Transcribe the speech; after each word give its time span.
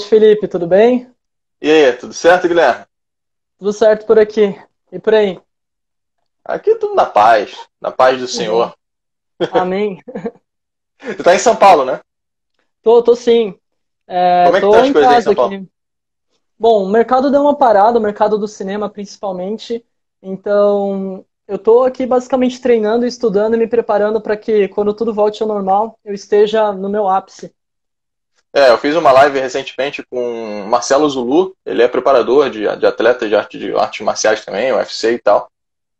noite. 0.00 0.08
Felipe. 0.08 0.48
Tudo 0.48 0.66
bem? 0.66 1.10
E 1.60 1.70
aí, 1.70 1.92
tudo 1.92 2.12
certo, 2.14 2.48
Guilherme? 2.48 2.84
Tudo 3.58 3.72
certo 3.72 4.06
por 4.06 4.18
aqui. 4.18 4.54
E 4.90 4.98
por 4.98 5.14
aí? 5.14 5.40
Aqui 6.44 6.74
tudo 6.76 6.94
na 6.94 7.06
paz, 7.06 7.68
na 7.80 7.90
paz 7.90 8.18
do 8.20 8.26
Senhor. 8.26 8.74
Amém. 9.52 10.00
Você 11.02 11.22
tá 11.22 11.34
em 11.34 11.38
São 11.38 11.56
Paulo, 11.56 11.84
né? 11.84 12.00
Tô, 12.82 13.02
tô 13.02 13.14
sim. 13.14 13.54
É, 14.06 14.44
Como 14.46 14.56
é 14.56 14.60
que 14.60 14.66
tô 14.66 14.72
tá 14.72 14.80
as 14.80 14.86
em 14.86 14.92
coisas 14.92 15.12
em 15.12 15.22
São 15.22 15.34
Paulo? 15.34 15.54
aqui. 15.54 15.68
Bom, 16.58 16.84
o 16.84 16.90
mercado 16.90 17.30
deu 17.30 17.40
uma 17.42 17.56
parada, 17.56 17.98
o 17.98 18.02
mercado 18.02 18.38
do 18.38 18.46
cinema 18.48 18.90
principalmente. 18.90 19.84
Então, 20.22 21.24
eu 21.48 21.58
tô 21.58 21.84
aqui 21.84 22.04
basicamente 22.06 22.60
treinando, 22.60 23.06
estudando 23.06 23.54
e 23.54 23.58
me 23.58 23.66
preparando 23.66 24.20
para 24.20 24.36
que 24.36 24.68
quando 24.68 24.92
tudo 24.94 25.14
volte 25.14 25.42
ao 25.42 25.48
normal, 25.48 25.98
eu 26.04 26.12
esteja 26.12 26.72
no 26.72 26.88
meu 26.88 27.08
ápice. 27.08 27.54
É, 28.52 28.70
eu 28.70 28.78
fiz 28.78 28.96
uma 28.96 29.12
live 29.12 29.38
recentemente 29.38 30.02
com 30.10 30.62
o 30.64 30.66
Marcelo 30.66 31.08
Zulu, 31.08 31.54
ele 31.64 31.82
é 31.82 31.88
preparador 31.88 32.50
de, 32.50 32.66
de 32.76 32.86
atletas 32.86 33.28
de, 33.28 33.36
arte, 33.36 33.58
de 33.58 33.72
artes 33.76 34.00
marciais 34.04 34.44
também, 34.44 34.72
UFC 34.72 35.12
e 35.12 35.18
tal. 35.18 35.48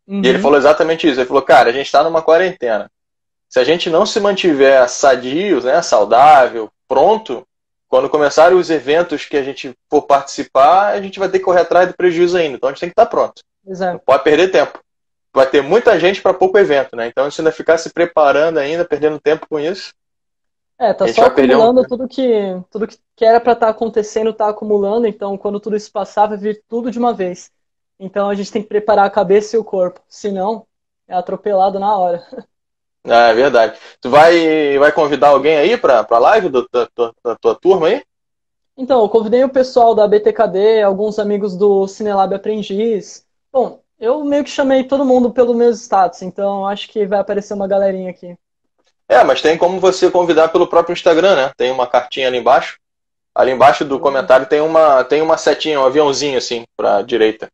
E 0.07 0.27
ele 0.27 0.37
Uhum. 0.37 0.43
falou 0.43 0.57
exatamente 0.57 1.07
isso. 1.09 1.19
Ele 1.19 1.27
falou, 1.27 1.41
cara, 1.43 1.69
a 1.69 1.73
gente 1.73 1.85
está 1.85 2.03
numa 2.03 2.21
quarentena. 2.21 2.91
Se 3.47 3.59
a 3.59 3.63
gente 3.63 3.89
não 3.89 4.05
se 4.05 4.19
mantiver 4.19 4.87
sadio, 4.89 5.61
né, 5.63 5.81
saudável, 5.81 6.69
pronto, 6.87 7.47
quando 7.87 8.09
começarem 8.09 8.57
os 8.57 8.69
eventos 8.69 9.25
que 9.25 9.37
a 9.37 9.43
gente 9.43 9.73
for 9.89 10.01
participar, 10.01 10.87
a 10.93 11.01
gente 11.01 11.19
vai 11.19 11.29
ter 11.29 11.39
que 11.39 11.45
correr 11.45 11.61
atrás 11.61 11.87
do 11.87 11.95
prejuízo 11.95 12.35
ainda. 12.37 12.57
Então 12.57 12.69
a 12.69 12.71
gente 12.73 12.81
tem 12.81 12.89
que 12.89 12.93
estar 12.93 13.05
pronto. 13.05 13.41
Pois 13.63 13.79
é. 13.79 13.93
Não 13.93 13.99
pode 13.99 14.23
perder 14.23 14.49
tempo. 14.49 14.79
Vai 15.33 15.45
ter 15.45 15.61
muita 15.61 15.97
gente 15.97 16.21
para 16.21 16.33
pouco 16.33 16.57
evento, 16.57 16.95
né? 16.95 17.07
Então 17.07 17.29
se 17.31 17.39
ainda 17.39 17.51
ficar 17.51 17.77
se 17.77 17.89
preparando 17.89 18.57
ainda, 18.57 18.83
perdendo 18.83 19.19
tempo 19.19 19.45
com 19.49 19.57
isso. 19.59 19.93
É, 20.81 20.93
tá 20.95 21.07
só 21.07 21.25
um- 21.25 21.27
acumulando 21.27 21.85
tudo 21.85 22.07
que 22.07 22.21
tudo 22.71 22.87
que 23.15 23.23
era 23.25 23.39
para 23.39 23.53
estar 23.53 23.69
acontecendo, 23.69 24.33
tá 24.33 24.49
acumulando. 24.49 25.05
Então, 25.07 25.37
quando 25.37 25.59
tudo 25.59 25.75
isso 25.75 25.91
passar, 25.91 26.27
vai 26.27 26.37
vir 26.37 26.63
tudo 26.67 26.89
de 26.91 26.97
uma 26.97 27.13
vez. 27.13 27.51
Então, 27.99 28.27
a 28.29 28.33
gente 28.35 28.51
tem 28.51 28.63
que 28.63 28.67
preparar 28.69 29.05
a 29.05 29.09
cabeça 29.11 29.55
e 29.55 29.59
o 29.59 29.63
corpo. 29.63 30.01
Senão, 30.09 30.65
é 31.07 31.13
atropelado 31.15 31.79
na 31.79 31.95
hora. 31.95 32.25
Ah, 33.05 33.29
é 33.29 33.33
verdade. 33.33 33.79
Tu 33.99 34.09
vai, 34.09 34.77
vai 34.77 34.91
convidar 34.91 35.29
alguém 35.29 35.57
aí 35.57 35.77
para 35.77 36.05
a 36.09 36.19
live 36.19 36.49
do- 36.49 36.67
da, 36.71 36.87
tua- 36.87 37.13
da 37.23 37.35
tua 37.35 37.55
turma 37.55 37.87
aí? 37.87 38.03
Então, 38.77 39.01
eu 39.01 39.09
convidei 39.09 39.43
o 39.43 39.49
pessoal 39.49 39.93
da 39.93 40.07
BTKD, 40.07 40.81
alguns 40.81 41.19
amigos 41.19 41.55
do 41.55 41.87
Cinelab 41.87 42.33
Aprendiz. 42.33 43.25
Bom, 43.51 43.81
eu 43.99 44.23
meio 44.23 44.43
que 44.43 44.49
chamei 44.49 44.83
todo 44.85 45.05
mundo 45.05 45.31
pelo 45.31 45.53
meu 45.53 45.71
status, 45.71 46.21
então 46.21 46.65
acho 46.65 46.89
que 46.89 47.05
vai 47.05 47.19
aparecer 47.19 47.53
uma 47.53 47.67
galerinha 47.67 48.09
aqui. 48.11 48.35
É, 49.11 49.25
mas 49.25 49.41
tem 49.41 49.57
como 49.57 49.77
você 49.77 50.09
convidar 50.09 50.47
pelo 50.47 50.65
próprio 50.65 50.93
Instagram, 50.93 51.35
né? 51.35 51.51
Tem 51.57 51.69
uma 51.69 51.85
cartinha 51.85 52.27
ali 52.29 52.37
embaixo. 52.37 52.79
Ali 53.35 53.51
embaixo 53.51 53.83
do 53.83 53.99
comentário 53.99 54.45
tem 54.45 54.61
uma, 54.61 55.03
tem 55.03 55.21
uma 55.21 55.37
setinha, 55.37 55.81
um 55.81 55.85
aviãozinho 55.85 56.37
assim 56.37 56.63
pra 56.77 57.01
direita. 57.01 57.49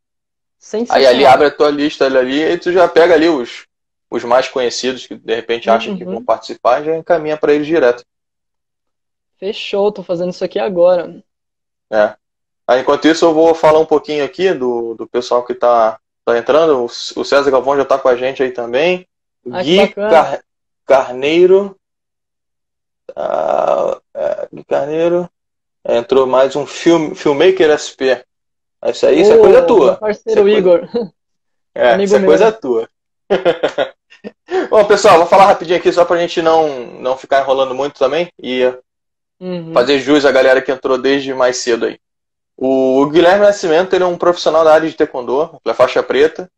Aí 0.90 1.07
ali 1.07 1.25
abre 1.25 1.47
a 1.47 1.51
tua 1.51 1.72
lista 1.72 2.06
ali, 2.06 2.44
e 2.44 2.57
tu 2.59 2.72
já 2.72 2.88
pega 2.88 3.16
ali 3.16 3.28
os, 3.28 3.66
os 4.09 4.23
mais 4.23 4.47
conhecidos 4.47 5.07
que 5.07 5.16
de 5.16 5.34
repente 5.34 5.67
acham 5.67 5.97
que 5.97 6.03
Uhum. 6.03 6.13
vão 6.13 6.23
participar 6.23 6.81
e 6.81 6.85
já 6.85 6.96
encaminha 6.96 7.38
para 7.38 7.53
eles 7.53 7.66
direto. 7.66 8.03
Fechou, 9.40 9.91
tô 9.91 10.03
fazendo 10.03 10.29
isso 10.31 10.44
aqui 10.44 10.59
agora. 10.59 11.23
É. 11.91 12.16
Aí, 12.67 12.81
enquanto 12.81 13.07
isso, 13.07 13.25
eu 13.25 13.34
vou 13.34 13.56
falar 13.56 13.79
um 13.79 13.85
pouquinho 13.85 14.23
aqui 14.23 14.53
do, 14.53 14.94
do 14.96 15.07
pessoal 15.07 15.44
que 15.44 15.56
tá, 15.56 16.00
tá 16.23 16.38
entrando. 16.38 16.81
O, 16.81 16.85
o 16.85 17.25
César 17.25 17.50
Galvão 17.50 17.78
já 17.78 17.85
tá 17.85 17.97
com 17.97 18.09
a 18.09 18.16
gente 18.16 18.44
aí 18.44 18.51
também. 18.51 19.07
O 19.46 19.56
Ah, 19.56 19.63
que 19.63 19.88
Gui. 19.88 19.94
Car- 19.94 20.41
Carneiro. 20.87 21.75
Ah, 23.15 23.99
é, 24.15 24.47
Carneiro. 24.67 25.29
É, 25.85 25.97
Entrou 25.97 26.25
mais 26.25 26.55
um 26.55 26.65
film, 26.65 27.13
Filmmaker 27.13 27.69
SP. 27.77 28.23
Isso 28.85 29.05
aí, 29.05 29.21
isso 29.21 29.31
é 29.33 29.37
coisa 29.37 29.61
tua. 29.65 29.95
parceiro 29.97 30.47
Isso 30.47 30.57
é 30.57 30.61
coisa- 30.61 30.87
Igor. 30.87 31.11
É, 31.75 31.93
Amigo 31.93 32.03
isso 32.05 32.15
é 32.15 32.23
coisa 32.25 32.51
tua. 32.51 32.89
Bom, 34.69 34.85
pessoal, 34.85 35.17
vou 35.19 35.27
falar 35.27 35.45
rapidinho 35.45 35.77
aqui 35.77 35.91
só 35.91 36.03
pra 36.05 36.17
gente 36.17 36.41
não, 36.41 36.67
não 36.99 37.17
ficar 37.17 37.41
enrolando 37.41 37.75
muito 37.75 37.99
também 37.99 38.31
e 38.41 38.63
Uhum. 39.39 39.71
fazer 39.71 39.99
jus 39.99 40.25
à 40.25 40.31
galera 40.31 40.59
que 40.63 40.71
entrou 40.71 40.97
desde 40.97 41.31
mais 41.33 41.57
cedo 41.57 41.85
aí. 41.85 41.99
O 42.57 43.05
Guilherme 43.11 43.45
Nascimento, 43.45 43.93
ele 43.93 44.03
é 44.03 44.07
um 44.07 44.17
profissional 44.17 44.63
da 44.63 44.73
área 44.73 44.89
de 44.89 44.95
taekwondo, 44.95 45.59
ele 45.63 45.71
é 45.71 45.73
faixa 45.75 46.01
preta 46.01 46.49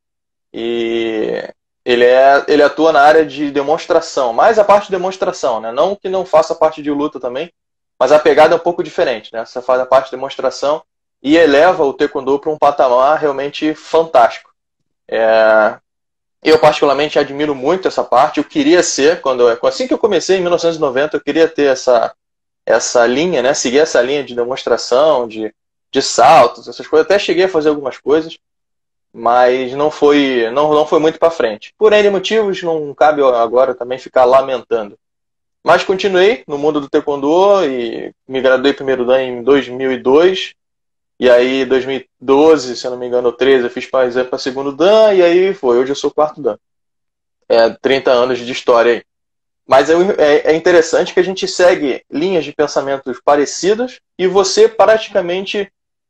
e 0.53 1.43
ele, 1.91 2.05
é, 2.05 2.45
ele 2.47 2.61
atua 2.61 2.93
na 2.93 3.01
área 3.01 3.25
de 3.25 3.49
demonstração, 3.49 4.31
mais 4.31 4.59
a 4.59 4.63
parte 4.63 4.85
de 4.85 4.91
demonstração, 4.91 5.59
né? 5.59 5.71
Não 5.71 5.95
que 5.95 6.07
não 6.07 6.23
faça 6.23 6.53
parte 6.53 6.83
de 6.83 6.91
luta 6.91 7.19
também, 7.19 7.51
mas 7.97 8.11
a 8.11 8.19
pegada 8.19 8.53
é 8.53 8.57
um 8.57 8.61
pouco 8.61 8.83
diferente, 8.83 9.33
né? 9.33 9.43
Você 9.43 9.59
faz 9.59 9.81
a 9.81 9.87
parte 9.87 10.05
de 10.05 10.11
demonstração 10.11 10.83
e 11.21 11.35
eleva 11.35 11.83
o 11.83 11.91
taekwondo 11.91 12.37
para 12.37 12.51
um 12.51 12.59
patamar 12.59 13.17
realmente 13.17 13.73
fantástico. 13.73 14.51
É, 15.07 15.79
eu 16.43 16.59
particularmente 16.59 17.17
admiro 17.17 17.55
muito 17.55 17.87
essa 17.87 18.03
parte. 18.03 18.37
Eu 18.37 18.43
queria 18.43 18.83
ser 18.83 19.21
quando 19.21 19.49
eu- 19.49 19.59
assim 19.67 19.87
que 19.87 19.93
eu 19.93 19.97
comecei 19.99 20.37
em 20.37 20.41
1990, 20.41 21.17
eu 21.17 21.21
queria 21.21 21.47
ter 21.47 21.71
essa 21.71 22.13
essa 22.65 23.07
linha, 23.07 23.41
né? 23.41 23.53
Seguir 23.55 23.79
essa 23.79 23.99
linha 24.01 24.23
de 24.23 24.35
demonstração, 24.35 25.27
de, 25.27 25.51
de 25.91 26.01
saltos, 26.03 26.67
essas 26.67 26.85
coisas. 26.87 27.05
Até 27.05 27.17
cheguei 27.17 27.45
a 27.45 27.49
fazer 27.49 27.69
algumas 27.69 27.97
coisas, 27.97 28.37
mas 29.19 29.73
não 29.73 29.91
foi 29.91 30.49
não, 30.51 30.73
não 30.73 30.85
foi 30.85 30.99
muito 30.99 31.19
para 31.19 31.29
frente. 31.29 31.73
Por 31.77 31.91
N 31.93 32.09
motivos, 32.09 32.63
não 32.63 32.93
cabe 32.93 33.21
agora 33.21 33.75
também 33.75 33.97
ficar 33.97 34.25
lamentando. 34.25 34.97
Mas 35.63 35.83
continuei 35.83 36.43
no 36.47 36.57
mundo 36.57 36.79
do 36.79 36.89
taekwondo 36.89 37.65
e 37.65 38.13
me 38.27 38.41
graduei 38.41 38.73
primeiro 38.73 39.05
dan 39.05 39.21
em 39.21 39.43
2002. 39.43 40.53
E 41.19 41.29
aí, 41.29 41.65
2012, 41.65 42.77
se 42.77 42.87
eu 42.87 42.91
não 42.91 42.97
me 42.97 43.05
engano, 43.05 43.33
13, 43.33 43.65
eu 43.65 43.69
fiz 43.69 43.85
para 43.85 44.37
segundo 44.37 44.71
dan 44.71 45.13
e 45.13 45.21
aí 45.21 45.53
foi. 45.53 45.77
Hoje 45.77 45.91
eu 45.91 45.95
sou 45.95 46.11
quarto 46.11 46.41
dan. 46.41 46.57
É 47.49 47.69
30 47.81 48.11
anos 48.11 48.39
de 48.39 48.51
história 48.51 48.93
aí. 48.93 49.03
Mas 49.67 49.89
é, 49.89 49.95
é- 50.17 50.51
é 50.51 50.55
interessante 50.55 51.13
que 51.13 51.19
a 51.19 51.23
gente 51.23 51.45
segue 51.45 52.03
linhas 52.09 52.45
de 52.45 52.53
pensamentos 52.53 53.19
parecidas 53.23 53.99
e 54.17 54.27
você 54.27 54.69
praticamente 54.69 55.69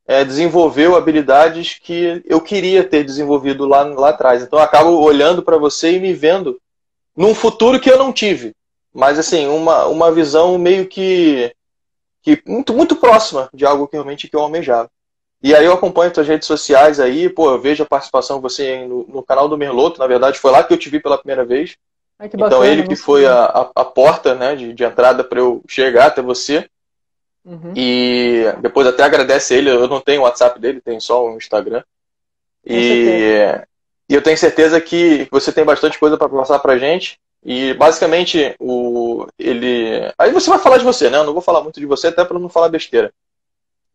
é, 0.09 0.25
desenvolveu 0.25 0.95
habilidades 0.95 1.77
que 1.79 2.23
eu 2.25 2.41
queria 2.41 2.83
ter 2.83 3.03
desenvolvido 3.03 3.67
lá, 3.67 3.83
lá 3.83 4.09
atrás. 4.09 4.41
Então 4.41 4.57
eu 4.57 4.65
acabo 4.65 4.89
olhando 4.99 5.43
para 5.43 5.55
você 5.55 5.91
e 5.91 5.99
me 5.99 6.15
vendo 6.15 6.59
num 7.15 7.35
futuro 7.35 7.79
que 7.79 7.91
eu 7.91 7.97
não 7.99 8.11
tive. 8.11 8.55
Mas 8.91 9.19
assim, 9.19 9.45
uma, 9.45 9.85
uma 9.85 10.11
visão 10.11 10.57
meio 10.57 10.87
que, 10.87 11.53
que 12.23 12.41
muito, 12.43 12.73
muito 12.73 12.95
próxima 12.95 13.51
de 13.53 13.67
algo 13.67 13.87
que 13.87 13.97
realmente 13.97 14.27
que 14.27 14.35
eu 14.35 14.39
almejava. 14.39 14.89
E 15.43 15.53
aí 15.53 15.63
eu 15.63 15.73
acompanho 15.73 16.11
suas 16.11 16.27
redes 16.27 16.47
sociais 16.47 16.99
aí, 16.99 17.29
pô, 17.29 17.51
eu 17.51 17.61
vejo 17.61 17.83
a 17.83 17.85
participação 17.85 18.37
de 18.37 18.41
você 18.41 18.87
no, 18.87 19.05
no 19.07 19.21
canal 19.21 19.47
do 19.47 19.59
Merloto, 19.59 19.99
na 19.99 20.07
verdade 20.07 20.39
foi 20.39 20.49
lá 20.49 20.63
que 20.63 20.73
eu 20.73 20.77
te 20.77 20.89
vi 20.89 20.99
pela 20.99 21.19
primeira 21.19 21.45
vez. 21.45 21.77
Ai, 22.17 22.27
que 22.27 22.35
Então 22.35 22.49
bacana, 22.49 22.65
ele 22.65 22.87
que 22.87 22.95
foi 22.95 23.27
a, 23.27 23.43
a, 23.43 23.71
a 23.75 23.85
porta 23.85 24.33
né, 24.33 24.55
de, 24.55 24.73
de 24.73 24.83
entrada 24.83 25.23
para 25.23 25.37
eu 25.37 25.61
chegar 25.67 26.07
até 26.07 26.19
você. 26.19 26.67
Uhum. 27.45 27.73
E 27.75 28.45
depois 28.61 28.87
até 28.87 29.03
agradece 29.03 29.55
ele, 29.55 29.69
eu 29.69 29.87
não 29.87 30.01
tenho 30.01 30.21
o 30.21 30.23
WhatsApp 30.23 30.59
dele, 30.59 30.81
tenho 30.81 31.01
só 31.01 31.25
o 31.25 31.35
Instagram. 31.37 31.83
E, 32.65 33.63
e 34.07 34.13
eu 34.13 34.21
tenho 34.21 34.37
certeza 34.37 34.79
que 34.81 35.27
você 35.31 35.51
tem 35.51 35.63
bastante 35.63 35.97
coisa 35.97 36.17
para 36.17 36.29
passar 36.29 36.59
pra 36.59 36.77
gente. 36.77 37.19
E 37.43 37.73
basicamente 37.73 38.55
o 38.59 39.25
ele. 39.37 40.11
Aí 40.17 40.31
você 40.31 40.49
vai 40.49 40.59
falar 40.59 40.77
de 40.77 40.83
você, 40.83 41.09
né? 41.09 41.17
Eu 41.17 41.23
não 41.23 41.33
vou 41.33 41.41
falar 41.41 41.61
muito 41.61 41.79
de 41.79 41.85
você, 41.85 42.07
até 42.07 42.25
para 42.25 42.37
não 42.37 42.49
falar 42.49 42.67
besteira. 42.67 43.13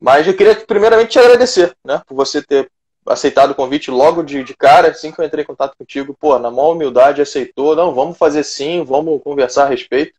Mas 0.00 0.26
eu 0.26 0.34
queria 0.34 0.54
primeiramente 0.56 1.10
te 1.10 1.18
agradecer, 1.18 1.74
né? 1.84 2.00
Por 2.06 2.14
você 2.14 2.42
ter 2.42 2.70
aceitado 3.06 3.50
o 3.50 3.54
convite 3.54 3.90
logo 3.90 4.22
de, 4.22 4.42
de 4.42 4.56
cara, 4.56 4.88
assim 4.88 5.12
que 5.12 5.20
eu 5.20 5.24
entrei 5.24 5.44
em 5.44 5.46
contato 5.46 5.76
contigo, 5.76 6.16
pô, 6.18 6.38
na 6.38 6.50
maior 6.50 6.72
humildade 6.72 7.20
aceitou, 7.20 7.76
não, 7.76 7.94
vamos 7.94 8.16
fazer 8.16 8.42
sim, 8.44 8.82
vamos 8.82 9.22
conversar 9.22 9.64
a 9.64 9.68
respeito. 9.68 10.14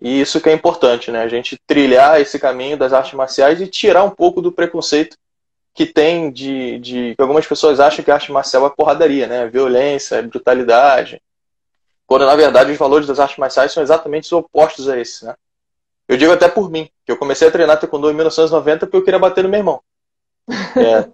E 0.00 0.20
isso 0.20 0.40
que 0.40 0.48
é 0.48 0.52
importante, 0.52 1.10
né? 1.10 1.22
A 1.22 1.28
gente 1.28 1.58
trilhar 1.66 2.20
esse 2.20 2.38
caminho 2.38 2.76
das 2.76 2.92
artes 2.92 3.12
marciais 3.12 3.60
e 3.60 3.66
tirar 3.66 4.02
um 4.02 4.10
pouco 4.10 4.40
do 4.40 4.50
preconceito 4.50 5.16
que 5.74 5.86
tem 5.86 6.30
de, 6.30 6.78
de 6.78 7.14
que 7.14 7.22
algumas 7.22 7.46
pessoas 7.46 7.78
acham 7.78 8.04
que 8.04 8.10
a 8.10 8.14
arte 8.14 8.32
marcial 8.32 8.66
é 8.66 8.70
porradaria, 8.70 9.26
né? 9.26 9.46
Violência, 9.46 10.16
é 10.16 10.22
brutalidade. 10.22 11.20
Quando 12.06 12.26
na 12.26 12.34
verdade 12.34 12.72
os 12.72 12.78
valores 12.78 13.06
das 13.06 13.20
artes 13.20 13.36
marciais 13.36 13.72
são 13.72 13.82
exatamente 13.82 14.24
os 14.24 14.32
opostos 14.32 14.88
a 14.88 14.98
esse, 14.98 15.24
né? 15.24 15.34
Eu 16.08 16.16
digo 16.16 16.32
até 16.32 16.48
por 16.48 16.70
mim, 16.70 16.90
que 17.06 17.12
eu 17.12 17.16
comecei 17.16 17.46
a 17.46 17.50
treinar 17.52 17.78
taekwondo 17.78 18.10
em 18.10 18.14
1990 18.14 18.86
porque 18.86 18.96
eu 18.96 19.04
queria 19.04 19.18
bater 19.18 19.44
no 19.44 19.50
meu 19.50 19.60
irmão. 19.60 19.80
É, 20.76 21.08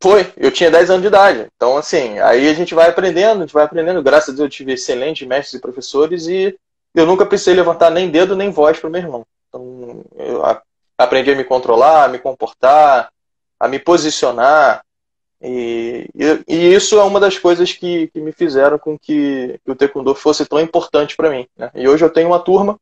foi, 0.00 0.32
eu 0.36 0.52
tinha 0.52 0.70
10 0.70 0.90
anos 0.90 1.02
de 1.02 1.08
idade. 1.08 1.48
Então, 1.56 1.76
assim, 1.76 2.18
aí 2.20 2.48
a 2.48 2.54
gente 2.54 2.74
vai 2.74 2.88
aprendendo, 2.88 3.38
a 3.38 3.40
gente 3.40 3.52
vai 3.52 3.64
aprendendo. 3.64 4.02
Graças 4.02 4.28
a 4.28 4.32
Deus 4.32 4.46
eu 4.46 4.48
tive 4.48 4.72
excelentes 4.72 5.26
mestres 5.26 5.58
e 5.58 5.60
professores 5.60 6.28
e 6.28 6.56
eu 6.94 7.06
nunca 7.06 7.26
precisei 7.26 7.54
levantar 7.54 7.90
nem 7.90 8.10
dedo 8.10 8.36
nem 8.36 8.50
voz 8.50 8.78
para 8.78 8.88
o 8.88 8.90
meu 8.90 9.00
irmão. 9.00 9.26
Então, 9.48 10.04
eu 10.16 10.42
aprendi 10.96 11.30
a 11.30 11.36
me 11.36 11.44
controlar, 11.44 12.04
a 12.04 12.08
me 12.08 12.18
comportar, 12.18 13.10
a 13.58 13.68
me 13.68 13.78
posicionar. 13.78 14.84
E, 15.40 16.08
e, 16.14 16.44
e 16.48 16.74
isso 16.74 16.98
é 16.98 17.04
uma 17.04 17.20
das 17.20 17.38
coisas 17.38 17.72
que, 17.72 18.08
que 18.08 18.20
me 18.20 18.32
fizeram 18.32 18.78
com 18.78 18.98
que, 18.98 19.60
que 19.64 19.70
o 19.70 19.76
Taekwondo 19.76 20.14
fosse 20.14 20.44
tão 20.44 20.58
importante 20.58 21.16
para 21.16 21.30
mim. 21.30 21.46
Né? 21.56 21.70
E 21.74 21.88
hoje 21.88 22.04
eu 22.04 22.10
tenho 22.10 22.28
uma 22.28 22.40
turma 22.40 22.78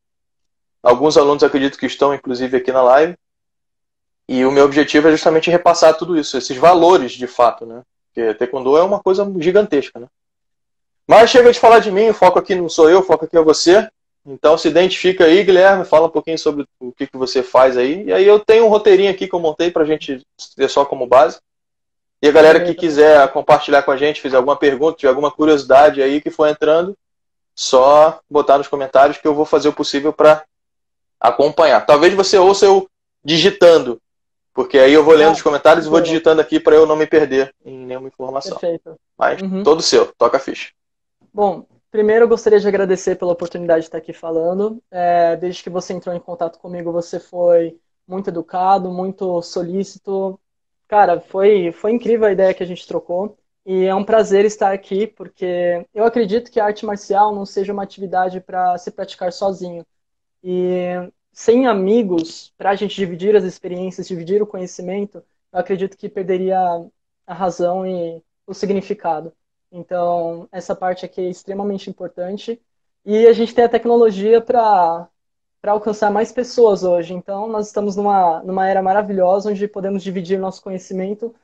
Alguns 0.86 1.16
alunos 1.16 1.42
acredito 1.42 1.76
que 1.76 1.86
estão, 1.86 2.14
inclusive, 2.14 2.56
aqui 2.56 2.70
na 2.70 2.80
live. 2.80 3.16
E 4.28 4.44
o 4.44 4.52
meu 4.52 4.64
objetivo 4.64 5.08
é 5.08 5.10
justamente 5.10 5.50
repassar 5.50 5.96
tudo 5.98 6.16
isso, 6.16 6.38
esses 6.38 6.56
valores 6.56 7.10
de 7.10 7.26
fato, 7.26 7.66
né? 7.66 7.82
Porque 8.06 8.34
Taekwondo 8.34 8.76
é 8.76 8.84
uma 8.84 9.00
coisa 9.00 9.28
gigantesca, 9.40 9.98
né? 9.98 10.06
Mas 11.04 11.30
chega 11.30 11.50
de 11.50 11.58
falar 11.58 11.80
de 11.80 11.90
mim, 11.90 12.08
o 12.10 12.14
foco 12.14 12.38
aqui 12.38 12.54
não 12.54 12.68
sou 12.68 12.88
eu, 12.88 13.00
o 13.00 13.02
foco 13.02 13.24
aqui 13.24 13.36
é 13.36 13.42
você. 13.42 13.88
Então 14.26 14.58
se 14.58 14.66
identifica 14.66 15.24
aí, 15.24 15.44
Guilherme, 15.44 15.84
fala 15.84 16.06
um 16.06 16.10
pouquinho 16.10 16.38
sobre 16.38 16.66
o 16.80 16.90
que, 16.90 17.06
que 17.06 17.16
você 17.16 17.42
faz 17.42 17.76
aí. 17.76 18.04
E 18.04 18.12
aí 18.12 18.26
eu 18.26 18.40
tenho 18.40 18.66
um 18.66 18.68
roteirinho 18.68 19.10
aqui 19.10 19.28
que 19.28 19.34
eu 19.34 19.40
montei 19.40 19.70
pra 19.70 19.84
gente 19.84 20.20
ter 20.56 20.68
só 20.68 20.84
como 20.84 21.06
base. 21.06 21.38
E 22.20 22.28
a 22.28 22.32
galera 22.32 22.64
que 22.64 22.74
quiser 22.74 23.30
compartilhar 23.32 23.82
com 23.82 23.92
a 23.92 23.96
gente, 23.96 24.20
fizer 24.20 24.36
alguma 24.36 24.56
pergunta, 24.56 24.98
tiver 24.98 25.10
alguma 25.10 25.30
curiosidade 25.30 26.02
aí 26.02 26.20
que 26.20 26.30
for 26.30 26.48
entrando, 26.48 26.96
só 27.54 28.20
botar 28.28 28.58
nos 28.58 28.66
comentários 28.66 29.18
que 29.18 29.28
eu 29.28 29.34
vou 29.34 29.44
fazer 29.44 29.68
o 29.68 29.72
possível 29.72 30.12
para 30.12 30.44
acompanhar. 31.20 31.86
Talvez 31.86 32.12
você 32.14 32.36
ouça 32.36 32.66
eu 32.66 32.88
digitando, 33.24 34.00
porque 34.52 34.78
aí 34.78 34.92
eu 34.92 35.04
vou 35.04 35.14
lendo 35.14 35.30
ah, 35.30 35.32
os 35.32 35.42
comentários 35.42 35.86
e 35.86 35.88
vou 35.88 36.00
digitando 36.00 36.40
aqui 36.40 36.58
para 36.58 36.74
eu 36.74 36.86
não 36.86 36.96
me 36.96 37.06
perder 37.06 37.54
em 37.64 37.86
nenhuma 37.86 38.08
informação. 38.08 38.58
Perfeito. 38.58 38.96
Mas 39.16 39.40
uhum. 39.40 39.62
todo 39.62 39.82
seu, 39.82 40.12
toca 40.18 40.38
a 40.38 40.40
ficha. 40.40 40.70
Bom, 41.32 41.66
primeiro 41.96 42.24
eu 42.24 42.28
gostaria 42.28 42.60
de 42.60 42.68
agradecer 42.68 43.16
pela 43.16 43.32
oportunidade 43.32 43.80
de 43.80 43.86
estar 43.86 43.98
aqui 43.98 44.12
falando. 44.12 44.82
É, 44.90 45.36
desde 45.36 45.62
que 45.62 45.70
você 45.70 45.92
entrou 45.92 46.14
em 46.14 46.20
contato 46.20 46.58
comigo, 46.58 46.92
você 46.92 47.18
foi 47.18 47.80
muito 48.06 48.28
educado, 48.30 48.90
muito 48.92 49.42
solícito, 49.42 50.38
Cara, 50.88 51.20
foi, 51.20 51.72
foi 51.72 51.92
incrível 51.92 52.26
a 52.26 52.32
ideia 52.32 52.54
que 52.54 52.62
a 52.62 52.66
gente 52.66 52.86
trocou. 52.86 53.36
E 53.64 53.84
é 53.84 53.94
um 53.94 54.04
prazer 54.04 54.44
estar 54.44 54.72
aqui, 54.72 55.06
porque 55.06 55.84
eu 55.92 56.04
acredito 56.04 56.50
que 56.50 56.60
a 56.60 56.64
arte 56.66 56.86
marcial 56.86 57.34
não 57.34 57.44
seja 57.44 57.72
uma 57.72 57.82
atividade 57.82 58.40
para 58.40 58.78
se 58.78 58.90
praticar 58.92 59.32
sozinho. 59.32 59.84
E 60.44 60.92
sem 61.32 61.66
amigos, 61.66 62.52
para 62.56 62.70
a 62.70 62.76
gente 62.76 62.94
dividir 62.96 63.34
as 63.36 63.44
experiências, 63.44 64.08
dividir 64.08 64.42
o 64.42 64.46
conhecimento, 64.46 65.24
eu 65.52 65.58
acredito 65.60 65.96
que 65.96 66.08
perderia 66.08 66.58
a 67.26 67.34
razão 67.34 67.86
e 67.86 68.22
o 68.46 68.54
significado. 68.54 69.32
Então, 69.76 70.48
essa 70.50 70.74
parte 70.74 71.04
aqui 71.04 71.20
é 71.20 71.28
extremamente 71.30 71.90
importante. 71.90 72.60
E 73.04 73.26
a 73.26 73.32
gente 73.32 73.54
tem 73.54 73.64
a 73.64 73.68
tecnologia 73.68 74.40
para 74.40 75.08
alcançar 75.66 76.10
mais 76.10 76.32
pessoas 76.32 76.82
hoje. 76.82 77.12
Então, 77.14 77.46
nós 77.48 77.66
estamos 77.66 77.94
numa, 77.94 78.42
numa 78.42 78.68
era 78.68 78.82
maravilhosa 78.82 79.50
onde 79.50 79.68
podemos 79.68 80.02
dividir 80.02 80.38
nosso 80.38 80.62
conhecimento, 80.62 81.34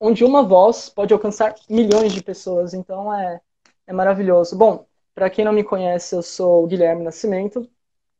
onde 0.00 0.24
uma 0.24 0.42
voz 0.42 0.88
pode 0.88 1.12
alcançar 1.12 1.54
milhões 1.68 2.12
de 2.12 2.22
pessoas. 2.22 2.74
Então, 2.74 3.12
é, 3.12 3.40
é 3.86 3.92
maravilhoso. 3.92 4.56
Bom, 4.56 4.86
para 5.14 5.28
quem 5.28 5.44
não 5.44 5.52
me 5.52 5.64
conhece, 5.64 6.14
eu 6.14 6.22
sou 6.22 6.66
Guilherme 6.66 7.02
Nascimento, 7.02 7.68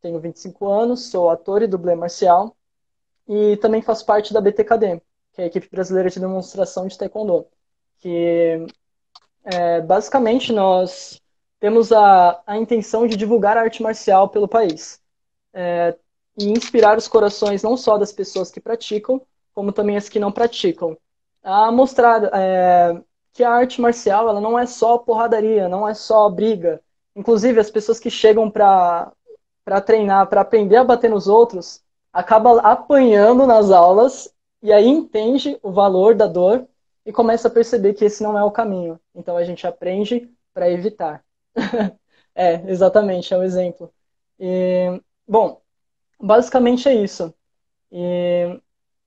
tenho 0.01 0.19
25 0.21 0.69
anos, 0.69 1.11
sou 1.11 1.31
ator 1.31 1.63
e 1.63 1.67
dublê 1.69 1.95
marcial 1.95 2.57
e 3.29 3.57
também 3.59 3.83
faço 3.83 4.05
parte 4.07 4.33
da 4.33 4.41
BTKD, 4.41 5.01
que 5.33 5.43
é 5.43 5.45
a 5.45 5.47
equipe 5.47 5.69
brasileira 5.71 6.11
de 6.11 6.19
demonstração 6.21 6.87
de 6.89 6.99
taekwondo, 6.99 7.47
que 7.99 8.67
é, 9.45 9.81
basicamente 9.81 10.53
nós 10.53 11.21
temos 11.61 11.93
a, 11.93 12.41
a 12.47 12.57
intenção 12.57 13.07
de 13.07 13.17
divulgar 13.17 13.57
a 13.57 13.63
arte 13.63 13.83
marcial 13.83 14.29
pelo 14.29 14.49
país 14.49 15.01
é, 15.53 15.97
e 16.39 16.51
inspirar 16.51 16.97
os 16.97 17.09
corações 17.09 17.63
não 17.63 17.77
só 17.77 17.99
das 17.99 18.13
pessoas 18.13 18.51
que 18.51 18.61
praticam, 18.61 19.21
como 19.55 19.73
também 19.73 19.97
as 19.97 20.09
que 20.09 20.21
não 20.21 20.31
praticam. 20.31 20.97
A 21.43 21.73
mostrar 21.73 22.31
é, 22.33 23.01
que 23.33 23.43
a 23.43 23.51
arte 23.51 23.81
marcial 23.81 24.29
ela 24.29 24.41
não 24.41 24.59
é 24.59 24.67
só 24.67 24.99
porradaria, 24.99 25.69
não 25.69 25.89
é 25.89 25.95
só 25.95 26.29
briga. 26.29 26.81
Inclusive, 27.15 27.59
as 27.59 27.71
pessoas 27.71 27.99
que 27.99 28.11
chegam 28.11 28.49
para 28.51 29.13
treinar, 29.85 30.29
para 30.29 30.43
aprender 30.43 30.77
a 30.77 30.85
bater 30.85 31.11
nos 31.11 31.27
outros, 31.27 31.83
acaba 32.13 32.61
apanhando 32.61 33.47
nas 33.47 33.71
aulas 33.71 34.33
e 34.63 34.73
aí 34.73 34.87
entende 34.87 35.59
o 35.63 35.73
valor 35.73 36.15
da 36.15 36.27
dor 36.27 36.67
e 37.09 37.13
começa 37.13 37.49
a 37.49 37.51
perceber 37.51 37.95
que 37.95 38.05
esse 38.05 38.23
não 38.23 38.39
é 38.39 38.45
o 38.45 38.51
caminho. 38.53 39.01
Então 39.15 39.37
a 39.37 39.45
gente 39.45 39.67
aprende 39.67 40.31
para 40.53 40.71
evitar. 40.71 41.25
é, 42.35 42.55
exatamente, 42.71 43.33
é 43.33 43.39
um 43.39 43.43
exemplo. 43.43 43.93
E 44.39 45.01
Bom, 45.27 45.63
basicamente 46.21 46.89
é 46.89 46.95
isso. 46.95 47.35
E 47.93 48.61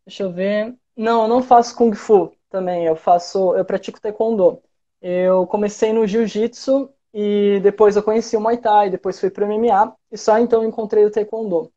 deixa 0.06 0.24
eu 0.24 0.31
ver. 0.33 0.75
Não, 0.95 1.24
eu 1.24 1.27
não 1.30 1.44
faço 1.44 1.75
kung 1.75 1.94
fu 1.95 2.33
também. 2.50 2.86
Eu 2.86 2.95
faço, 2.95 3.56
eu 3.56 3.65
pratico 3.65 4.01
taekwondo. 4.01 4.62
Eu 5.01 5.47
comecei 5.47 5.94
no 5.94 6.07
jiu-jitsu 6.07 6.94
e 7.13 7.59
depois 7.63 7.95
eu 7.95 8.04
conheci 8.04 8.38
o 8.38 8.42
Muay 8.42 8.57
Thai, 8.57 8.89
depois 8.89 9.19
fui 9.19 9.30
para 9.31 9.45
o 9.45 9.47
MMA 9.47 9.95
e 10.12 10.18
só 10.18 10.38
então 10.39 10.65
encontrei 10.65 11.06
o 11.06 11.12
taekwondo. 11.12 11.71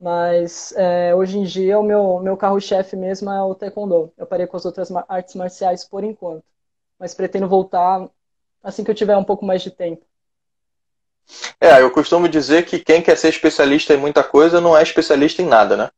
Mas 0.00 0.72
é, 0.76 1.14
hoje 1.14 1.38
em 1.38 1.44
dia 1.44 1.78
o 1.78 1.82
meu, 1.82 2.20
meu 2.20 2.36
carro-chefe 2.36 2.94
mesmo 2.94 3.30
é 3.30 3.42
o 3.42 3.54
taekwondo. 3.54 4.12
Eu 4.16 4.26
parei 4.26 4.46
com 4.46 4.56
as 4.56 4.64
outras 4.64 4.90
artes 5.08 5.34
marciais 5.34 5.84
por 5.84 6.04
enquanto. 6.04 6.44
Mas 6.98 7.14
pretendo 7.14 7.48
voltar 7.48 8.08
assim 8.62 8.84
que 8.84 8.90
eu 8.90 8.94
tiver 8.94 9.16
um 9.16 9.24
pouco 9.24 9.44
mais 9.44 9.62
de 9.62 9.70
tempo. 9.70 10.04
É, 11.60 11.82
eu 11.82 11.90
costumo 11.90 12.28
dizer 12.28 12.64
que 12.64 12.78
quem 12.78 13.02
quer 13.02 13.16
ser 13.16 13.28
especialista 13.28 13.92
em 13.92 13.98
muita 13.98 14.22
coisa 14.22 14.60
não 14.60 14.76
é 14.76 14.82
especialista 14.82 15.42
em 15.42 15.46
nada, 15.46 15.76
né? 15.76 15.90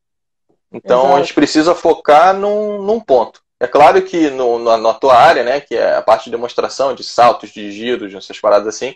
Então 0.72 1.00
Exato. 1.00 1.14
a 1.14 1.20
gente 1.20 1.34
precisa 1.34 1.74
focar 1.74 2.34
num, 2.34 2.82
num 2.82 3.00
ponto. 3.00 3.42
É 3.58 3.66
claro 3.66 4.00
que 4.02 4.30
no, 4.30 4.58
na, 4.58 4.78
na, 4.78 4.94
tua 4.94 5.14
área, 5.14 5.44
né, 5.44 5.60
que 5.60 5.74
é 5.76 5.96
a 5.96 6.02
parte 6.02 6.24
de 6.24 6.30
demonstração, 6.30 6.94
de 6.94 7.04
saltos, 7.04 7.50
de 7.50 7.70
giros, 7.70 8.14
essas 8.14 8.40
paradas 8.40 8.74
assim, 8.74 8.94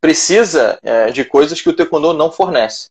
precisa 0.00 0.78
é, 0.82 1.10
de 1.10 1.24
coisas 1.24 1.60
que 1.60 1.68
o 1.68 1.76
taekwondo 1.76 2.14
não 2.14 2.32
fornece. 2.32 2.88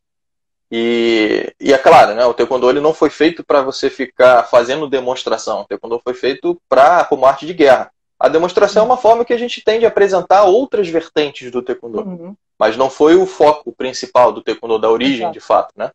E, 0.71 1.53
e 1.59 1.73
é 1.73 1.77
claro, 1.77 2.15
né, 2.15 2.25
o 2.25 2.33
taekwondo 2.33 2.69
ele 2.69 2.81
não 2.81 2.93
foi 2.93 3.09
feito 3.09 3.43
para 3.43 3.61
você 3.61 3.89
ficar 3.89 4.43
fazendo 4.43 4.89
demonstração. 4.89 5.61
O 5.61 5.65
taekwondo 5.65 6.01
foi 6.03 6.13
feito 6.13 6.59
para 6.67 7.03
como 7.05 7.25
arte 7.25 7.45
de 7.45 7.53
guerra. 7.53 7.91
A 8.19 8.27
demonstração 8.27 8.83
é 8.83 8.85
uma 8.85 8.97
forma 8.97 9.25
que 9.25 9.33
a 9.33 9.37
gente 9.37 9.63
tem 9.63 9.79
de 9.79 9.85
apresentar 9.85 10.43
outras 10.43 10.87
vertentes 10.87 11.51
do 11.51 11.61
taekwondo. 11.61 12.01
Uhum. 12.01 12.35
Mas 12.57 12.77
não 12.77 12.89
foi 12.89 13.15
o 13.15 13.25
foco 13.25 13.71
principal 13.73 14.31
do 14.31 14.41
taekwondo, 14.41 14.79
da 14.79 14.89
origem, 14.89 15.17
Exato. 15.17 15.33
de 15.33 15.39
fato, 15.39 15.73
né? 15.75 15.91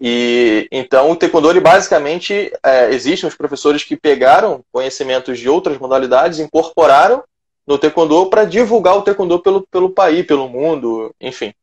E 0.00 0.66
então 0.72 1.10
o 1.10 1.16
taekwondo, 1.16 1.48
ele 1.48 1.60
basicamente, 1.60 2.52
é, 2.62 2.92
existem 2.92 3.28
os 3.28 3.36
professores 3.36 3.84
que 3.84 3.96
pegaram 3.96 4.64
conhecimentos 4.72 5.38
de 5.38 5.48
outras 5.48 5.78
modalidades, 5.78 6.40
incorporaram 6.40 7.22
no 7.66 7.78
taekwondo 7.78 8.28
para 8.28 8.44
divulgar 8.44 8.96
o 8.96 9.02
taekwondo 9.02 9.38
pelo, 9.38 9.66
pelo 9.70 9.90
país, 9.90 10.26
pelo 10.26 10.48
mundo, 10.48 11.14
enfim. 11.20 11.54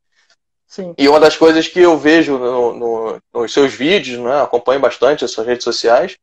Sim. 0.70 0.94
E 1.00 1.10
uma 1.10 1.20
das 1.20 1.36
coisas 1.36 1.68
que 1.68 1.80
eu 1.80 1.98
vejo 1.98 2.38
no, 2.38 2.74
no, 2.74 3.22
nos 3.34 3.52
seus 3.52 3.74
vídeos, 3.74 4.20
né, 4.24 4.40
acompanho 4.40 4.80
bastante 4.80 5.26
as 5.26 5.32
suas 5.32 5.48
redes 5.48 5.64
sociais, 5.64 6.16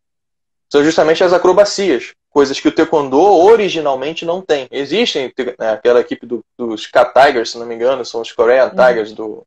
são 0.71 0.85
justamente 0.85 1.23
as 1.25 1.33
acrobacias 1.33 2.15
coisas 2.31 2.61
que 2.61 2.69
o 2.69 2.73
Taekwondo 2.73 3.19
originalmente 3.19 4.25
não 4.25 4.41
tem. 4.43 4.69
Existem 4.71 5.33
né, 5.59 5.71
aquela 5.71 6.01
equipe 6.01 6.27
do, 6.27 6.45
dos 6.57 6.87
K-Tigers, 6.87 7.51
se 7.51 7.59
não 7.59 7.67
me 7.67 7.75
engano, 7.75 8.05
são 8.05 8.21
os 8.21 8.31
Korean 8.31 8.67
uhum. 8.67 8.71
Tigers, 8.71 9.13
do 9.13 9.43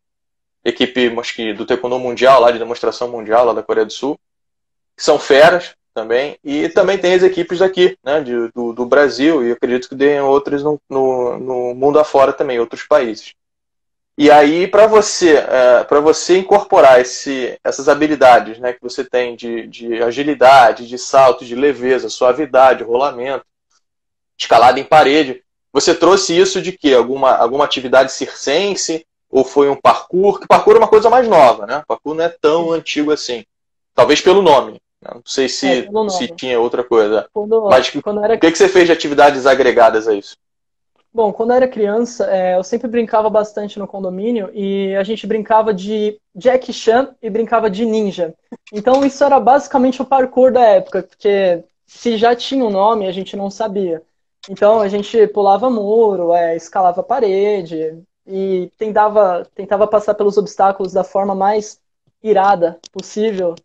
equipe 0.65 1.15
acho 1.18 1.36
que, 1.36 1.53
do 1.53 1.65
Taekwondo 1.65 1.98
Mundial, 2.00 2.41
lá 2.41 2.51
de 2.51 2.60
demonstração 2.60 3.08
mundial, 3.08 3.46
lá 3.46 3.53
da 3.53 3.63
Coreia 3.63 3.86
do 3.86 3.94
Sul, 3.94 4.20
que 4.98 5.03
são 5.03 5.18
feras 5.18 5.75
também. 5.94 6.38
E 6.44 6.68
também 6.68 6.98
tem 6.98 7.13
as 7.13 7.24
equipes 7.24 7.60
daqui, 7.60 7.98
né, 8.03 8.22
de, 8.22 8.51
do, 8.53 8.74
do 8.74 8.86
Brasil, 8.86 9.48
e 9.48 9.51
acredito 9.51 9.88
que 9.88 9.96
tem 9.96 10.20
outras 10.20 10.62
no, 10.62 10.82
no, 10.89 11.39
no 11.39 11.75
mundo 11.75 12.00
afora 12.00 12.34
também, 12.34 12.60
outros 12.60 12.84
países. 12.84 13.34
E 14.22 14.30
aí, 14.30 14.68
para 14.68 14.86
você, 14.86 15.38
é, 15.38 15.86
para 15.86 16.02
você 16.02 16.40
incorporar 16.40 17.00
esse, 17.00 17.58
essas 17.64 17.88
habilidades 17.88 18.60
né, 18.60 18.74
que 18.74 18.84
você 18.84 19.02
tem 19.02 19.34
de, 19.34 19.66
de 19.68 20.04
agilidade, 20.04 20.90
de 20.90 20.98
salto, 20.98 21.46
de 21.46 21.56
leveza, 21.56 22.10
suavidade, 22.10 22.84
rolamento, 22.84 23.46
escalada 24.38 24.78
em 24.78 24.84
parede, 24.84 25.42
você 25.72 25.96
trouxe 25.96 26.38
isso 26.38 26.62
de 26.62 26.74
quê? 26.74 26.94
Alguma, 26.94 27.34
alguma 27.34 27.64
atividade 27.64 28.12
circense? 28.12 29.08
Ou 29.32 29.46
foi 29.46 29.70
um 29.70 29.76
parkour? 29.78 30.42
Que 30.42 30.48
parkour 30.48 30.76
é 30.76 30.80
uma 30.80 30.90
coisa 30.90 31.10
mais 31.10 31.26
nova, 31.26 31.66
né? 31.66 31.82
Parkour 31.88 32.14
não 32.14 32.26
é 32.26 32.30
tão 32.30 32.74
antigo 32.74 33.14
assim. 33.14 33.46
Talvez 33.96 34.20
pelo 34.20 34.42
nome. 34.42 34.82
Né? 35.02 35.12
Não 35.16 35.24
sei 35.24 35.48
se, 35.48 35.66
é, 35.66 36.10
se 36.10 36.28
tinha 36.36 36.60
outra 36.60 36.84
coisa. 36.84 37.30
Quando, 37.32 37.70
Mas 37.70 37.88
o 37.88 38.38
que, 38.38 38.52
que 38.52 38.58
você 38.58 38.68
fez 38.68 38.86
de 38.86 38.92
atividades 38.92 39.46
agregadas 39.46 40.10
a 40.10 40.14
isso? 40.14 40.36
Bom, 41.12 41.34
quando 41.34 41.50
eu 41.50 41.56
era 41.56 41.68
criança, 41.68 42.25
é, 42.32 42.56
eu 42.56 42.63
sempre 42.63 42.88
brincava 42.88 43.30
bastante 43.30 43.80
no 43.80 43.88
condomínio 43.88 44.51
e 44.54 44.96
a 44.96 45.04
gente 45.04 45.25
brincava 45.25 45.74
de 45.74 46.20
Jack 46.36 46.72
Chan 46.72 47.16
e 47.22 47.30
brincava 47.30 47.70
de 47.70 47.84
ninja. 47.84 48.36
Então 48.72 49.04
isso 49.04 49.24
era 49.24 49.39
basicamente 49.39 50.01
o 50.01 50.06
parkour 50.06 50.51
da 50.51 50.62
época, 50.62 51.01
porque 51.04 51.63
se 51.88 52.16
já 52.16 52.36
tinha 52.36 52.63
um 52.63 52.70
nome, 52.70 53.08
a 53.08 53.12
gente 53.12 53.36
não 53.36 53.50
sabia. 53.50 54.04
Então 54.48 54.80
a 54.80 54.88
gente 54.88 55.28
pulava 55.28 55.70
muro, 55.70 56.34
é, 56.34 56.56
escalava 56.56 57.01
parede 57.01 58.04
e 58.25 58.72
tentava, 58.78 59.48
tentava 59.56 59.88
passar 59.88 60.13
pelos 60.13 60.38
obstáculos 60.38 60.94
da 60.94 61.04
forma 61.04 61.34
mais 61.34 61.82
irada 62.22 62.80
possível. 62.92 63.56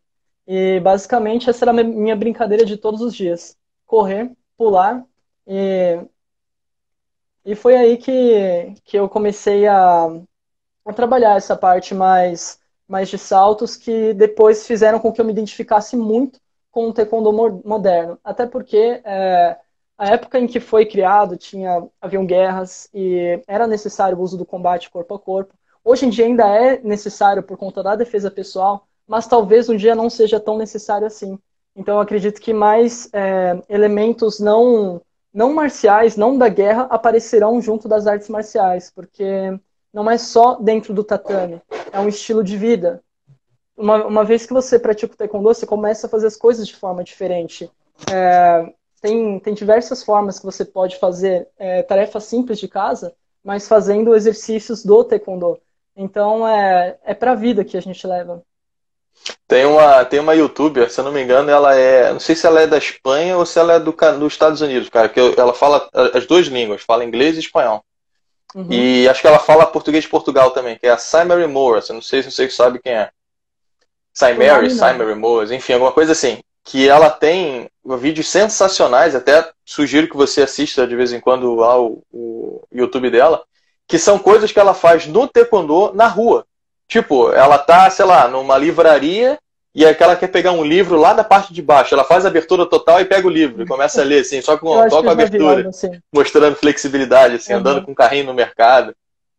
E 0.47 0.81
basicamente 0.81 1.51
essa 1.51 1.65
era 1.65 1.71
a 1.73 1.85
minha 1.85 2.17
brincadeira 2.17 2.65
de 2.65 2.79
todos 2.79 3.03
os 3.03 3.15
dias. 3.15 3.57
Correr, 3.87 4.31
pular 4.57 5.05
e 5.47 6.01
e 7.45 7.55
foi 7.55 7.77
aí 7.77 7.97
que, 7.97 8.75
que 8.85 8.97
eu 8.99 9.09
comecei 9.09 9.67
a, 9.67 10.07
a 10.85 10.93
trabalhar 10.93 11.37
essa 11.37 11.57
parte 11.57 11.95
mais 11.95 12.61
mais 12.87 13.09
de 13.09 13.19
saltos, 13.19 13.77
que 13.77 14.13
depois 14.15 14.67
fizeram 14.67 15.01
com 15.01 15.13
que 15.13 15.21
eu 15.21 15.25
me 15.25 15.33
identificasse 15.33 15.97
muito 15.97 16.39
com 16.71 16.89
o 16.89 16.93
taekwondo 16.93 17.33
moderno. 17.65 18.19
Até 18.23 18.47
porque 18.47 19.01
é, 19.05 19.57
a 19.97 20.09
época 20.11 20.39
em 20.39 20.47
que 20.47 20.61
foi 20.61 20.85
criado 20.87 21.37
tinha 21.37 21.89
haviam 22.01 22.27
guerras 22.27 22.89
e 22.93 23.43
era 23.47 23.67
necessário 23.67 24.19
o 24.19 24.21
uso 24.23 24.37
do 24.37 24.45
combate 24.45 24.91
corpo 24.91 25.15
a 25.15 25.19
corpo. 25.19 25.55
Hoje 25.85 26.07
em 26.07 26.11
dia 26.11 26.27
ainda 26.27 26.47
é 26.47 26.81
necessário 26.81 27.43
por 27.43 27.57
conta 27.57 27.83
da 27.83 27.97
defesa 27.97 28.31
pessoal, 28.31 28.87
mas 29.07 29.27
talvez 29.27 29.69
um 29.69 29.77
dia 29.77 29.95
não 29.95 30.11
seja 30.11 30.41
tão 30.41 30.59
necessário 30.59 31.07
assim. 31.07 31.39
Então 31.77 31.97
eu 31.97 32.01
acredito 32.01 32.41
que 32.41 32.53
mais 32.53 33.09
é, 33.13 33.61
elementos 33.69 34.41
não 34.41 35.01
não 35.35 35.53
marciais, 35.53 36.17
não 36.17 36.39
da 36.39 36.49
guerra, 36.49 36.87
aparecerão 36.89 37.61
junto 37.61 37.89
das 37.89 38.07
artes 38.07 38.29
marciais, 38.29 38.93
porque 38.95 39.59
não 39.93 40.09
é 40.09 40.17
só 40.17 40.55
dentro 40.55 40.95
do 40.95 41.03
tatame, 41.03 41.61
é 41.93 41.99
um 41.99 42.09
estilo 42.09 42.45
de 42.45 42.57
vida. 42.57 43.03
Uma, 43.77 44.07
uma 44.07 44.25
vez 44.25 44.47
que 44.47 44.53
você 44.53 44.79
pratica 44.79 45.13
o 45.13 45.17
taekwondo, 45.17 45.53
você 45.53 45.67
começa 45.67 46.07
a 46.07 46.11
fazer 46.11 46.29
as 46.29 46.37
coisas 46.37 46.69
de 46.69 46.77
forma 46.77 47.03
diferente. 47.03 47.69
É, 48.13 48.73
tem, 49.01 49.41
tem 49.41 49.53
diversas 49.53 50.05
formas 50.05 50.39
que 50.39 50.45
você 50.45 50.65
pode 50.65 50.97
fazer 50.99 51.49
é, 51.59 51.83
tarefas 51.83 52.25
simples 52.25 52.61
de 52.61 52.69
casa, 52.69 53.13
mas 53.43 53.67
fazendo 53.67 54.15
exercícios 54.15 54.85
do 54.85 55.03
taekwondo. 55.03 55.59
Então 55.97 56.47
é, 56.47 56.97
é 57.05 57.13
para 57.13 57.33
a 57.33 57.37
vida 57.37 57.65
que 57.65 57.77
a 57.77 57.83
gente 57.83 58.07
leva. 58.07 58.43
Tem 59.49 59.65
uma, 59.65 60.05
tem 60.05 60.21
uma 60.21 60.35
youtuber, 60.35 60.91
se 60.91 61.01
eu 61.01 61.05
não 61.05 61.13
me 61.13 61.23
engano, 61.23 61.51
ela 61.51 61.75
é. 61.75 62.13
Não 62.13 62.21
sei 62.21 62.37
se 62.37 62.47
ela 62.47 62.61
é 62.61 62.67
da 62.67 62.79
Espanha 62.79 63.37
ou 63.37 63.47
se 63.47 63.59
ela 63.59 63.75
é 63.75 63.81
do, 63.81 63.93
dos 64.19 64.33
Estados 64.33 64.61
Unidos, 64.61 64.89
cara. 64.89 65.09
Que 65.09 65.21
ela 65.37 65.55
fala 65.55 65.89
as 66.13 66.27
duas 66.27 66.47
línguas, 66.47 66.83
fala 66.83 67.05
inglês 67.05 67.37
e 67.37 67.41
espanhol. 67.41 67.85
Uhum. 68.55 68.69
E 68.71 69.09
acho 69.09 69.21
que 69.21 69.27
ela 69.27 69.39
fala 69.39 69.67
português 69.67 70.05
de 70.05 70.11
Portugal 70.11 70.51
também, 70.51 70.77
que 70.79 70.87
é 70.87 70.91
a 70.91 70.99
Simary 70.99 71.47
Morris. 71.47 71.89
Eu 71.89 71.95
não 71.95 72.03
sei 72.03 72.23
se 72.23 72.31
você 72.31 72.49
sabe 72.49 72.79
quem 72.79 72.93
é. 72.93 73.11
Simary, 74.13 74.71
Simary 74.71 75.15
Morris, 75.15 75.51
enfim, 75.51 75.73
alguma 75.73 75.91
coisa 75.91 76.13
assim. 76.13 76.39
Que 76.63 76.89
ela 76.89 77.11
tem 77.11 77.69
vídeos 77.99 78.29
sensacionais, 78.29 79.15
até 79.15 79.51
sugiro 79.65 80.09
que 80.09 80.17
você 80.17 80.43
assista 80.43 80.87
de 80.87 80.95
vez 80.95 81.13
em 81.13 81.21
quando 81.21 81.65
ao, 81.65 81.99
o 82.13 82.63
YouTube 82.73 83.11
dela, 83.11 83.43
que 83.89 83.99
são 83.99 84.19
coisas 84.19 84.53
que 84.53 84.59
ela 84.59 84.73
faz 84.73 85.07
no 85.07 85.27
Taekwondo 85.27 85.93
na 85.93 86.07
rua. 86.07 86.47
Tipo, 86.89 87.33
ela 87.33 87.59
tá, 87.59 87.89
sei 87.91 88.05
lá, 88.05 88.29
numa 88.29 88.59
livraria 88.59 89.39
e 89.75 89.85
aí 89.85 89.97
ela 89.99 90.15
quer 90.15 90.29
pegar 90.29 90.53
um 90.53 90.63
livro 90.63 90.97
lá 90.97 91.13
da 91.13 91.25
parte 91.25 91.53
de 91.53 91.61
baixo. 91.61 91.95
Ela 91.95 92.05
faz 92.05 92.25
a 92.25 92.29
abertura 92.29 92.65
total 92.65 93.01
e 93.01 93.05
pega 93.05 93.27
o 93.27 93.31
livro 93.31 93.63
e 93.63 93.67
começa 93.67 94.03
a 94.03 94.05
ler, 94.05 94.21
assim, 94.21 94.41
só 94.41 94.57
com, 94.57 94.89
só 94.89 95.03
com 95.03 95.09
a 95.09 95.13
abertura. 95.13 95.69
Assim. 95.69 95.91
Mostrando 96.13 96.55
flexibilidade, 96.55 97.35
assim, 97.35 97.53
uhum. 97.53 97.59
andando 97.59 97.85
com 97.85 97.91
um 97.91 97.95
carrinho 97.95 98.27
no 98.27 98.35
mercado. 98.35 98.95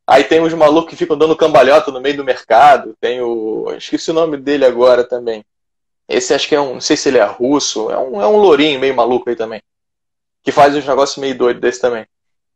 Aí 0.06 0.26
tem 0.26 0.42
uns 0.42 0.54
malucos 0.54 0.90
que 0.90 0.98
ficam 0.98 1.18
dando 1.18 1.38
cambalhota 1.38 1.90
no 1.90 2.02
meio 2.02 2.18
do 2.18 2.24
mercado. 2.24 2.96
Tem 3.00 3.22
o. 3.22 3.74
Esqueci 3.78 4.12
o 4.12 4.14
nome 4.14 4.36
dele 4.36 4.66
agora 4.66 5.06
também. 5.06 5.44
Esse 6.08 6.34
acho 6.34 6.50
que 6.50 6.56
é 6.56 6.60
um. 6.60 6.76
Não 6.76 6.82
sei 6.82 6.98
se 6.98 7.08
ele 7.08 7.18
é 7.18 7.24
russo. 7.24 7.90
É 7.90 7.98
um, 7.98 8.22
é 8.22 8.28
um 8.28 8.36
lourinho 8.38 8.80
meio 8.80 8.94
maluco 8.94 9.30
aí 9.30 9.38
também. 9.38 9.62
Que 10.44 10.52
faz 10.52 10.76
uns 10.76 10.86
negócios 10.86 11.18
meio 11.18 11.36
doidos 11.36 11.62
desse 11.62 11.80
também. 11.80 12.06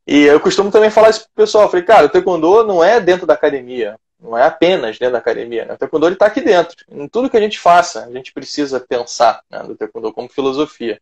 E 0.06 0.24
eu 0.26 0.40
costumo 0.40 0.70
também 0.70 0.92
falar 0.92 1.12
isso 1.12 1.22
pro 1.22 1.46
pessoal. 1.46 1.64
Eu 1.64 1.70
falei, 1.70 1.86
cara, 1.86 2.06
o 2.06 2.10
taekwondo 2.10 2.64
não 2.66 2.84
é 2.84 3.00
dentro 3.00 3.26
da 3.26 3.36
academia. 3.36 3.98
Não 4.20 4.38
é 4.38 4.44
apenas 4.44 5.00
dentro 5.00 5.14
da 5.14 5.20
academia. 5.20 5.66
Né? 5.66 5.74
O 5.74 5.78
taekwondo 5.78 6.10
está 6.10 6.26
aqui 6.26 6.42
dentro. 6.42 6.76
Em 6.90 7.08
tudo 7.08 7.30
que 7.30 7.38
a 7.38 7.42
gente 7.42 7.58
faça, 7.60 8.06
a 8.06 8.12
gente 8.12 8.34
precisa 8.34 8.80
pensar 8.80 9.42
né, 9.50 9.64
do 9.64 9.76
taekwondo 9.76 10.12
como 10.12 10.28
filosofia. 10.28 11.00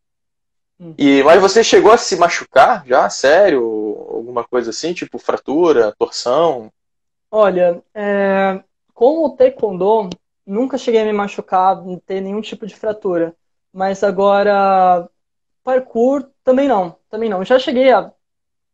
Hum. 0.79 0.93
E, 0.97 1.23
mas 1.23 1.41
você 1.41 1.63
chegou 1.63 1.91
a 1.91 1.97
se 1.97 2.15
machucar 2.15 2.85
já? 2.85 3.09
Sério? 3.09 3.61
Alguma 4.09 4.43
coisa 4.43 4.69
assim? 4.69 4.93
Tipo 4.93 5.17
fratura, 5.17 5.93
torção? 5.97 6.71
Olha, 7.31 7.81
é, 7.93 8.61
com 8.93 9.25
o 9.25 9.29
taekwondo, 9.31 10.09
nunca 10.45 10.77
cheguei 10.77 11.01
a 11.01 11.05
me 11.05 11.13
machucar, 11.13 11.83
não 11.83 11.97
ter 11.99 12.21
nenhum 12.21 12.41
tipo 12.41 12.67
de 12.67 12.75
fratura. 12.75 13.35
Mas 13.73 14.03
agora, 14.03 15.09
parkour, 15.63 16.29
também 16.43 16.67
não. 16.67 16.95
Também 17.09 17.29
não. 17.29 17.43
Já 17.43 17.57
cheguei 17.57 17.91
a 17.91 18.11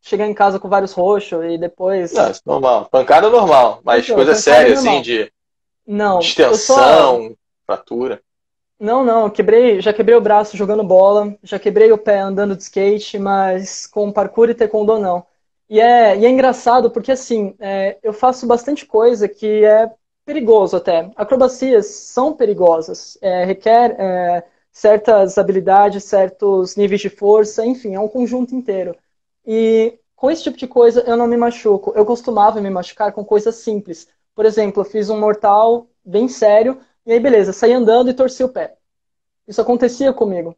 chegar 0.03 0.27
em 0.27 0.33
casa 0.33 0.59
com 0.59 0.67
vários 0.67 0.91
roxos 0.91 1.43
e 1.45 1.57
depois. 1.57 2.13
Não, 2.13 2.25
é 2.25 2.33
normal. 2.45 2.87
Pancada 2.91 3.27
é 3.27 3.29
normal, 3.29 3.79
mas 3.83 4.03
então, 4.03 4.17
coisa 4.17 4.35
séria, 4.35 4.73
assim, 4.73 5.01
de 5.01 5.31
não, 5.87 6.19
distensão, 6.19 7.29
só... 7.29 7.31
fratura. 7.65 8.21
Não, 8.77 9.03
não, 9.03 9.29
quebrei, 9.29 9.79
já 9.79 9.93
quebrei 9.93 10.15
o 10.15 10.21
braço 10.21 10.57
jogando 10.57 10.83
bola, 10.83 11.33
já 11.41 11.57
quebrei 11.57 11.89
o 11.91 11.97
pé 11.97 12.19
andando 12.19 12.53
de 12.53 12.63
skate, 12.63 13.17
mas 13.17 13.87
com 13.87 14.11
parkour 14.11 14.49
e 14.49 14.53
taekwondo 14.53 14.99
não. 14.99 15.25
E 15.69 15.79
é, 15.79 16.17
e 16.17 16.25
é 16.25 16.29
engraçado 16.29 16.91
porque, 16.91 17.13
assim, 17.13 17.55
é, 17.59 17.97
eu 18.03 18.11
faço 18.11 18.45
bastante 18.45 18.85
coisa 18.85 19.29
que 19.29 19.63
é 19.63 19.89
perigoso 20.25 20.75
até. 20.75 21.09
Acrobacias 21.15 21.85
são 21.85 22.33
perigosas, 22.33 23.17
é, 23.21 23.45
requer 23.45 23.95
é, 23.97 24.43
certas 24.69 25.37
habilidades, 25.37 26.03
certos 26.03 26.75
níveis 26.75 26.99
de 26.99 27.09
força, 27.09 27.65
enfim, 27.65 27.95
é 27.95 27.99
um 27.99 28.09
conjunto 28.09 28.53
inteiro. 28.53 28.95
E 29.45 29.99
com 30.15 30.31
esse 30.31 30.43
tipo 30.43 30.57
de 30.57 30.67
coisa 30.67 31.01
eu 31.01 31.17
não 31.17 31.27
me 31.27 31.37
machuco. 31.37 31.91
Eu 31.95 32.05
costumava 32.05 32.61
me 32.61 32.69
machucar 32.69 33.11
com 33.11 33.25
coisas 33.25 33.55
simples. 33.55 34.07
Por 34.35 34.45
exemplo, 34.45 34.81
eu 34.81 34.85
fiz 34.85 35.09
um 35.09 35.19
mortal 35.19 35.87
bem 36.03 36.27
sério, 36.27 36.79
e 37.05 37.11
aí 37.13 37.19
beleza, 37.19 37.53
saí 37.53 37.73
andando 37.73 38.09
e 38.09 38.13
torci 38.13 38.43
o 38.43 38.49
pé. 38.49 38.75
Isso 39.47 39.61
acontecia 39.61 40.13
comigo. 40.13 40.55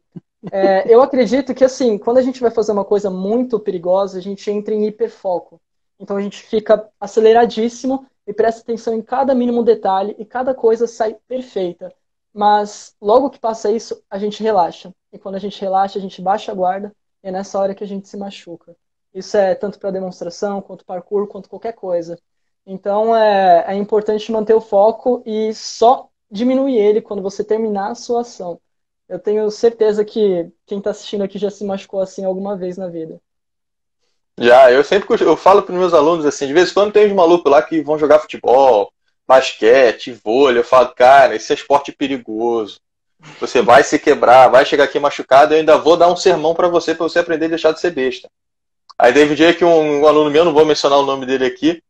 É, 0.52 0.92
eu 0.92 1.02
acredito 1.02 1.54
que 1.54 1.64
assim, 1.64 1.98
quando 1.98 2.18
a 2.18 2.22
gente 2.22 2.40
vai 2.40 2.50
fazer 2.50 2.72
uma 2.72 2.84
coisa 2.84 3.10
muito 3.10 3.58
perigosa, 3.58 4.18
a 4.18 4.22
gente 4.22 4.50
entra 4.50 4.74
em 4.74 4.86
hiperfoco. 4.86 5.60
Então 5.98 6.16
a 6.16 6.22
gente 6.22 6.42
fica 6.42 6.88
aceleradíssimo 7.00 8.06
e 8.26 8.32
presta 8.32 8.60
atenção 8.60 8.94
em 8.94 9.02
cada 9.02 9.34
mínimo 9.34 9.62
detalhe 9.62 10.14
e 10.18 10.24
cada 10.24 10.54
coisa 10.54 10.86
sai 10.86 11.16
perfeita. 11.26 11.92
Mas 12.32 12.94
logo 13.00 13.30
que 13.30 13.38
passa 13.38 13.70
isso, 13.70 14.02
a 14.10 14.18
gente 14.18 14.42
relaxa. 14.42 14.92
E 15.12 15.18
quando 15.18 15.36
a 15.36 15.38
gente 15.38 15.60
relaxa, 15.60 15.98
a 15.98 16.02
gente 16.02 16.20
baixa 16.20 16.52
a 16.52 16.54
guarda 16.54 16.94
é 17.26 17.32
nessa 17.32 17.58
hora 17.58 17.74
que 17.74 17.82
a 17.82 17.86
gente 17.86 18.08
se 18.08 18.16
machuca. 18.16 18.76
Isso 19.12 19.36
é 19.36 19.52
tanto 19.56 19.80
para 19.80 19.90
demonstração, 19.90 20.62
quanto 20.62 20.84
parkour, 20.84 21.26
quanto 21.26 21.48
qualquer 21.48 21.72
coisa. 21.72 22.16
Então 22.64 23.16
é, 23.16 23.64
é 23.66 23.74
importante 23.74 24.30
manter 24.30 24.54
o 24.54 24.60
foco 24.60 25.24
e 25.26 25.52
só 25.52 26.08
diminuir 26.30 26.76
ele 26.76 27.00
quando 27.00 27.22
você 27.22 27.42
terminar 27.42 27.90
a 27.90 27.94
sua 27.96 28.20
ação. 28.20 28.60
Eu 29.08 29.18
tenho 29.18 29.50
certeza 29.50 30.04
que 30.04 30.48
quem 30.66 30.78
está 30.78 30.90
assistindo 30.90 31.24
aqui 31.24 31.36
já 31.36 31.50
se 31.50 31.64
machucou 31.64 32.00
assim 32.00 32.24
alguma 32.24 32.56
vez 32.56 32.76
na 32.76 32.86
vida. 32.86 33.20
Já, 34.38 34.70
eu 34.70 34.84
sempre 34.84 35.08
eu 35.24 35.36
falo 35.36 35.62
para 35.62 35.74
meus 35.74 35.94
alunos 35.94 36.24
assim, 36.24 36.46
de 36.46 36.52
vez 36.52 36.70
em 36.70 36.74
quando 36.74 36.92
tem 36.92 37.06
uns 37.06 37.12
malucos 37.12 37.50
lá 37.50 37.60
que 37.60 37.80
vão 37.82 37.98
jogar 37.98 38.20
futebol, 38.20 38.92
basquete, 39.26 40.12
vôlei, 40.12 40.60
eu 40.60 40.64
falo, 40.64 40.94
cara, 40.94 41.34
esse 41.34 41.52
é 41.52 41.56
esporte 41.56 41.90
perigoso. 41.90 42.78
Você 43.40 43.62
vai 43.62 43.82
se 43.82 43.98
quebrar, 43.98 44.48
vai 44.48 44.64
chegar 44.64 44.84
aqui 44.84 44.98
machucado, 44.98 45.54
eu 45.54 45.58
ainda 45.58 45.76
vou 45.78 45.96
dar 45.96 46.08
um 46.08 46.16
sermão 46.16 46.54
para 46.54 46.68
você, 46.68 46.94
para 46.94 47.04
você 47.04 47.18
aprender 47.18 47.46
a 47.46 47.50
deixar 47.50 47.72
de 47.72 47.80
ser 47.80 47.90
besta. 47.90 48.30
Aí 48.98 49.12
teve 49.12 49.32
um 49.32 49.36
dia 49.36 49.54
que 49.54 49.64
um, 49.64 50.02
um, 50.02 50.06
aluno 50.06 50.30
meu, 50.30 50.44
não 50.44 50.52
vou 50.52 50.64
mencionar 50.64 50.98
o 50.98 51.06
nome 51.06 51.26
dele 51.26 51.46
aqui, 51.46 51.82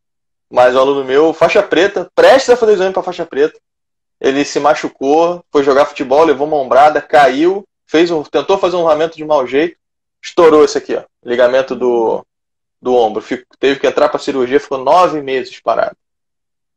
mas 0.50 0.74
um 0.74 0.80
aluno 0.80 1.04
meu, 1.04 1.32
faixa 1.32 1.62
preta, 1.62 2.10
prestes 2.14 2.50
a 2.50 2.56
fazer 2.56 2.72
exame 2.72 2.92
para 2.92 3.02
faixa 3.02 3.26
preta, 3.26 3.58
ele 4.20 4.44
se 4.44 4.58
machucou, 4.58 5.44
foi 5.50 5.62
jogar 5.62 5.86
futebol, 5.86 6.24
levou 6.24 6.46
uma 6.46 6.56
ombrada, 6.56 7.00
caiu, 7.00 7.66
fez 7.86 8.10
um, 8.10 8.22
tentou 8.22 8.58
fazer 8.58 8.76
um 8.76 8.84
ramento 8.84 9.16
de 9.16 9.24
mau 9.24 9.46
jeito, 9.46 9.76
estourou 10.22 10.64
esse 10.64 10.78
aqui, 10.78 10.96
ó, 10.96 11.02
ligamento 11.24 11.76
do, 11.76 12.24
do 12.80 12.94
ombro. 12.94 13.22
Fico, 13.22 13.44
teve 13.58 13.78
que 13.78 13.86
entrar 13.86 14.08
para 14.08 14.18
cirurgia, 14.18 14.58
ficou 14.58 14.78
nove 14.78 15.20
meses 15.20 15.60
parado. 15.60 15.96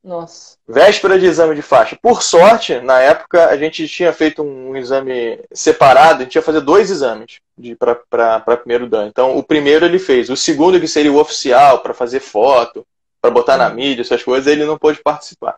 Nossa. 0.03 0.57
Véspera 0.67 1.19
de 1.19 1.25
exame 1.25 1.55
de 1.55 1.61
faixa. 1.61 1.97
Por 2.01 2.23
sorte, 2.23 2.79
na 2.79 2.99
época, 2.99 3.47
a 3.47 3.57
gente 3.57 3.87
tinha 3.87 4.13
feito 4.13 4.41
um 4.41 4.75
exame 4.75 5.39
separado, 5.51 6.21
a 6.21 6.23
gente 6.23 6.35
ia 6.35 6.41
fazer 6.41 6.61
dois 6.61 6.89
exames 6.89 7.39
para 7.77 8.57
primeiro 8.57 8.87
dan. 8.87 9.07
Então, 9.07 9.37
o 9.37 9.43
primeiro 9.43 9.85
ele 9.85 9.99
fez. 9.99 10.29
O 10.29 10.37
segundo, 10.37 10.79
que 10.79 10.87
seria 10.87 11.11
o 11.11 11.19
oficial, 11.19 11.79
para 11.81 11.93
fazer 11.93 12.21
foto, 12.21 12.85
para 13.21 13.29
botar 13.29 13.57
na 13.57 13.69
mídia, 13.69 14.01
essas 14.01 14.23
coisas, 14.23 14.47
ele 14.47 14.65
não 14.65 14.77
pôde 14.77 15.01
participar. 15.03 15.57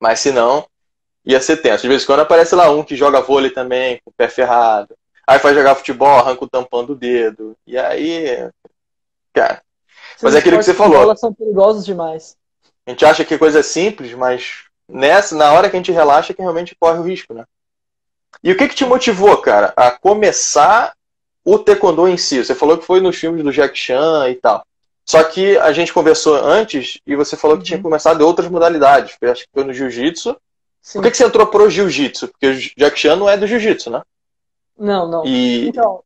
Mas 0.00 0.20
se 0.20 0.32
não, 0.32 0.66
ia 1.24 1.40
ser 1.40 1.58
tenso. 1.58 1.82
De 1.82 1.88
vez 1.88 2.02
em 2.02 2.06
quando 2.06 2.20
aparece 2.20 2.54
lá 2.54 2.70
um 2.70 2.82
que 2.82 2.96
joga 2.96 3.20
vôlei 3.20 3.50
também, 3.50 4.00
com 4.02 4.10
o 4.10 4.14
pé 4.14 4.28
ferrado. 4.28 4.96
Aí 5.26 5.38
vai 5.38 5.54
jogar 5.54 5.74
futebol, 5.74 6.08
arranca 6.18 6.44
o 6.44 6.48
tampão 6.48 6.84
do 6.84 6.96
dedo. 6.96 7.54
E 7.66 7.76
aí. 7.78 8.48
Cara. 9.32 9.62
Mas 10.20 10.34
é 10.34 10.38
aquilo 10.38 10.58
que 10.58 10.64
você 10.64 10.74
falou. 10.74 11.02
Elas 11.02 11.20
são 11.20 11.32
perigosas 11.32 11.84
demais. 11.84 12.36
A 12.86 12.90
gente 12.90 13.04
acha 13.04 13.24
que 13.24 13.38
coisa 13.38 13.60
é 13.60 13.62
simples, 13.62 14.12
mas 14.14 14.64
nessa, 14.88 15.36
na 15.36 15.52
hora 15.52 15.70
que 15.70 15.76
a 15.76 15.78
gente 15.78 15.92
relaxa, 15.92 16.32
é 16.32 16.34
que 16.34 16.42
realmente 16.42 16.76
corre 16.78 16.98
o 16.98 17.02
risco, 17.02 17.32
né? 17.32 17.44
E 18.42 18.50
o 18.50 18.56
que, 18.56 18.68
que 18.68 18.74
te 18.74 18.84
motivou, 18.84 19.36
cara, 19.38 19.72
a 19.76 19.90
começar 19.90 20.94
o 21.44 21.58
taekwondo 21.58 22.08
em 22.08 22.16
si? 22.16 22.44
Você 22.44 22.54
falou 22.54 22.76
que 22.76 22.84
foi 22.84 23.00
nos 23.00 23.16
filmes 23.16 23.44
do 23.44 23.52
Jack 23.52 23.78
Chan 23.78 24.28
e 24.30 24.34
tal. 24.34 24.64
Só 25.04 25.22
que 25.24 25.56
a 25.58 25.72
gente 25.72 25.92
conversou 25.92 26.36
antes 26.36 27.00
e 27.06 27.14
você 27.14 27.36
falou 27.36 27.58
que 27.58 27.64
tinha 27.64 27.76
uhum. 27.76 27.82
começado 27.82 28.20
em 28.20 28.24
outras 28.24 28.48
modalidades. 28.48 29.16
Eu 29.20 29.32
acho 29.32 29.42
que 29.42 29.50
foi 29.52 29.64
no 29.64 29.72
jiu-jitsu. 29.72 30.36
Por 30.92 31.02
que, 31.02 31.10
que 31.10 31.16
você 31.16 31.24
entrou 31.24 31.46
pro 31.46 31.70
jiu-jitsu? 31.70 32.28
Porque 32.28 32.46
o 32.46 32.58
Jack 32.76 32.98
Chan 32.98 33.16
não 33.16 33.28
é 33.28 33.36
do 33.36 33.46
jiu-jitsu, 33.46 33.90
né? 33.90 34.02
Não, 34.76 35.08
não. 35.08 35.24
E... 35.24 35.68
Então... 35.68 36.02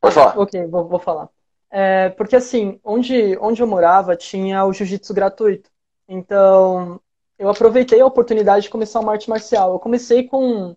Pode 0.00 0.14
falar. 0.14 0.38
Ok, 0.38 0.66
vou, 0.66 0.86
vou 0.86 0.98
falar. 0.98 1.28
É, 1.70 2.10
porque 2.10 2.36
assim, 2.36 2.80
onde, 2.84 3.36
onde 3.38 3.60
eu 3.62 3.66
morava 3.66 4.16
tinha 4.16 4.64
o 4.64 4.72
jiu-jitsu 4.72 5.12
gratuito. 5.14 5.70
Então, 6.08 7.00
eu 7.38 7.48
aproveitei 7.48 8.00
a 8.00 8.06
oportunidade 8.06 8.64
de 8.64 8.70
começar 8.70 9.00
uma 9.00 9.12
arte 9.12 9.28
marcial. 9.28 9.72
Eu 9.72 9.78
comecei 9.80 10.24
com, 10.28 10.76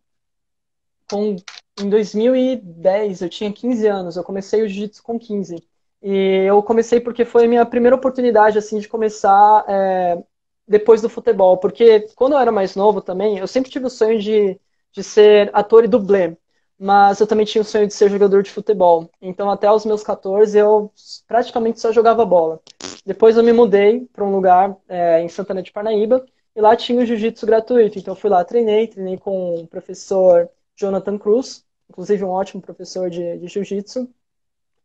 com 1.10 1.36
em 1.79 1.89
2010, 1.89 3.22
eu 3.22 3.29
tinha 3.29 3.51
15 3.53 3.88
anos, 3.88 4.15
eu 4.17 4.24
comecei 4.24 4.62
o 4.62 4.67
jiu-jitsu 4.67 5.03
com 5.03 5.17
15. 5.19 5.55
E 6.01 6.46
eu 6.48 6.62
comecei 6.63 7.00
porque 7.00 7.25
foi 7.25 7.46
a 7.46 7.48
minha 7.48 7.65
primeira 7.65 7.96
oportunidade, 7.96 8.58
assim, 8.58 8.79
de 8.79 8.88
começar 8.88 9.65
é, 9.67 10.24
depois 10.67 11.01
do 11.01 11.10
futebol. 11.10 11.58
Porque 11.58 12.01
quando 12.15 12.34
eu 12.34 12.39
era 12.39 12.51
mais 12.51 12.75
novo 12.75 13.01
também, 13.01 13.38
eu 13.38 13.48
sempre 13.48 13.72
tive 13.72 13.86
o 13.86 13.89
sonho 13.89 14.19
de, 14.19 14.60
de 14.91 15.03
ser 15.03 15.50
ator 15.53 15.84
e 15.84 15.88
dublê. 15.88 16.38
Mas 16.79 17.19
eu 17.19 17.27
também 17.27 17.45
tinha 17.45 17.62
o 17.62 17.65
sonho 17.65 17.88
de 17.88 17.93
ser 17.93 18.09
jogador 18.09 18.41
de 18.41 18.51
futebol. 18.51 19.09
Então, 19.21 19.50
até 19.50 19.69
os 19.69 19.86
meus 19.86 20.01
14, 20.01 20.57
eu 20.57 20.91
praticamente 21.27 21.79
só 21.79 21.91
jogava 21.91 22.25
bola. 22.25 22.62
Depois 23.05 23.36
eu 23.36 23.43
me 23.43 23.51
mudei 23.51 24.07
para 24.13 24.24
um 24.24 24.31
lugar 24.31 24.77
é, 24.88 25.21
em 25.21 25.27
Santana 25.27 25.62
de 25.62 25.74
Parnaíba, 25.74 26.25
e 26.55 26.62
lá 26.62 26.75
tinha 26.75 27.01
o 27.01 27.05
jiu-jitsu 27.05 27.45
gratuito. 27.45 28.00
Então, 28.00 28.13
eu 28.13 28.15
fui 28.19 28.29
lá, 28.29 28.43
treinei, 28.45 28.88
treinei 28.88 29.17
com 29.17 29.55
o 29.55 29.67
professor 29.67 30.50
Jonathan 30.75 31.17
Cruz, 31.17 31.65
inclusive 31.89 32.24
um 32.24 32.29
ótimo 32.29 32.62
professor 32.62 33.09
de, 33.09 33.38
de 33.38 33.48
jiu-jitsu. 33.48 34.09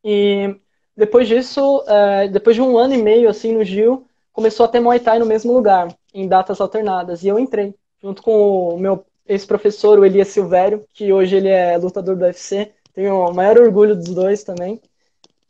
E 0.03 0.57
depois 0.97 1.29
disso, 1.29 1.85
é, 1.87 2.29
depois 2.29 2.57
de 2.57 2.63
um 2.63 2.77
ano 2.77 2.95
e 2.95 3.03
meio 3.03 3.29
assim 3.29 3.53
no 3.53 3.65
Gil, 3.65 4.07
começou 4.33 4.65
a 4.65 4.69
ter 4.69 4.81
Muay 4.81 4.99
Thai 4.99 5.19
no 5.19 5.27
mesmo 5.27 5.53
lugar, 5.53 5.89
em 6.13 6.27
datas 6.27 6.61
alternadas. 6.61 7.23
E 7.23 7.29
eu 7.29 7.39
entrei, 7.39 7.75
junto 8.03 8.23
com 8.23 8.71
o 8.71 8.79
meu 8.79 9.05
ex-professor, 9.27 9.99
o 9.99 10.05
Elias 10.05 10.29
Silvério, 10.29 10.85
que 10.93 11.13
hoje 11.13 11.37
ele 11.37 11.49
é 11.49 11.77
lutador 11.79 12.17
do 12.17 12.25
UFC. 12.25 12.73
Tenho 12.93 13.15
o 13.17 13.35
maior 13.35 13.59
orgulho 13.59 13.97
dos 13.97 14.15
dois 14.15 14.45
também. 14.45 14.81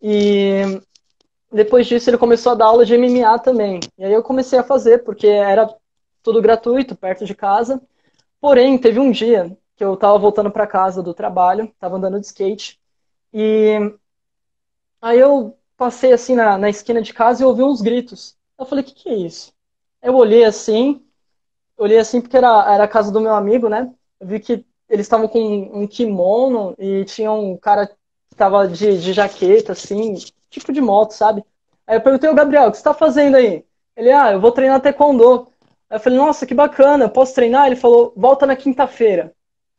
E 0.03 0.63
depois 1.53 1.87
disso 1.87 2.11
ele 2.11 2.19
começou 2.19 2.53
a 2.53 2.55
dar 2.55 2.67
aula 2.67 2.85
de 2.85 2.97
MMA 2.97 3.39
também. 3.39 3.81
E 3.99 4.05
aí 4.05 4.13
eu 4.13 4.23
comecei 4.23 4.59
a 4.59 4.65
fazer, 4.65 5.05
porque 5.05 5.27
era 5.27 5.69
tudo 6.23 6.43
gratuito, 6.43 6.97
perto 6.97 7.25
de 7.25 7.35
casa. 7.35 7.81
Porém, 8.41 8.79
teve 8.79 9.01
um 9.01 9.11
dia 9.11 9.57
que 9.77 9.85
eu 9.85 9.95
estava 9.95 10.19
voltando 10.19 10.51
para 10.51 10.67
casa 10.67 11.03
do 11.03 11.15
trabalho, 11.15 11.65
estava 11.65 11.97
andando 11.97 12.21
de 12.21 12.27
skate, 12.27 12.81
e 13.33 13.93
Aí 15.05 15.21
eu 15.21 15.59
passei 15.77 16.15
assim 16.15 16.35
na, 16.35 16.57
na 16.57 16.71
esquina 16.71 17.03
de 17.03 17.13
casa 17.13 17.43
e 17.43 17.47
ouvi 17.47 17.63
uns 17.63 17.83
gritos. 17.83 18.39
Eu 18.59 18.65
falei, 18.65 18.83
o 18.83 18.87
que, 18.87 18.95
que 18.95 19.09
é 19.11 19.15
isso? 19.15 19.53
Eu 20.01 20.15
olhei 20.15 20.45
assim, 20.45 21.04
olhei 21.77 21.99
assim 21.99 22.21
porque 22.21 22.37
era, 22.37 22.73
era 22.73 22.85
a 22.85 22.89
casa 22.89 23.13
do 23.13 23.21
meu 23.21 23.35
amigo, 23.35 23.69
né? 23.69 23.93
Eu 24.21 24.27
vi 24.27 24.41
que 24.41 24.65
eles 24.89 25.07
estavam 25.07 25.29
com 25.29 25.41
um 25.41 25.87
kimono 25.87 26.75
e 26.79 27.05
tinha 27.05 27.33
um 27.33 27.57
cara 27.57 27.87
que 27.87 27.95
estava 28.33 28.69
de, 28.69 28.99
de 28.99 29.13
jaqueta, 29.13 29.73
assim, 29.73 30.15
tipo 30.51 30.73
de 30.73 30.81
moto, 30.81 31.13
sabe? 31.13 31.45
Aí 31.87 31.97
eu 31.97 32.01
perguntei 32.01 32.29
ao 32.29 32.35
Gabriel, 32.35 32.69
o 32.69 32.71
que 32.71 32.77
você 32.77 32.81
está 32.81 32.95
fazendo 32.95 33.37
aí? 33.37 33.65
Ele, 33.97 34.11
ah, 34.11 34.33
eu 34.33 34.41
vou 34.41 34.53
treinar 34.53 34.81
taekwondo. 34.81 35.49
Aí 35.91 35.97
eu 35.97 36.01
falei, 36.01 36.19
nossa, 36.19 36.47
que 36.47 36.55
bacana, 36.55 37.09
posso 37.09 37.35
treinar? 37.35 37.67
Ele 37.67 37.77
falou, 37.77 38.13
volta 38.17 38.47
na 38.47 38.57
quinta-feira. 38.57 39.33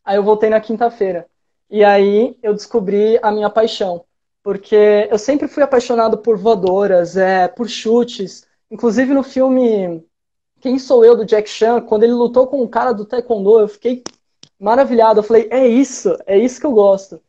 Aí 0.04 0.18
eu 0.18 0.24
voltei 0.24 0.50
na 0.50 0.62
quinta-feira. 0.62 1.28
E 1.70 1.84
aí 1.84 2.38
eu 2.44 2.54
descobri 2.54 3.20
a 3.22 3.32
minha 3.32 3.50
paixão 3.50 4.06
porque 4.46 5.08
eu 5.10 5.18
sempre 5.18 5.48
fui 5.48 5.64
apaixonado 5.64 6.20
por 6.20 6.38
voadoras, 6.38 7.18
é, 7.18 7.48
por 7.48 7.68
chutes. 7.68 8.46
Inclusive 8.70 9.12
no 9.12 9.24
filme 9.24 10.06
Quem 10.66 10.80
Sou 10.80 11.06
Eu, 11.06 11.16
do 11.16 11.24
Jack 11.24 11.48
Chan, 11.48 11.80
quando 11.80 12.02
ele 12.02 12.14
lutou 12.14 12.48
com 12.48 12.60
o 12.64 12.68
cara 12.68 12.92
do 12.92 13.06
Taekwondo, 13.06 13.60
eu 13.60 13.68
fiquei 13.68 14.04
maravilhado. 14.60 15.20
Eu 15.20 15.24
falei, 15.24 15.48
é 15.52 15.68
isso, 15.68 16.18
é 16.26 16.40
isso 16.40 16.60
que 16.60 16.66
eu 16.66 16.72
gosto. 16.72 17.22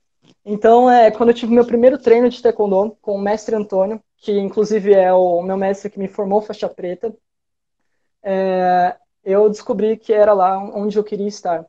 Então, 0.42 0.90
é, 0.90 1.10
quando 1.10 1.28
eu 1.28 1.34
tive 1.34 1.52
meu 1.52 1.66
primeiro 1.66 1.98
treino 1.98 2.30
de 2.30 2.40
Taekwondo 2.40 2.96
com 3.02 3.14
o 3.14 3.20
mestre 3.20 3.54
Antônio, 3.54 4.00
que 4.16 4.32
inclusive 4.38 4.94
é 4.94 5.12
o 5.12 5.42
meu 5.42 5.58
mestre 5.58 5.90
que 5.90 5.98
me 5.98 6.08
formou 6.08 6.40
faixa 6.40 6.66
preta, 6.66 7.14
é, 8.22 8.96
eu 9.22 9.50
descobri 9.50 9.98
que 9.98 10.14
era 10.14 10.32
lá 10.32 10.56
onde 10.74 10.96
eu 10.98 11.04
queria 11.04 11.28
estar. 11.28 11.66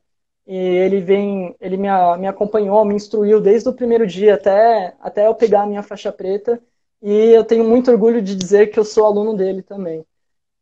E 0.48 0.56
ele 0.56 1.02
vem, 1.02 1.54
ele 1.60 1.76
me, 1.76 1.90
me 2.18 2.28
acompanhou, 2.28 2.86
me 2.86 2.96
instruiu 2.96 3.42
desde 3.42 3.68
o 3.68 3.74
primeiro 3.74 4.08
dia 4.08 4.36
até, 4.36 4.96
até 5.02 5.28
eu 5.28 5.36
pegar 5.36 5.64
a 5.64 5.68
minha 5.68 5.84
faixa 5.84 6.14
preta. 6.14 6.62
E 7.02 7.12
eu 7.12 7.44
tenho 7.44 7.66
muito 7.66 7.92
orgulho 7.92 8.22
de 8.22 8.38
dizer 8.38 8.68
que 8.68 8.80
eu 8.80 8.86
sou 8.86 9.04
aluno 9.06 9.36
dele 9.36 9.62
também. 9.62 10.06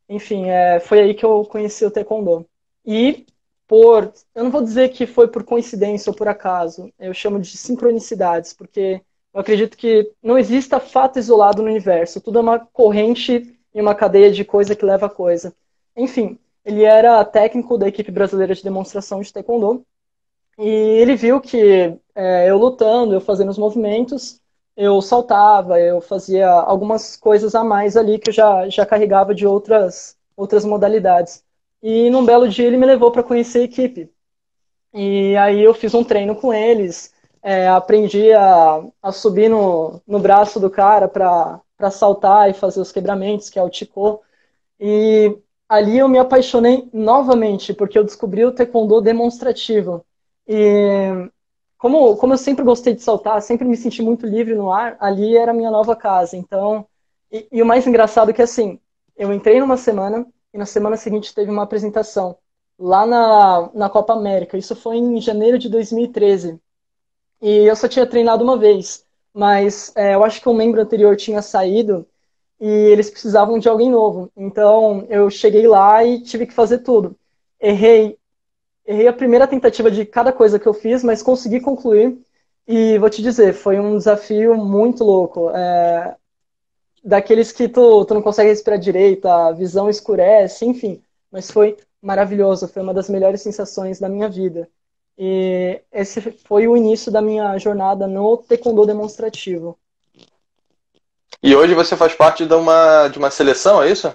Enfim, 0.07 0.49
é, 0.49 0.79
foi 0.79 0.99
aí 0.99 1.13
que 1.13 1.25
eu 1.25 1.43
conheci 1.45 1.85
o 1.85 1.91
Taekwondo. 1.91 2.47
E 2.85 3.25
por, 3.67 4.13
eu 4.33 4.43
não 4.43 4.51
vou 4.51 4.61
dizer 4.61 4.89
que 4.89 5.07
foi 5.07 5.27
por 5.27 5.43
coincidência 5.43 6.09
ou 6.09 6.15
por 6.15 6.27
acaso, 6.27 6.91
eu 6.99 7.13
chamo 7.13 7.39
de 7.39 7.57
sincronicidades, 7.57 8.53
porque 8.53 9.01
eu 9.33 9.41
acredito 9.41 9.75
que 9.75 10.11
não 10.21 10.37
exista 10.37 10.79
fato 10.79 11.17
isolado 11.17 11.61
no 11.61 11.69
universo, 11.69 12.21
tudo 12.21 12.37
é 12.39 12.41
uma 12.41 12.59
corrente 12.59 13.57
e 13.73 13.81
uma 13.81 13.95
cadeia 13.95 14.31
de 14.31 14.45
coisa 14.45 14.75
que 14.75 14.85
leva 14.85 15.07
a 15.07 15.09
coisa. 15.09 15.53
Enfim, 15.97 16.37
ele 16.63 16.83
era 16.83 17.23
técnico 17.25 17.77
da 17.77 17.87
equipe 17.87 18.11
brasileira 18.11 18.55
de 18.55 18.63
demonstração 18.63 19.21
de 19.21 19.33
taekwondo. 19.33 19.85
E 20.57 20.69
ele 20.69 21.15
viu 21.15 21.41
que 21.41 21.97
é, 22.15 22.49
eu 22.49 22.57
lutando, 22.57 23.13
eu 23.13 23.21
fazendo 23.21 23.49
os 23.49 23.57
movimentos, 23.57 24.39
eu 24.75 25.01
saltava, 25.01 25.79
eu 25.79 26.01
fazia 26.01 26.49
algumas 26.49 27.15
coisas 27.15 27.55
a 27.55 27.63
mais 27.63 27.95
ali 27.97 28.19
que 28.19 28.29
eu 28.29 28.33
já, 28.33 28.67
já 28.69 28.85
carregava 28.85 29.33
de 29.33 29.47
outras, 29.47 30.17
outras 30.35 30.65
modalidades. 30.65 31.43
E 31.81 32.09
num 32.09 32.25
belo 32.25 32.47
dia 32.49 32.65
ele 32.67 32.77
me 32.77 32.85
levou 32.85 33.11
para 33.11 33.23
conhecer 33.23 33.59
a 33.59 33.63
equipe. 33.63 34.11
E 34.93 35.35
aí 35.37 35.61
eu 35.61 35.73
fiz 35.73 35.93
um 35.93 36.03
treino 36.03 36.35
com 36.35 36.53
eles, 36.53 37.13
é, 37.43 37.67
aprendi 37.67 38.31
a, 38.33 38.83
a 39.01 39.11
subir 39.11 39.49
no, 39.49 40.01
no 40.07 40.19
braço 40.19 40.59
do 40.59 40.69
cara 40.69 41.07
para 41.07 41.91
saltar 41.91 42.49
e 42.49 42.53
fazer 42.53 42.79
os 42.79 42.91
quebramentos, 42.91 43.49
que 43.49 43.59
é 43.59 43.63
o 43.63 43.69
Ticô. 43.69 44.21
E 44.79 45.37
ali 45.69 45.97
eu 45.97 46.07
me 46.07 46.17
apaixonei 46.19 46.89
novamente, 46.93 47.73
porque 47.73 47.97
eu 47.97 48.03
descobri 48.03 48.45
o 48.45 48.51
taekwondo 48.53 49.01
demonstrativo. 49.01 50.05
E 50.47 51.29
como, 51.85 52.17
como 52.17 52.33
eu 52.33 52.37
sempre 52.39 52.65
gostei 52.65 52.95
de 52.95 53.03
saltar, 53.03 53.39
sempre 53.43 53.67
me 53.67 53.77
senti 53.77 54.01
muito 54.01 54.25
livre 54.25 54.55
no 54.55 54.71
ar, 54.71 54.97
ali 54.99 55.37
era 55.37 55.51
a 55.51 55.53
minha 55.53 55.69
nova 55.69 55.95
casa. 55.95 56.35
Então, 56.35 56.87
e, 57.31 57.47
e 57.51 57.61
o 57.61 57.65
mais 57.65 57.85
engraçado 57.85 58.31
é 58.31 58.33
que 58.33 58.41
assim, 58.41 58.79
eu 59.15 59.31
entrei 59.31 59.59
numa 59.59 59.77
semana 59.77 60.25
e 60.51 60.57
na 60.57 60.65
semana 60.65 60.97
seguinte 60.97 61.31
teve 61.31 61.51
uma 61.51 61.61
apresentação 61.61 62.39
lá 62.79 63.05
na, 63.05 63.69
na 63.71 63.87
Copa 63.87 64.13
América. 64.13 64.57
Isso 64.57 64.75
foi 64.75 64.97
em 64.97 65.21
janeiro 65.21 65.59
de 65.59 65.69
2013. 65.69 66.59
E 67.39 67.51
eu 67.69 67.75
só 67.75 67.87
tinha 67.87 68.07
treinado 68.07 68.43
uma 68.43 68.57
vez, 68.57 69.05
mas 69.31 69.95
é, 69.95 70.15
eu 70.15 70.23
acho 70.23 70.41
que 70.41 70.49
um 70.49 70.55
membro 70.55 70.81
anterior 70.81 71.15
tinha 71.15 71.43
saído 71.43 72.07
e 72.59 72.65
eles 72.65 73.11
precisavam 73.11 73.59
de 73.59 73.69
alguém 73.69 73.91
novo. 73.91 74.31
Então 74.35 75.05
eu 75.07 75.29
cheguei 75.29 75.67
lá 75.67 76.03
e 76.03 76.19
tive 76.23 76.47
que 76.47 76.53
fazer 76.53 76.79
tudo. 76.79 77.15
Errei, 77.61 78.17
errei 78.85 79.07
a 79.07 79.13
primeira 79.13 79.47
tentativa 79.47 79.89
de 79.89 80.05
cada 80.05 80.31
coisa 80.31 80.59
que 80.59 80.67
eu 80.67 80.73
fiz, 80.73 81.03
mas 81.03 81.23
consegui 81.23 81.59
concluir. 81.59 82.17
E 82.67 82.97
vou 82.97 83.09
te 83.09 83.21
dizer, 83.21 83.53
foi 83.53 83.79
um 83.79 83.97
desafio 83.97 84.55
muito 84.55 85.03
louco. 85.03 85.49
É, 85.51 86.15
daqueles 87.03 87.51
que 87.51 87.67
tu, 87.67 88.05
tu 88.05 88.13
não 88.13 88.21
consegue 88.21 88.49
respirar 88.49 88.79
direito, 88.79 89.27
a 89.27 89.51
visão 89.51 89.89
escurece, 89.89 90.65
enfim. 90.65 91.01
Mas 91.31 91.51
foi 91.51 91.77
maravilhoso, 92.01 92.67
foi 92.67 92.81
uma 92.81 92.93
das 92.93 93.09
melhores 93.09 93.41
sensações 93.41 93.99
da 93.99 94.09
minha 94.09 94.29
vida. 94.29 94.67
E 95.17 95.81
esse 95.91 96.19
foi 96.19 96.67
o 96.67 96.75
início 96.75 97.11
da 97.11 97.21
minha 97.21 97.57
jornada 97.57 98.07
no 98.07 98.37
taekwondo 98.37 98.85
demonstrativo. 98.85 99.77
E 101.41 101.55
hoje 101.55 101.73
você 101.73 101.95
faz 101.95 102.13
parte 102.13 102.45
de 102.45 102.53
uma, 102.53 103.07
de 103.07 103.17
uma 103.17 103.29
seleção, 103.29 103.81
é 103.81 103.91
isso? 103.91 104.11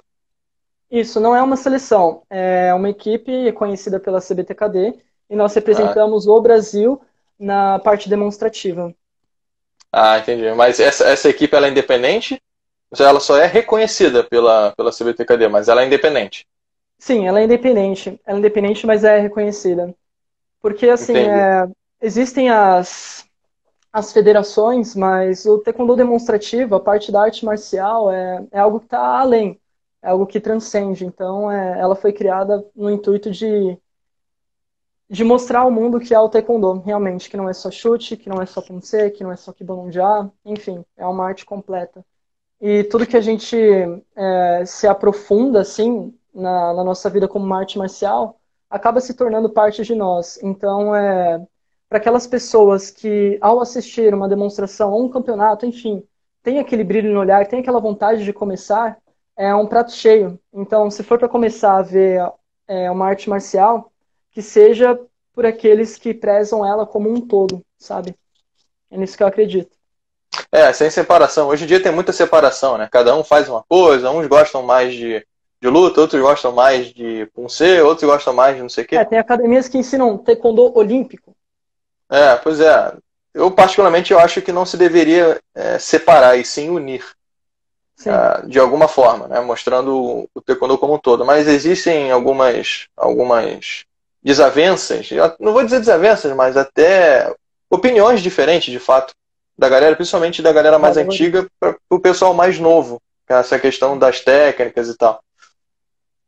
Isso, 0.91 1.21
não 1.21 1.33
é 1.33 1.41
uma 1.41 1.55
seleção. 1.55 2.23
É 2.29 2.73
uma 2.73 2.89
equipe 2.89 3.51
conhecida 3.53 3.97
pela 3.97 4.19
CBTKD 4.19 4.99
e 5.29 5.35
nós 5.35 5.53
representamos 5.53 6.27
ah. 6.27 6.31
o 6.31 6.41
Brasil 6.41 7.01
na 7.39 7.79
parte 7.79 8.09
demonstrativa. 8.09 8.93
Ah, 9.89 10.19
entendi. 10.19 10.51
Mas 10.51 10.81
essa, 10.81 11.07
essa 11.07 11.29
equipe 11.29 11.55
ela 11.55 11.67
é 11.67 11.69
independente? 11.69 12.41
Ela 12.99 13.21
só 13.21 13.37
é 13.37 13.45
reconhecida 13.45 14.21
pela, 14.21 14.73
pela 14.75 14.91
CBTKD, 14.91 15.47
mas 15.47 15.69
ela 15.69 15.81
é 15.81 15.85
independente? 15.85 16.45
Sim, 16.99 17.25
ela 17.25 17.39
é 17.39 17.45
independente. 17.45 18.19
Ela 18.25 18.37
é 18.37 18.39
independente, 18.39 18.85
mas 18.85 19.05
é 19.05 19.17
reconhecida. 19.17 19.95
Porque, 20.61 20.89
assim, 20.89 21.15
é, 21.15 21.67
existem 22.01 22.49
as, 22.49 23.25
as 23.93 24.11
federações, 24.11 24.93
mas 24.93 25.45
o 25.45 25.57
taekwondo 25.59 25.95
demonstrativo, 25.95 26.75
a 26.75 26.79
parte 26.81 27.13
da 27.13 27.23
arte 27.23 27.45
marcial, 27.45 28.11
é, 28.11 28.43
é 28.51 28.59
algo 28.59 28.79
que 28.79 28.87
está 28.87 29.19
além, 29.19 29.59
é 30.01 30.09
algo 30.09 30.25
que 30.25 30.39
transcende. 30.39 31.05
Então, 31.05 31.51
é, 31.51 31.79
ela 31.79 31.95
foi 31.95 32.11
criada 32.13 32.65
no 32.75 32.89
intuito 32.89 33.31
de, 33.31 33.77
de 35.09 35.23
mostrar 35.23 35.59
ao 35.61 35.71
mundo 35.71 35.99
que 35.99 36.13
é 36.13 36.19
o 36.19 36.29
taekwondo, 36.29 36.79
realmente, 36.79 37.29
que 37.29 37.37
não 37.37 37.49
é 37.49 37.53
só 37.53 37.69
chute, 37.69 38.17
que 38.17 38.29
não 38.29 38.41
é 38.41 38.45
só 38.45 38.61
punce, 38.61 39.11
que 39.11 39.23
não 39.23 39.31
é 39.31 39.35
só 39.35 39.51
kibonja, 39.53 40.29
enfim, 40.45 40.83
é 40.97 41.05
uma 41.05 41.25
arte 41.25 41.45
completa. 41.45 42.05
E 42.59 42.83
tudo 42.85 43.07
que 43.07 43.17
a 43.17 43.21
gente 43.21 43.57
é, 44.15 44.63
se 44.65 44.87
aprofunda, 44.87 45.61
assim, 45.61 46.13
na, 46.33 46.73
na 46.73 46.83
nossa 46.83 47.09
vida 47.09 47.27
como 47.27 47.45
uma 47.45 47.59
arte 47.59 47.77
marcial, 47.77 48.39
acaba 48.69 49.01
se 49.01 49.13
tornando 49.13 49.49
parte 49.49 49.83
de 49.83 49.95
nós. 49.95 50.39
Então, 50.41 50.95
é, 50.95 51.45
para 51.89 51.97
aquelas 51.97 52.25
pessoas 52.25 52.89
que, 52.89 53.37
ao 53.41 53.59
assistir 53.59 54.13
uma 54.13 54.29
demonstração 54.29 54.91
ou 54.91 55.03
um 55.03 55.09
campeonato, 55.09 55.65
enfim, 55.65 56.03
tem 56.41 56.59
aquele 56.59 56.83
brilho 56.83 57.11
no 57.13 57.19
olhar, 57.19 57.45
tem 57.47 57.59
aquela 57.59 57.81
vontade 57.81 58.23
de 58.23 58.31
começar, 58.31 58.97
é 59.37 59.53
um 59.55 59.65
prato 59.65 59.91
cheio. 59.91 60.39
Então, 60.53 60.89
se 60.89 61.03
for 61.03 61.17
para 61.17 61.29
começar 61.29 61.77
a 61.77 61.81
ver 61.81 62.21
é, 62.67 62.89
uma 62.91 63.07
arte 63.07 63.29
marcial 63.29 63.91
que 64.31 64.41
seja 64.41 64.99
por 65.33 65.45
aqueles 65.45 65.97
que 65.97 66.13
prezam 66.13 66.65
ela 66.65 66.85
como 66.85 67.09
um 67.09 67.21
todo, 67.21 67.63
sabe? 67.77 68.15
É 68.89 68.97
nisso 68.97 69.15
que 69.15 69.23
eu 69.23 69.27
acredito. 69.27 69.71
É, 70.51 70.71
sem 70.73 70.89
separação. 70.89 71.49
Hoje 71.49 71.63
em 71.63 71.67
dia 71.67 71.81
tem 71.81 71.91
muita 71.91 72.13
separação, 72.13 72.77
né? 72.77 72.87
Cada 72.91 73.15
um 73.15 73.23
faz 73.23 73.49
uma 73.49 73.63
coisa, 73.63 74.09
uns 74.11 74.27
gostam 74.27 74.63
mais 74.63 74.93
de, 74.93 75.25
de 75.61 75.67
luta, 75.69 76.01
outros 76.01 76.21
gostam 76.21 76.51
mais 76.51 76.87
de 76.87 77.25
puncer, 77.33 77.83
outros 77.83 78.09
gostam 78.09 78.33
mais 78.33 78.55
de 78.55 78.61
não 78.61 78.69
sei 78.69 78.83
o 78.83 78.87
quê. 78.87 78.95
É, 78.95 79.05
tem 79.05 79.19
academias 79.19 79.67
que 79.67 79.77
ensinam 79.77 80.17
taekwondo 80.17 80.77
olímpico. 80.77 81.35
É, 82.09 82.35
pois 82.37 82.59
é. 82.59 82.93
Eu, 83.33 83.49
particularmente, 83.49 84.11
eu 84.11 84.19
acho 84.19 84.41
que 84.41 84.51
não 84.51 84.65
se 84.65 84.75
deveria 84.75 85.39
é, 85.55 85.79
separar 85.79 86.37
e 86.37 86.43
sim 86.43 86.69
unir. 86.69 87.05
Uh, 88.09 88.47
de 88.47 88.59
alguma 88.59 88.87
forma, 88.87 89.27
né? 89.27 89.39
mostrando 89.41 90.27
o 90.33 90.41
taekwondo 90.41 90.77
como 90.77 90.95
um 90.95 90.99
todo. 90.99 91.25
Mas 91.25 91.47
existem 91.47 92.11
algumas, 92.11 92.87
algumas 92.95 93.85
desavenças, 94.23 95.09
não 95.39 95.53
vou 95.53 95.63
dizer 95.63 95.79
desavenças, 95.79 96.35
mas 96.35 96.55
até 96.55 97.33
opiniões 97.69 98.21
diferentes, 98.21 98.71
de 98.71 98.79
fato, 98.79 99.13
da 99.57 99.69
galera, 99.69 99.95
principalmente 99.95 100.41
da 100.41 100.51
galera 100.51 100.79
mais 100.79 100.97
antiga 100.97 101.47
para 101.59 101.75
o 101.89 101.99
pessoal 101.99 102.33
mais 102.33 102.59
novo, 102.59 103.01
é 103.29 103.33
essa 103.33 103.59
questão 103.59 103.97
das 103.97 104.19
técnicas 104.19 104.89
e 104.89 104.97
tal. 104.97 105.23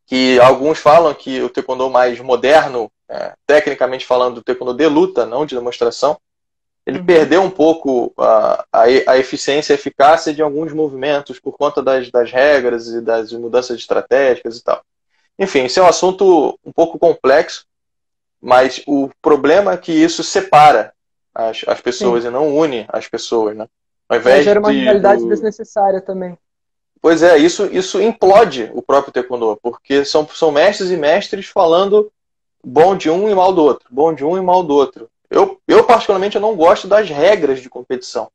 Que 0.06 0.40
alguns 0.40 0.80
falam 0.80 1.14
que 1.14 1.42
o 1.42 1.50
taekwondo 1.50 1.90
mais 1.90 2.20
moderno, 2.20 2.92
é, 3.10 3.34
tecnicamente 3.46 4.06
falando, 4.06 4.38
o 4.38 4.44
taekwondo 4.44 4.74
de 4.74 4.88
luta, 4.88 5.26
não 5.26 5.46
de 5.46 5.56
demonstração, 5.56 6.18
ele 6.86 7.02
perdeu 7.02 7.42
um 7.42 7.50
pouco 7.50 8.14
a, 8.18 8.66
a, 8.72 8.82
a, 8.84 9.18
eficiência 9.18 9.74
e 9.74 9.76
eficácia 9.76 10.34
de 10.34 10.42
alguns 10.42 10.74
movimentos 10.74 11.40
por 11.40 11.58
conta 11.58 11.82
das, 11.82 12.12
das 12.12 12.32
regras 12.32 12.88
e 12.90 13.00
das 13.00 13.32
mudanças 13.32 13.78
estratégicas 13.78 14.58
e 14.58 14.64
tal. 14.64 14.84
Enfim, 15.40 15.66
esse 15.66 15.80
é 15.80 15.84
um 15.84 15.88
assunto 15.88 16.60
um 16.64 16.72
pouco 16.72 17.00
complexo, 17.00 17.66
mas 18.42 18.84
o 18.86 19.10
problema 19.22 19.74
é 19.74 19.78
que 19.78 19.92
isso 19.92 20.24
separa 20.24 20.94
as, 21.34 21.62
as 21.66 21.80
pessoas 21.80 22.24
Sim. 22.24 22.30
e 22.30 22.32
não 22.32 22.56
une 22.56 22.86
as 22.90 23.08
pessoas, 23.08 23.56
né? 23.56 23.68
Ao 24.08 24.18
invés 24.18 24.42
é, 24.42 24.44
gera 24.44 24.60
uma 24.60 24.72
realidade 24.72 25.22
do... 25.22 25.30
desnecessária 25.30 26.02
também. 26.02 26.38
Pois 27.02 27.24
é, 27.24 27.38
isso, 27.38 27.66
isso 27.66 28.02
implode 28.02 28.70
o 28.74 28.82
próprio 28.82 29.12
taekwondo, 29.12 29.58
porque 29.62 30.06
são, 30.06 30.28
são 30.28 30.52
mestres 30.52 30.90
e 30.90 30.98
mestres 30.98 31.48
falando 31.48 32.12
bom 32.64 32.96
de 32.96 33.10
um 33.10 33.30
e 33.30 33.36
mal 33.36 33.54
do 33.54 33.62
outro, 33.62 33.88
bom 33.92 34.14
de 34.14 34.24
um 34.24 34.38
e 34.38 34.42
mal 34.42 34.64
do 34.64 34.74
outro. 34.74 35.10
Eu, 35.34 35.60
eu 35.68 35.84
particularmente, 35.84 36.36
eu 36.36 36.42
não 36.42 36.56
gosto 36.56 36.88
das 36.88 37.10
regras 37.10 37.60
de 37.60 37.70
competição, 37.70 38.30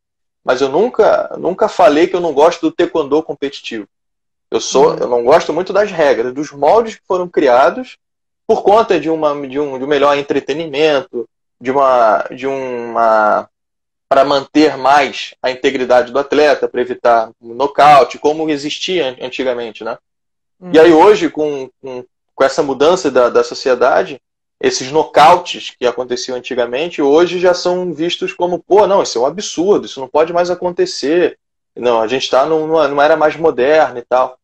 mas 0.45 0.61
eu 0.61 0.69
nunca, 0.69 1.35
nunca 1.39 1.69
falei 1.69 2.09
que 2.09 2.17
eu 2.17 2.21
não 2.21 2.33
gosto 2.33 2.61
do 2.63 2.73
taekwondo 2.73 3.23
competitivo. 3.23 3.87
Eu 4.51 4.61
sou, 4.61 4.91
uhum. 4.91 4.99
eu 4.99 5.09
não 5.09 5.25
gosto 5.25 5.53
muito 5.53 5.73
das 5.73 5.93
regras, 5.93 6.35
dos 6.35 6.51
moldes 6.51 6.97
que 6.97 7.07
foram 7.07 7.29
criados 7.29 7.97
por 8.47 8.63
conta 8.63 8.99
de, 8.99 9.09
uma, 9.09 9.35
de, 9.47 9.61
um, 9.61 9.79
de 9.79 9.85
um 9.85 9.87
melhor 9.87 10.17
entretenimento, 10.19 11.29
de 11.61 11.71
uma, 11.71 12.25
de 12.35 12.47
uma 12.47 13.49
para 14.09 14.25
manter 14.25 14.77
mais 14.77 15.35
a 15.43 15.51
integridade 15.51 16.11
do 16.11 16.19
atleta, 16.19 16.67
para 16.67 16.81
evitar 16.81 17.31
um 17.41 17.55
nocaute, 17.55 18.19
como 18.19 18.49
existia 18.49 19.17
antigamente, 19.21 19.85
né? 19.85 19.99
Hum. 20.61 20.71
E 20.73 20.81
aí 20.81 20.93
hoje, 20.93 21.29
com, 21.29 21.71
com, 21.81 22.05
com 22.35 22.45
essa 22.45 22.63
mudança 22.63 23.11
da, 23.11 23.29
da 23.29 23.45
sociedade, 23.45 24.21
esses 24.61 24.90
nocautes 24.90 25.71
que 25.79 25.87
aconteciam 25.87 26.37
antigamente, 26.37 27.01
hoje 27.01 27.38
já 27.38 27.55
são 27.55 27.92
vistos 27.92 28.33
como, 28.33 28.59
pô, 28.59 28.87
não, 28.87 29.03
isso 29.03 29.18
é 29.18 29.21
um 29.21 29.27
absurdo, 29.27 29.87
isso 29.87 30.01
não 30.01 30.09
pode 30.09 30.33
mais 30.33 30.51
acontecer. 30.51 31.38
Não, 31.77 32.01
a 32.01 32.09
gente 32.09 32.25
está 32.25 32.44
numa, 32.44 32.88
numa 32.88 33.05
era 33.05 33.16
mais 33.16 33.37
moderna 33.37 34.01
e 34.01 34.03
tal. 34.03 34.37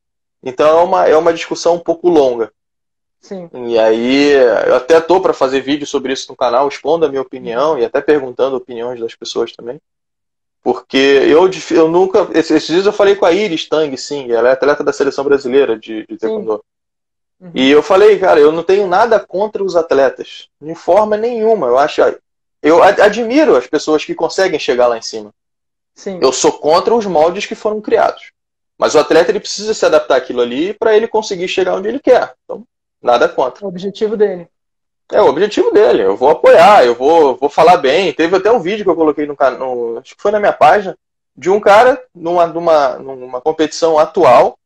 Então 0.43 0.79
é 0.79 0.83
uma, 0.83 1.09
é 1.09 1.17
uma 1.17 1.33
discussão 1.33 1.75
um 1.75 1.81
pouco 1.81 2.09
longa. 2.09 2.53
Sim. 3.21 3.49
E 3.69 3.79
aí, 3.79 4.33
eu 4.67 4.77
até 4.77 5.01
tô 5.01 5.21
para 5.21 5.33
fazer 5.33 5.63
vídeo 5.63 5.87
sobre 5.87 6.13
isso 6.13 6.31
no 6.31 6.37
canal, 6.37 6.69
expondo 6.69 7.07
a 7.07 7.09
minha 7.09 7.23
opinião 7.23 7.79
e 7.79 7.85
até 7.85 8.01
perguntando 8.01 8.55
opiniões 8.55 9.01
das 9.01 9.15
pessoas 9.15 9.53
também. 9.53 9.81
Porque 10.63 10.97
eu, 10.97 11.51
eu 11.71 11.89
nunca. 11.89 12.29
Esses 12.33 12.67
dias 12.67 12.87
eu 12.87 12.93
falei 12.93 13.17
com 13.17 13.25
a 13.25 13.33
Iris 13.33 13.69
Tang 13.69 13.97
Singh, 13.97 14.31
ela 14.31 14.51
é 14.51 14.53
atleta 14.53 14.85
da 14.85 14.93
seleção 14.93 15.25
brasileira 15.25 15.79
de, 15.79 16.07
de 16.07 16.17
Taekwondo. 16.19 16.63
Uhum. 17.45 17.51
E 17.55 17.71
eu 17.71 17.83
falei, 17.83 18.19
cara, 18.19 18.41
eu 18.41 18.51
não 18.51 18.63
tenho 18.63 18.87
nada 18.87 19.21
contra 19.21 19.63
os 19.63 19.77
atletas, 19.77 20.49
de 20.59 20.75
forma 20.75 21.17
nenhuma. 21.17 21.67
Eu 21.67 21.79
acho. 21.79 22.01
Eu 22.63 22.83
admiro 22.83 23.55
as 23.55 23.67
pessoas 23.67 24.05
que 24.05 24.15
conseguem 24.15 24.59
chegar 24.59 24.87
lá 24.87 24.97
em 24.97 25.03
cima. 25.03 25.31
Sim. 25.95 26.19
Eu 26.23 26.33
sou 26.33 26.53
contra 26.53 26.95
os 26.95 27.05
moldes 27.05 27.45
que 27.45 27.55
foram 27.55 27.81
criados. 27.83 28.33
Mas 28.79 28.95
o 28.95 28.99
atleta 28.99 29.31
ele 29.31 29.41
precisa 29.41 29.75
se 29.75 29.85
adaptar 29.85 30.17
àquilo 30.17 30.41
ali 30.41 30.73
para 30.73 30.97
ele 30.97 31.07
conseguir 31.07 31.47
chegar 31.47 31.75
onde 31.75 31.89
ele 31.89 32.01
quer. 32.01 32.35
Então, 32.45 32.65
Nada 33.05 33.29
contra. 33.29 33.67
O 33.67 33.69
objetivo 33.69 34.17
dele. 34.17 34.49
É 35.13 35.21
o 35.21 35.27
objetivo 35.27 35.71
dele. 35.71 36.03
Eu 36.03 36.17
vou 36.17 36.31
apoiar, 36.31 36.87
eu 36.87 36.95
vou, 36.95 37.37
vou 37.37 37.51
falar 37.51 37.77
bem. 37.77 38.15
Teve 38.15 38.35
até 38.37 38.51
um 38.51 38.61
vídeo 38.61 38.83
que 38.83 38.91
eu 38.91 38.97
coloquei 38.97 39.27
no 39.27 39.37
canal, 39.37 39.99
acho 39.99 40.17
que 40.17 40.23
foi 40.23 40.33
na 40.33 40.41
minha 40.41 40.55
página, 40.55 40.97
de 41.37 41.51
um 41.51 41.61
cara 41.61 42.03
numa, 42.15 42.47
numa, 42.47 42.99
numa 42.99 43.41
competição 43.43 43.99
atual, 43.99 44.59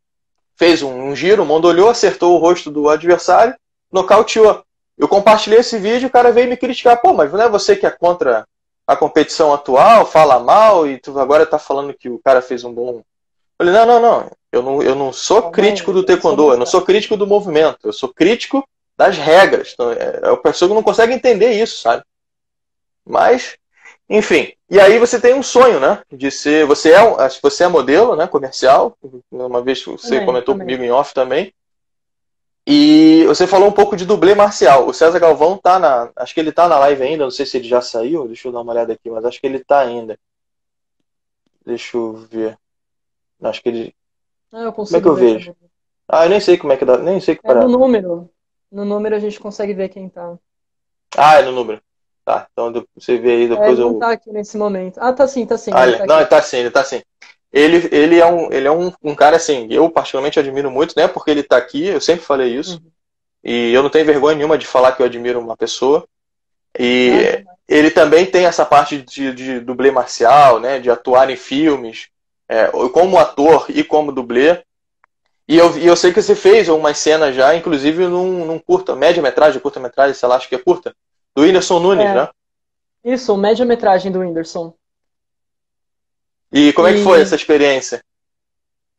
fez 0.59 0.83
um, 0.83 0.93
um 0.93 1.17
giro, 1.17 1.47
mondolhou, 1.47 1.89
acertou 1.89 2.35
o 2.35 2.39
rosto 2.39 2.71
do 2.71 2.89
adversário, 2.89 3.55
nocauteou. 3.91 4.63
Eu 4.99 5.07
compartilhei 5.07 5.61
esse 5.61 5.79
vídeo, 5.79 6.09
o 6.09 6.13
cara 6.13 6.33
veio 6.33 6.49
me 6.49 6.57
criticar. 6.57 7.01
Pô, 7.01 7.15
mas 7.15 7.33
não 7.33 7.41
é 7.41 7.49
você 7.49 7.77
que 7.77 7.87
é 7.87 7.91
contra 7.91 8.45
a 8.87 8.97
competição 8.97 9.53
atual, 9.53 10.05
fala 10.05 10.41
mal 10.41 10.87
e 10.87 10.99
tu 10.99 11.19
agora 11.19 11.47
tá 11.47 11.59
falando 11.59 11.95
que 11.95 12.09
o 12.09 12.19
cara 12.19 12.43
fez 12.43 12.65
um 12.65 12.73
bom. 12.73 12.97
Eu 12.97 13.67
falei, 13.67 13.73
não, 13.73 13.87
não, 13.87 14.01
não. 14.01 14.31
Eu 14.51 14.63
não, 14.63 14.83
eu 14.83 14.95
não 14.95 15.13
sou 15.13 15.51
crítico 15.51 15.93
do 15.93 16.03
taekwondo, 16.03 16.53
eu 16.53 16.57
não 16.57 16.67
sou 16.67 16.83
crítico 16.83 17.17
do 17.17 17.27
movimento, 17.27 17.79
eu 17.85 17.93
sou 17.93 18.09
crítico 18.09 18.67
das 18.97 19.17
regras. 19.17 19.73
Então, 19.75 19.93
é, 19.93 20.21
é, 20.23 20.29
a 20.31 20.37
pessoa 20.37 20.69
que 20.69 20.75
não 20.75 20.83
consegue 20.83 21.13
entender 21.13 21.53
isso, 21.53 21.83
sabe? 21.83 22.03
Mas, 23.05 23.57
enfim. 24.09 24.53
E 24.71 24.81
aí 24.81 24.99
você 24.99 25.21
tem 25.21 25.35
um 25.35 25.43
sonho, 25.43 25.79
né? 25.81 26.03
De 26.11 26.31
ser. 26.31 26.67
Você 26.67 26.93
é, 26.93 27.01
você 27.43 27.65
é 27.65 27.69
modelo, 27.69 28.17
né? 28.17 28.27
Comercial. 28.27 28.97
Uma 29.31 29.63
vez 29.63 29.85
você 29.85 30.11
também, 30.11 30.27
comentou 30.27 30.55
também. 30.55 30.67
comigo 30.67 30.83
em 30.85 30.91
off 30.91 31.13
também. 31.13 31.53
E 32.67 33.25
você 33.27 33.47
falou 33.47 33.69
um 33.69 33.73
pouco 33.73 33.97
de 33.97 34.05
dublê 34.05 34.35
marcial. 34.35 34.87
O 34.87 34.93
César 34.93 35.19
Galvão 35.19 35.57
tá 35.57 35.79
na. 35.79 36.11
Acho 36.17 36.35
que 36.35 36.41
ele 36.41 36.53
tá 36.53 36.69
na 36.69 36.79
live 36.79 37.03
ainda. 37.03 37.25
Não 37.25 37.31
sei 37.31 37.47
se 37.47 37.57
ele 37.57 37.69
já 37.69 37.81
saiu. 37.81 38.27
Deixa 38.27 38.49
eu 38.49 38.53
dar 38.53 38.61
uma 38.61 38.73
olhada 38.73 38.93
aqui, 38.93 39.11
mas 39.11 39.25
acho 39.25 39.41
que 39.41 39.47
ele 39.47 39.65
tá 39.65 39.81
ainda. 39.81 40.19
Deixa 41.65 41.97
eu 41.97 42.13
ver. 42.15 42.59
Acho 43.43 43.63
que 43.63 43.69
ele. 43.69 43.95
Ah, 44.53 44.63
eu 44.63 44.73
consigo 44.73 45.01
como 45.03 45.19
é 45.19 45.19
que 45.19 45.27
eu 45.27 45.33
vejo? 45.35 45.57
Ah, 46.09 46.25
eu 46.25 46.31
nem 46.31 46.41
sei 46.41 46.57
como 46.57 46.73
é 46.73 46.77
que 46.77 46.85
dá, 46.85 46.97
nem 46.97 47.21
sei 47.21 47.37
que 47.37 47.47
é 47.47 47.55
no 47.55 47.69
número. 47.69 48.31
No 48.73 48.85
número 48.85 49.15
a 49.15 49.19
gente 49.19 49.39
consegue 49.39 49.75
ver 49.75 49.91
quem 49.91 50.09
tá. 50.09 50.39
Ah, 51.17 51.39
é 51.39 51.43
no 51.43 51.53
número. 51.53 51.83
Tá, 52.29 52.47
então 52.53 52.85
você 52.95 53.17
vê 53.17 53.31
aí 53.31 53.49
depois 53.49 53.79
é, 53.79 53.83
eu. 53.83 53.93
Não 53.93 53.99
tá 53.99 54.11
aqui 54.11 54.31
nesse 54.31 54.59
momento. 54.59 54.99
Ah, 55.01 55.15
tá 55.15 55.27
sim, 55.27 55.47
tá 55.47 55.57
sim. 55.57 55.71
Ah, 55.73 55.91
tá 55.91 56.05
não, 56.05 56.19
ele 56.19 56.27
tá 56.27 56.43
sim, 56.43 56.59
ele 56.59 56.71
tá 56.71 56.85
sim. 56.85 57.01
Ele, 57.51 57.89
ele 57.91 58.21
é, 58.21 58.27
um, 58.27 58.53
ele 58.53 58.69
é 58.69 58.71
um, 58.71 58.93
um 59.03 59.15
cara 59.15 59.37
assim, 59.37 59.67
eu 59.71 59.89
particularmente 59.89 60.39
admiro 60.39 60.71
muito, 60.71 60.93
né? 60.95 61.09
Porque 61.09 61.31
ele 61.31 61.43
tá 61.43 61.57
aqui, 61.57 61.87
eu 61.87 62.03
sempre 62.03 62.27
falei 62.27 62.55
isso. 62.55 62.75
Uhum. 62.75 62.91
E 63.45 63.73
eu 63.73 63.83
não 63.83 63.89
tenho 63.89 64.05
vergonha 64.05 64.37
nenhuma 64.37 64.59
de 64.59 64.67
falar 64.67 64.93
que 64.93 65.01
eu 65.01 65.07
admiro 65.07 65.41
uma 65.41 65.57
pessoa. 65.57 66.07
E 66.79 67.43
ele 67.67 67.91
também 67.91 68.27
tem 68.27 68.45
essa 68.45 68.67
parte 68.67 69.01
de, 69.01 69.33
de 69.33 69.61
dublê 69.61 69.91
marcial, 69.91 70.61
né? 70.61 70.79
De 70.79 70.91
atuar 70.91 71.31
em 71.31 71.37
filmes 71.37 72.09
é, 72.47 72.67
como 72.93 73.17
ator 73.17 73.65
e 73.71 73.83
como 73.83 74.13
dublê. 74.13 74.63
E 75.49 75.57
eu, 75.57 75.79
e 75.79 75.87
eu 75.87 75.97
sei 75.97 76.13
que 76.13 76.21
você 76.21 76.35
fez 76.35 76.69
umas 76.69 76.99
cenas 76.99 77.35
já, 77.35 77.57
inclusive 77.57 78.07
num, 78.07 78.45
num 78.45 78.59
curta, 78.59 78.95
média-metragem, 78.95 79.63
curta-metragem, 79.63 80.13
sei 80.13 80.29
lá, 80.29 80.37
acho 80.37 80.47
que 80.47 80.55
é 80.55 80.59
curta, 80.59 80.95
do 81.39 81.45
Whindersson 81.45 81.79
Nunes, 81.79 82.05
é. 82.05 82.15
né? 82.15 82.29
Isso, 83.05 83.37
média-metragem 83.37 84.11
do 84.11 84.19
Whindersson. 84.19 84.75
E 86.53 86.73
como 86.73 86.89
e... 86.89 86.91
é 86.91 86.95
que 86.95 87.05
foi 87.05 87.21
essa 87.21 87.37
experiência? 87.37 88.03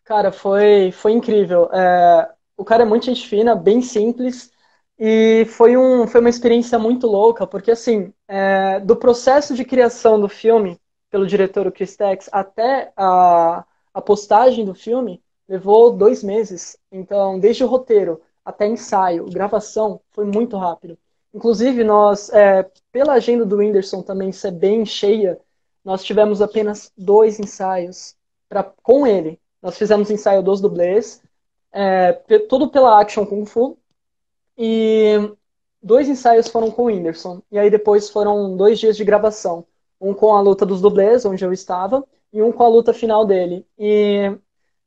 Cara, 0.05 0.31
foi, 0.31 0.91
foi 0.93 1.11
incrível. 1.11 1.69
É, 1.73 2.29
o 2.55 2.63
cara 2.63 2.83
é 2.83 2.85
muito 2.85 3.05
gente 3.05 3.27
fina, 3.27 3.55
bem 3.55 3.81
simples, 3.81 4.51
e 4.97 5.45
foi, 5.49 5.75
um, 5.75 6.07
foi 6.07 6.21
uma 6.21 6.29
experiência 6.29 6.79
muito 6.79 7.07
louca, 7.07 7.45
porque 7.45 7.71
assim, 7.71 8.13
é, 8.25 8.79
do 8.79 8.95
processo 8.95 9.53
de 9.53 9.65
criação 9.65 10.19
do 10.19 10.29
filme, 10.29 10.79
pelo 11.11 11.27
diretor 11.27 11.67
o 11.67 11.71
Chris 11.71 11.97
Tex 11.97 12.29
até 12.31 12.93
a, 12.95 13.65
a 13.93 14.01
postagem 14.01 14.63
do 14.63 14.73
filme 14.73 15.21
levou 15.47 15.91
dois 15.91 16.23
meses. 16.23 16.77
Então, 16.89 17.37
desde 17.37 17.65
o 17.65 17.67
roteiro 17.67 18.21
até 18.45 18.65
ensaio, 18.65 19.29
gravação, 19.29 19.99
foi 20.11 20.25
muito 20.25 20.57
rápido. 20.57 20.97
Inclusive, 21.33 21.83
nós, 21.83 22.29
é, 22.29 22.69
pela 22.91 23.13
agenda 23.13 23.45
do 23.45 23.57
Whindersson 23.57 24.01
também 24.01 24.31
ser 24.31 24.51
bem 24.51 24.85
cheia, 24.85 25.39
nós 25.83 26.03
tivemos 26.03 26.41
apenas 26.41 26.91
dois 26.97 27.39
ensaios 27.39 28.15
pra, 28.47 28.63
com 28.63 29.05
ele. 29.05 29.39
Nós 29.61 29.77
fizemos 29.77 30.09
ensaio 30.09 30.41
dos 30.41 30.61
dublês, 30.61 31.21
é, 31.71 32.13
tudo 32.49 32.69
pela 32.69 32.99
Action 32.99 33.25
Kung 33.25 33.45
Fu, 33.45 33.77
e 34.57 35.15
dois 35.81 36.09
ensaios 36.09 36.47
foram 36.47 36.71
com 36.71 36.83
o 36.83 36.85
Whindersson. 36.85 37.41
E 37.51 37.59
aí 37.59 37.69
depois 37.69 38.09
foram 38.09 38.57
dois 38.57 38.79
dias 38.79 38.97
de 38.97 39.03
gravação. 39.03 39.65
Um 40.01 40.13
com 40.13 40.35
a 40.35 40.41
luta 40.41 40.65
dos 40.65 40.81
dublês, 40.81 41.25
onde 41.25 41.43
eu 41.43 41.53
estava, 41.53 42.05
e 42.31 42.41
um 42.41 42.51
com 42.51 42.63
a 42.63 42.67
luta 42.67 42.93
final 42.93 43.25
dele. 43.25 43.65
E, 43.77 44.37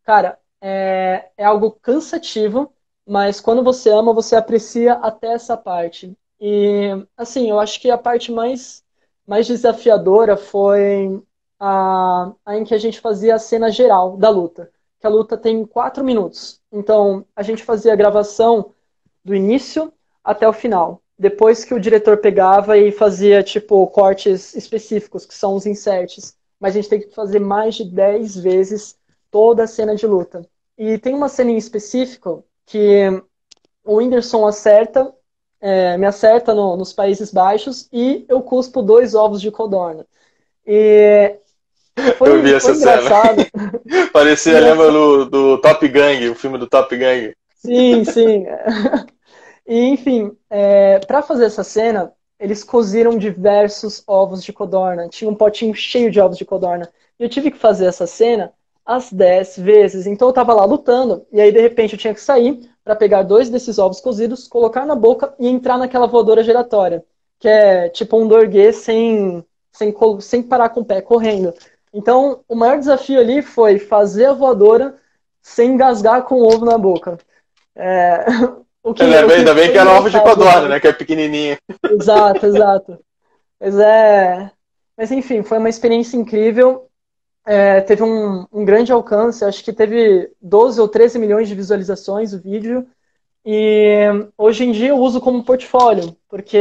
cara, 0.04 0.38
é, 0.60 1.30
é 1.36 1.44
algo 1.44 1.72
cansativo, 1.82 2.72
mas 3.06 3.40
quando 3.40 3.62
você 3.62 3.90
ama, 3.90 4.12
você 4.14 4.36
aprecia 4.36 4.94
até 4.94 5.28
essa 5.32 5.56
parte. 5.56 6.16
E, 6.44 7.06
assim, 7.16 7.48
eu 7.48 7.60
acho 7.60 7.80
que 7.80 7.88
a 7.88 7.96
parte 7.96 8.32
mais, 8.32 8.82
mais 9.24 9.46
desafiadora 9.46 10.36
foi 10.36 11.22
a, 11.60 12.32
a 12.44 12.56
em 12.58 12.64
que 12.64 12.74
a 12.74 12.78
gente 12.78 13.00
fazia 13.00 13.36
a 13.36 13.38
cena 13.38 13.70
geral 13.70 14.16
da 14.16 14.28
luta. 14.28 14.68
Que 14.98 15.06
a 15.06 15.10
luta 15.10 15.38
tem 15.38 15.64
quatro 15.64 16.02
minutos. 16.02 16.60
Então, 16.72 17.24
a 17.36 17.44
gente 17.44 17.62
fazia 17.62 17.92
a 17.92 17.96
gravação 17.96 18.74
do 19.24 19.36
início 19.36 19.92
até 20.24 20.48
o 20.48 20.52
final. 20.52 21.00
Depois 21.16 21.64
que 21.64 21.74
o 21.74 21.80
diretor 21.80 22.16
pegava 22.16 22.76
e 22.76 22.90
fazia, 22.90 23.40
tipo, 23.44 23.86
cortes 23.86 24.52
específicos, 24.56 25.24
que 25.24 25.34
são 25.34 25.54
os 25.54 25.64
inserts. 25.64 26.36
Mas 26.58 26.72
a 26.72 26.80
gente 26.80 26.88
tem 26.88 27.00
que 27.02 27.14
fazer 27.14 27.38
mais 27.38 27.76
de 27.76 27.84
10 27.84 28.36
vezes 28.38 28.98
toda 29.30 29.62
a 29.62 29.68
cena 29.68 29.94
de 29.94 30.08
luta. 30.08 30.44
E 30.76 30.98
tem 30.98 31.14
uma 31.14 31.28
cena 31.28 31.52
em 31.52 31.56
específico 31.56 32.44
que 32.66 33.06
o 33.84 33.98
Whindersson 33.98 34.44
acerta, 34.44 35.14
é, 35.62 35.96
me 35.96 36.06
acerta 36.06 36.52
no, 36.52 36.76
nos 36.76 36.92
Países 36.92 37.32
Baixos 37.32 37.88
e 37.92 38.26
eu 38.28 38.42
cuspo 38.42 38.82
dois 38.82 39.14
ovos 39.14 39.40
de 39.40 39.50
codorna. 39.50 40.04
E 40.66 41.36
foi, 42.18 42.30
eu 42.30 42.42
vi 42.42 42.52
essa 42.52 42.74
cena. 42.74 43.00
Parecia, 44.12 44.58
lembra 44.58 44.90
do, 44.90 45.24
do 45.26 45.58
Top 45.58 45.86
Gang, 45.88 46.28
o 46.28 46.34
filme 46.34 46.58
do 46.58 46.66
Top 46.66 46.94
Gang. 46.96 47.32
Sim, 47.54 48.04
sim. 48.04 48.44
E, 49.64 49.90
enfim, 49.90 50.36
é, 50.50 50.98
para 50.98 51.22
fazer 51.22 51.44
essa 51.44 51.62
cena, 51.62 52.12
eles 52.38 52.64
coziram 52.64 53.16
diversos 53.16 54.02
ovos 54.08 54.42
de 54.42 54.52
codorna. 54.52 55.08
Tinha 55.08 55.30
um 55.30 55.36
potinho 55.36 55.72
cheio 55.72 56.10
de 56.10 56.20
ovos 56.20 56.36
de 56.36 56.44
codorna. 56.44 56.90
E 57.16 57.22
eu 57.22 57.28
tive 57.28 57.48
que 57.52 57.56
fazer 57.56 57.86
essa 57.86 58.04
cena 58.04 58.52
as 58.84 59.12
10 59.12 59.58
vezes. 59.58 60.04
Então 60.04 60.28
eu 60.28 60.32
tava 60.32 60.52
lá 60.52 60.64
lutando, 60.64 61.24
e 61.32 61.40
aí 61.40 61.52
de 61.52 61.60
repente 61.60 61.92
eu 61.92 61.98
tinha 61.98 62.12
que 62.12 62.20
sair 62.20 62.68
para 62.84 62.96
pegar 62.96 63.22
dois 63.22 63.48
desses 63.48 63.78
ovos 63.78 64.00
cozidos, 64.00 64.48
colocar 64.48 64.84
na 64.84 64.94
boca 64.94 65.34
e 65.38 65.48
entrar 65.48 65.78
naquela 65.78 66.06
voadora 66.06 66.42
giratória, 66.42 67.04
que 67.38 67.48
é 67.48 67.88
tipo 67.88 68.18
um 68.18 68.26
dorguê 68.26 68.72
sem, 68.72 69.44
sem, 69.72 69.94
sem 70.20 70.42
parar 70.42 70.70
com 70.70 70.80
o 70.80 70.84
pé, 70.84 71.00
correndo. 71.00 71.54
Então 71.92 72.40
o 72.48 72.54
maior 72.54 72.78
desafio 72.78 73.20
ali 73.20 73.42
foi 73.42 73.78
fazer 73.78 74.26
a 74.26 74.32
voadora 74.32 74.96
sem 75.40 75.72
engasgar 75.72 76.22
com 76.22 76.36
o 76.36 76.46
ovo 76.46 76.64
na 76.64 76.78
boca. 76.78 77.18
É, 77.74 78.24
o 78.82 78.92
que, 78.94 79.02
ainda, 79.02 79.26
bem, 79.26 79.36
ainda 79.38 79.54
bem 79.54 79.72
que 79.72 79.78
era 79.78 79.92
ovo 79.92 80.10
de 80.10 80.20
codorna, 80.20 80.68
né? 80.68 80.80
Que 80.80 80.88
é 80.88 80.92
pequenininho. 80.92 81.56
Exato, 81.90 82.46
exato. 82.46 82.98
Mas 83.60 83.78
é. 83.78 84.50
Mas 84.96 85.10
enfim, 85.10 85.42
foi 85.42 85.58
uma 85.58 85.68
experiência 85.68 86.16
incrível 86.16 86.88
é, 87.44 87.80
teve 87.80 88.02
um, 88.02 88.46
um, 88.52 88.64
grande 88.64 88.92
alcance, 88.92 89.44
acho 89.44 89.64
que 89.64 89.72
teve 89.72 90.30
12 90.40 90.80
ou 90.80 90.88
13 90.88 91.18
milhões 91.18 91.48
de 91.48 91.54
visualizações 91.54 92.32
o 92.32 92.40
vídeo. 92.40 92.86
E 93.44 94.06
hoje 94.38 94.64
em 94.64 94.72
dia 94.72 94.90
eu 94.90 94.98
uso 94.98 95.20
como 95.20 95.44
portfólio, 95.44 96.16
porque, 96.28 96.58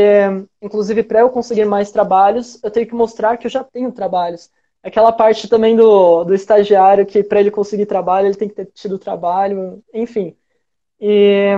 inclusive, 0.61 1.03
para 1.03 1.19
eu 1.19 1.29
conseguir 1.29 1.65
mais 1.65 1.91
trabalhos, 1.91 2.59
eu 2.63 2.71
tenho 2.71 2.87
que 2.87 2.95
mostrar 2.95 3.37
que 3.37 3.45
eu 3.45 3.51
já 3.51 3.63
tenho 3.63 3.91
trabalhos. 3.91 4.49
Aquela 4.83 5.11
parte 5.11 5.47
também 5.47 5.75
do, 5.75 6.23
do 6.23 6.33
estagiário 6.33 7.05
que, 7.05 7.23
para 7.23 7.39
ele 7.39 7.51
conseguir 7.51 7.85
trabalho, 7.85 8.27
ele 8.27 8.35
tem 8.35 8.49
que 8.49 8.55
ter 8.55 8.65
tido 8.73 8.97
trabalho, 8.97 9.83
enfim. 9.93 10.35
E 10.99 11.55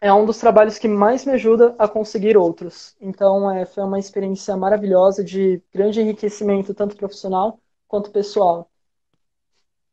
é 0.00 0.12
um 0.12 0.24
dos 0.24 0.38
trabalhos 0.38 0.78
que 0.78 0.88
mais 0.88 1.24
me 1.24 1.32
ajuda 1.32 1.74
a 1.78 1.88
conseguir 1.88 2.36
outros. 2.36 2.96
Então, 3.00 3.50
é, 3.50 3.66
foi 3.66 3.82
uma 3.82 3.98
experiência 3.98 4.56
maravilhosa 4.56 5.24
de 5.24 5.62
grande 5.74 6.00
enriquecimento, 6.00 6.74
tanto 6.74 6.96
profissional 6.96 7.58
quanto 7.88 8.10
pessoal. 8.10 8.68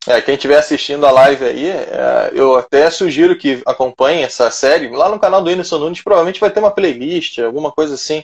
É, 0.08 0.22
quem 0.22 0.36
estiver 0.36 0.60
assistindo 0.60 1.06
a 1.06 1.12
live 1.12 1.44
aí, 1.46 1.68
é, 1.68 2.32
eu 2.34 2.56
até 2.58 2.92
sugiro 2.92 3.36
que 3.36 3.64
acompanhe 3.66 4.22
essa 4.22 4.52
série. 4.52 4.90
Lá 4.90 5.10
no 5.10 5.20
canal 5.20 5.42
do 5.42 5.50
Whindersson 5.50 5.80
Nunes 5.80 6.02
provavelmente 6.02 6.40
vai 6.40 6.52
ter 6.52 6.60
uma 6.60 6.70
playlist, 6.70 7.40
alguma 7.40 7.72
coisa 7.72 7.96
assim. 7.96 8.24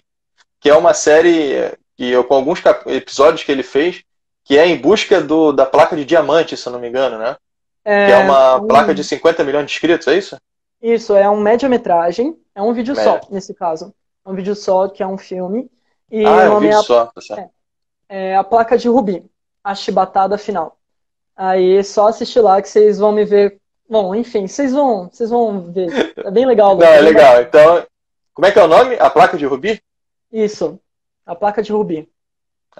Que 0.60 0.70
é 0.70 0.76
uma 0.76 0.94
série 0.94 1.72
que 1.98 2.08
eu, 2.08 2.24
com 2.24 2.36
alguns 2.36 2.62
episódios 2.86 3.44
que 3.44 3.52
ele 3.52 3.64
fez, 3.64 4.04
que 4.44 4.60
é 4.60 4.68
em 4.68 4.78
busca 4.78 5.20
do, 5.22 5.52
da 5.52 5.66
placa 5.66 5.96
de 5.96 6.06
diamante, 6.06 6.56
se 6.56 6.68
eu 6.68 6.74
não 6.74 6.80
me 6.80 6.88
engano, 6.88 7.18
né? 7.18 7.36
É, 7.84 8.06
que 8.06 8.12
é 8.12 8.18
uma 8.18 8.58
um... 8.58 8.68
placa 8.68 8.94
de 8.94 9.04
50 9.04 9.44
milhões 9.44 9.66
de 9.66 9.72
inscritos, 9.72 10.08
é 10.08 10.16
isso? 10.16 10.38
Isso, 10.80 11.16
é 11.16 11.28
um 11.28 11.40
média-metragem, 11.40 12.38
é 12.54 12.62
um 12.62 12.74
vídeo 12.74 12.96
Média. 12.96 13.22
só, 13.22 13.28
nesse 13.32 13.56
caso. 13.56 13.92
É 14.24 14.30
um 14.30 14.36
vídeo 14.36 14.56
só, 14.56 14.88
que 14.88 15.02
é 15.02 15.08
um 15.08 15.18
filme. 15.18 15.68
E 16.12 16.24
ah, 16.26 16.44
é 16.44 16.50
um 16.50 16.60
vídeo 16.60 16.76
é 16.76 16.80
a... 16.80 16.84
só, 16.84 17.06
tá 17.08 17.22
certo. 17.22 17.50
É, 18.08 18.32
é 18.32 18.36
a 18.36 18.44
placa 18.44 18.78
de 18.78 18.88
Rubi 18.88 19.31
a 19.64 19.76
chibatada 19.76 20.38
final. 20.38 20.78
Aí 21.36 21.84
só 21.84 22.08
assistir 22.08 22.40
lá 22.40 22.62
que 22.62 22.70
vocês 22.70 23.00
vão 23.00 23.12
me 23.12 23.26
ver. 23.26 23.60
Bom, 23.90 24.16
enfim, 24.16 24.48
vocês 24.48 24.72
vão, 24.72 25.10
vocês 25.12 25.30
vão 25.30 25.72
ver. 25.72 26.14
É 26.18 26.32
bem 26.32 26.46
legal. 26.46 26.76
Não, 26.78 26.86
é 26.86 27.02
legal. 27.02 27.42
Então, 27.42 27.86
como 28.34 28.46
é 28.46 28.52
que 28.52 28.60
é 28.60 28.64
o 28.64 28.68
nome? 28.68 28.96
A 29.00 29.10
placa 29.10 29.38
de 29.38 29.46
Rubi? 29.46 29.82
Isso, 30.32 30.80
a 31.26 31.36
placa 31.36 31.62
de 31.62 31.72
Rubi. 31.72 32.10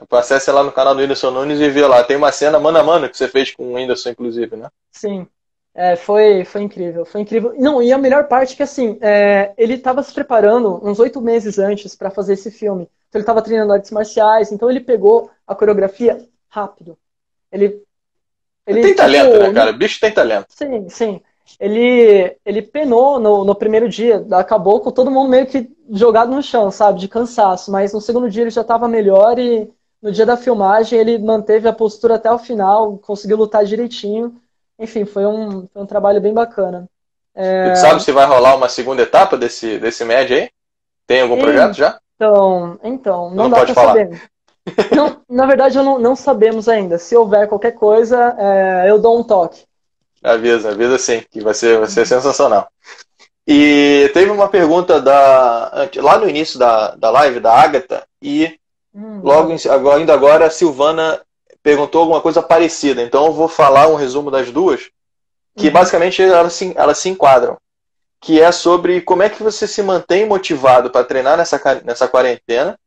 Acesse 0.10 0.50
lá 0.52 0.64
no 0.64 0.72
canal 0.72 0.96
do 0.96 1.02
Whindersson 1.02 1.32
Nunes 1.32 1.60
e 1.60 1.70
vê 1.70 1.86
lá. 1.86 2.04
Tem 2.04 2.16
uma 2.16 2.32
cena 2.32 2.60
mano 2.60 2.78
a 2.78 2.84
mano 2.84 3.10
que 3.10 3.18
você 3.18 3.28
fez 3.28 3.52
com 3.54 3.64
o 3.64 3.74
Whindersson, 3.74 4.10
inclusive, 4.10 4.56
né? 4.56 4.70
Sim. 4.92 5.28
É, 5.74 5.96
foi, 5.96 6.44
foi 6.44 6.62
incrível, 6.62 7.06
foi 7.06 7.22
incrível. 7.22 7.54
Não, 7.58 7.82
e 7.82 7.94
a 7.94 7.98
melhor 7.98 8.28
parte 8.28 8.54
é 8.54 8.58
que, 8.58 8.64
assim, 8.64 8.98
é, 9.02 9.54
ele 9.58 9.76
estava 9.76 10.04
se 10.04 10.14
preparando 10.14 10.80
uns 10.86 11.00
oito 11.00 11.22
meses 11.22 11.58
antes 11.60 11.96
para 11.96 12.10
fazer 12.10 12.34
esse 12.34 12.52
filme. 12.52 12.84
Então, 13.08 13.20
ele 13.20 13.24
estava 13.24 13.42
treinando 13.42 13.72
artes 13.72 13.92
marciais, 13.92 14.52
então 14.52 14.70
ele 14.70 14.82
pegou 14.82 15.32
a 15.48 15.56
coreografia 15.56 16.26
rápido. 16.52 16.98
Ele. 17.52 17.82
ele 18.68 18.82
tem 18.82 18.92
tipo, 18.92 18.98
talento, 18.98 19.40
né, 19.40 19.54
cara? 19.54 19.72
Bicho 19.74 20.00
tem 20.00 20.12
talento. 20.12 20.48
Sim, 20.50 20.90
sim. 20.90 21.22
Ele, 21.60 22.38
ele 22.46 22.62
penou 22.62 23.20
no, 23.20 23.44
no 23.44 23.56
primeiro 23.56 23.90
dia, 23.90 24.26
acabou 24.32 24.80
com 24.80 24.92
todo 24.92 25.12
mundo 25.12 25.30
meio 25.30 25.48
que 25.48 25.70
jogado 25.90 26.32
no 26.32 26.44
chão, 26.44 26.70
sabe? 26.72 27.00
De 27.00 27.08
cansaço. 27.08 27.72
Mas 27.72 27.94
no 27.94 28.00
segundo 28.02 28.30
dia 28.30 28.44
ele 28.44 28.52
já 28.52 28.62
estava 28.62 28.88
melhor 28.88 29.40
e 29.40 29.70
no 30.02 30.12
dia 30.12 30.26
da 30.26 30.38
filmagem 30.38 31.00
ele 31.00 31.18
manteve 31.18 31.68
a 31.68 31.74
postura 31.74 32.16
até 32.16 32.32
o 32.32 32.40
final, 32.40 32.98
conseguiu 33.00 33.38
lutar 33.38 33.66
direitinho. 33.66 34.36
Enfim, 34.80 35.06
foi 35.06 35.26
um, 35.26 35.68
foi 35.68 35.82
um 35.82 35.86
trabalho 35.86 36.22
bem 36.22 36.34
bacana. 36.34 36.88
É... 37.34 37.76
sabe 37.76 38.04
se 38.04 38.12
vai 38.12 38.26
rolar 38.26 38.56
uma 38.56 38.68
segunda 38.68 39.04
etapa 39.04 39.38
desse, 39.38 39.80
desse 39.80 40.04
médio 40.04 40.36
aí? 40.36 40.50
Tem 41.08 41.22
algum 41.22 41.40
projeto 41.40 41.74
já? 41.74 42.00
Então, 42.16 42.80
então 42.84 43.30
não, 43.30 43.44
não 43.44 43.50
dá 43.50 43.66
para 43.66 43.74
saber. 43.74 44.22
Não, 44.96 45.22
na 45.30 45.46
verdade, 45.46 45.78
não, 45.78 46.00
não, 46.00 46.16
sabemos 46.16 46.68
ainda. 46.68 46.98
Se 46.98 47.16
houver 47.16 47.48
qualquer 47.48 47.72
coisa, 47.72 48.36
é, 48.38 48.90
eu 48.90 49.00
dou 49.00 49.20
um 49.20 49.24
toque. 49.24 49.64
Avisa, 50.24 50.70
avisa 50.70 50.98
sim, 50.98 51.24
que 51.30 51.42
vai 51.42 51.54
ser, 51.54 51.80
vai 51.80 51.88
ser 51.88 52.06
sensacional. 52.06 52.68
E 53.48 54.10
teve 54.14 54.30
uma 54.30 54.48
pergunta 54.48 55.02
da, 55.02 55.90
lá 55.98 56.18
no 56.18 56.30
início 56.30 56.60
da, 56.60 56.96
da 56.96 57.10
live, 57.10 57.40
da 57.40 57.54
Agatha, 57.54 58.04
e 58.22 58.58
hum, 58.94 59.20
logo 59.24 59.54
agora, 59.70 59.98
ainda 59.98 60.14
agora 60.14 60.46
a 60.46 60.50
Silvana 60.50 61.22
perguntou 61.64 62.02
alguma 62.02 62.22
coisa 62.22 62.42
parecida. 62.42 63.02
Então 63.02 63.26
eu 63.26 63.34
vou 63.34 63.48
falar 63.48 63.88
um 63.88 63.96
resumo 63.96 64.30
das 64.30 64.52
duas, 64.52 64.90
que 65.56 65.68
uhum. 65.68 65.74
basicamente 65.74 66.22
elas 66.22 66.54
se, 66.54 66.74
elas 66.76 66.98
se 66.98 67.10
enquadram. 67.10 67.58
Que 68.20 68.40
é 68.40 68.52
sobre 68.52 69.02
como 69.02 69.24
é 69.24 69.30
que 69.30 69.42
você 69.42 69.68
se 69.68 69.82
mantém 69.82 70.28
motivado 70.28 70.92
para 70.92 71.04
treinar 71.04 71.36
nessa, 71.38 71.60
nessa 71.84 72.08
quarentena 72.08 72.78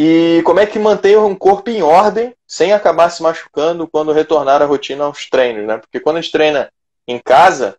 e 0.00 0.44
como 0.44 0.60
é 0.60 0.66
que 0.66 0.78
mantém 0.78 1.16
um 1.16 1.34
corpo 1.34 1.70
em 1.70 1.82
ordem 1.82 2.32
sem 2.46 2.72
acabar 2.72 3.10
se 3.10 3.20
machucando 3.20 3.88
quando 3.88 4.12
retornar 4.12 4.62
à 4.62 4.64
rotina 4.64 5.02
aos 5.02 5.28
treinos, 5.28 5.66
né? 5.66 5.78
Porque 5.78 5.98
quando 5.98 6.18
a 6.18 6.20
gente 6.20 6.30
treina 6.30 6.70
em 7.04 7.18
casa, 7.18 7.76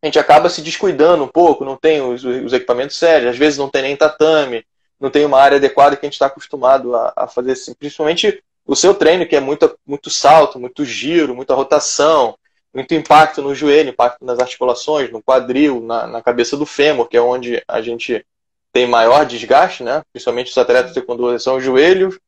a 0.00 0.06
gente 0.06 0.18
acaba 0.18 0.48
se 0.48 0.62
descuidando 0.62 1.22
um 1.22 1.28
pouco, 1.28 1.62
não 1.62 1.76
tem 1.76 2.00
os, 2.00 2.24
os 2.24 2.54
equipamentos 2.54 2.96
sérios, 2.96 3.32
às 3.32 3.36
vezes 3.36 3.58
não 3.58 3.68
tem 3.68 3.82
nem 3.82 3.94
tatame, 3.94 4.64
não 4.98 5.10
tem 5.10 5.26
uma 5.26 5.38
área 5.38 5.58
adequada 5.58 5.96
que 5.96 6.06
a 6.06 6.08
gente 6.08 6.14
está 6.14 6.28
acostumado 6.28 6.96
a, 6.96 7.12
a, 7.14 7.26
fazer, 7.26 7.52
assim, 7.52 7.74
principalmente 7.74 8.42
o 8.64 8.74
seu 8.74 8.94
treino, 8.94 9.26
que 9.26 9.36
é 9.36 9.40
muito, 9.40 9.78
muito 9.86 10.08
salto, 10.08 10.58
muito 10.58 10.82
giro, 10.82 11.34
muita 11.34 11.54
rotação, 11.54 12.38
muito 12.72 12.94
impacto 12.94 13.42
no 13.42 13.54
joelho, 13.54 13.90
impacto 13.90 14.24
nas 14.24 14.38
articulações, 14.38 15.12
no 15.12 15.22
quadril, 15.22 15.82
na, 15.82 16.06
na 16.06 16.22
cabeça 16.22 16.56
do 16.56 16.64
fêmur, 16.64 17.06
que 17.06 17.18
é 17.18 17.20
onde 17.20 17.62
a 17.68 17.82
gente 17.82 18.24
tem 18.72 18.86
maior 18.86 19.26
desgaste, 19.26 19.82
né? 19.82 20.02
Principalmente 20.12 20.50
os 20.50 20.58
atletas 20.58 20.92
de 20.92 20.94
taekwondo 20.94 21.38
são 21.38 21.60
joelhos, 21.60 22.18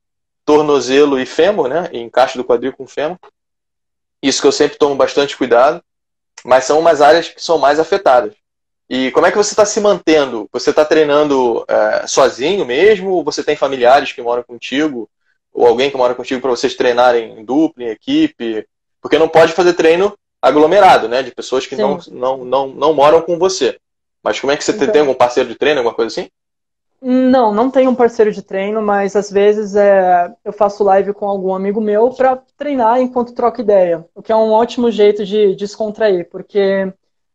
tornozelo 0.45 1.19
e 1.19 1.27
fêmur, 1.27 1.69
né? 1.69 1.89
E 1.93 1.99
encaixe 1.99 2.37
do 2.37 2.45
quadril 2.45 2.73
com 2.73 2.87
fêmur. 2.87 3.19
Isso 4.23 4.41
que 4.41 4.47
eu 4.47 4.53
sempre 4.53 4.79
tomo 4.79 4.95
bastante 4.95 5.37
cuidado, 5.37 5.83
mas 6.45 6.65
são 6.65 6.79
umas 6.79 7.01
áreas 7.01 7.29
que 7.29 7.43
são 7.43 7.59
mais 7.59 7.79
afetadas. 7.79 8.35
E 8.89 9.11
como 9.13 9.27
é 9.27 9.31
que 9.31 9.37
você 9.37 9.53
está 9.53 9.65
se 9.65 9.81
mantendo? 9.81 10.49
Você 10.53 10.71
está 10.71 10.85
treinando 10.85 11.65
é, 11.67 12.07
sozinho 12.07 12.65
mesmo? 12.65 13.11
Ou 13.11 13.25
você 13.25 13.43
tem 13.43 13.57
familiares 13.57 14.13
que 14.13 14.21
moram 14.21 14.43
contigo? 14.43 15.09
Ou 15.53 15.67
alguém 15.67 15.91
que 15.91 15.97
mora 15.97 16.15
contigo 16.15 16.41
para 16.41 16.51
vocês 16.51 16.75
treinarem 16.75 17.39
em 17.39 17.45
dupla, 17.45 17.85
em 17.85 17.89
equipe? 17.89 18.67
Porque 19.01 19.19
não 19.19 19.29
pode 19.29 19.53
fazer 19.53 19.73
treino 19.73 20.17
aglomerado, 20.41 21.09
né? 21.09 21.23
De 21.23 21.31
pessoas 21.31 21.67
que 21.67 21.75
não, 21.75 21.99
não, 22.09 22.45
não, 22.45 22.69
não 22.69 22.93
moram 22.93 23.23
com 23.23 23.39
você. 23.39 23.79
Mas 24.23 24.41
como 24.41 24.53
é 24.53 24.57
que 24.57 24.65
você 24.65 24.73
então... 24.73 24.89
tem 24.89 25.01
algum 25.01 25.15
parceiro 25.15 25.49
de 25.49 25.55
treino, 25.57 25.81
alguma 25.81 25.95
coisa 25.95 26.09
assim? 26.09 26.31
Não, 27.05 27.53
não 27.53 27.69
tenho 27.69 27.91
um 27.91 27.97
parceiro 27.97 28.31
de 28.31 28.43
treino, 28.43 28.81
mas 28.81 29.17
às 29.17 29.29
vezes 29.29 29.75
é, 29.75 30.33
eu 30.45 30.53
faço 30.53 30.85
live 30.85 31.13
com 31.13 31.27
algum 31.27 31.53
amigo 31.53 31.81
meu 31.81 32.11
para 32.11 32.41
treinar 32.57 33.01
enquanto 33.01 33.35
troco 33.35 33.61
ideia, 33.61 34.07
o 34.15 34.23
que 34.23 34.31
é 34.31 34.37
um 34.37 34.53
ótimo 34.53 34.89
jeito 34.89 35.25
de 35.25 35.57
descontrair, 35.57 36.29
porque 36.31 36.93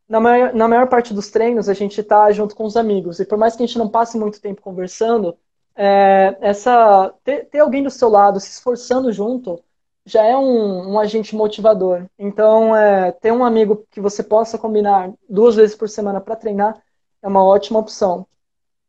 na 0.07 0.21
maior, 0.21 0.53
na 0.53 0.67
maior 0.69 0.87
parte 0.87 1.13
dos 1.13 1.29
treinos 1.29 1.67
a 1.67 1.73
gente 1.73 1.99
está 1.99 2.31
junto 2.31 2.55
com 2.55 2.63
os 2.63 2.77
amigos. 2.77 3.19
E 3.19 3.25
por 3.25 3.37
mais 3.37 3.55
que 3.55 3.63
a 3.63 3.65
gente 3.65 3.77
não 3.77 3.89
passe 3.89 4.17
muito 4.17 4.39
tempo 4.39 4.61
conversando, 4.61 5.37
é, 5.75 6.37
essa 6.39 7.13
ter, 7.23 7.45
ter, 7.45 7.59
alguém 7.59 7.83
do 7.83 7.89
seu 7.89 8.09
lado 8.09 8.39
se 8.39 8.49
esforçando 8.49 9.11
junto 9.11 9.61
já 10.07 10.23
é 10.23 10.37
um, 10.37 10.93
um 10.93 10.99
agente 10.99 11.35
motivador. 11.35 12.05
Então, 12.17 12.75
é, 12.75 13.11
ter 13.11 13.31
um 13.31 13.43
amigo 13.43 13.85
que 13.91 13.99
você 14.01 14.23
possa 14.23 14.57
combinar 14.57 15.13
duas 15.29 15.55
vezes 15.55 15.75
por 15.75 15.89
semana 15.89 16.21
para 16.21 16.35
treinar 16.35 16.81
é 17.21 17.27
uma 17.27 17.43
ótima 17.43 17.79
opção. 17.79 18.25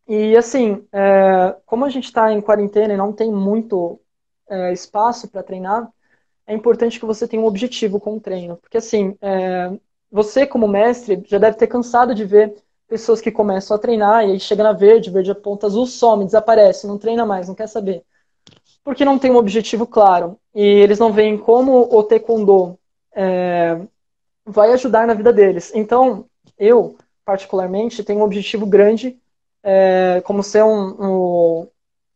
E 0.07 0.37
assim, 0.37 0.87
é, 0.93 1.57
como 1.67 1.85
a 1.85 1.91
gente 1.91 2.05
está 2.05 2.33
em 2.33 2.41
quarentena 2.41 2.95
e 2.95 2.97
não 2.97 3.13
tem 3.13 3.33
muito 3.33 4.01
é, 4.49 4.73
espaço 4.73 5.29
para 5.29 5.43
treinar, 5.43 5.91
é 6.47 6.55
importante 6.55 7.01
que 7.01 7.07
você 7.07 7.29
tenha 7.29 7.43
um 7.43 7.47
objetivo 7.47 8.01
com 8.01 8.17
o 8.17 8.21
treino. 8.21 8.57
Porque 8.57 8.79
assim, 8.79 9.17
é, 9.21 9.73
você 10.11 10.47
como 10.47 10.69
mestre 10.69 11.23
já 11.27 11.39
deve 11.39 11.57
ter 11.57 11.67
cansado 11.67 12.15
de 12.15 12.25
ver 12.25 12.55
pessoas 12.89 13.21
que 13.21 13.33
começam 13.33 13.77
a 13.77 13.81
treinar 13.81 14.25
e 14.25 14.33
aí 14.33 14.41
chega 14.41 14.63
na 14.63 14.73
verde, 14.73 15.11
verde 15.11 15.31
aponta 15.33 15.67
azul, 15.67 15.87
some, 15.87 16.25
desaparece, 16.25 16.87
não 16.87 16.97
treina 16.99 17.27
mais, 17.27 17.49
não 17.49 17.55
quer 17.55 17.69
saber. 17.69 18.05
Porque 18.85 19.05
não 19.05 19.19
tem 19.19 19.31
um 19.31 19.37
objetivo 19.37 19.87
claro. 19.87 20.39
E 20.55 20.63
eles 20.63 20.99
não 20.99 21.13
veem 21.13 21.37
como 21.37 21.89
o 21.95 22.03
taekwondo 22.03 22.79
é, 23.15 23.81
vai 24.45 24.73
ajudar 24.73 25.07
na 25.07 25.15
vida 25.15 25.33
deles. 25.33 25.73
Então, 25.75 26.27
eu, 26.59 26.97
particularmente, 27.25 28.03
tenho 28.03 28.21
um 28.21 28.25
objetivo 28.25 28.67
grande 28.67 29.19
é, 29.63 30.23
como 30.25 30.43
ser 30.43 30.65
um, 30.65 31.61
um, 31.63 31.69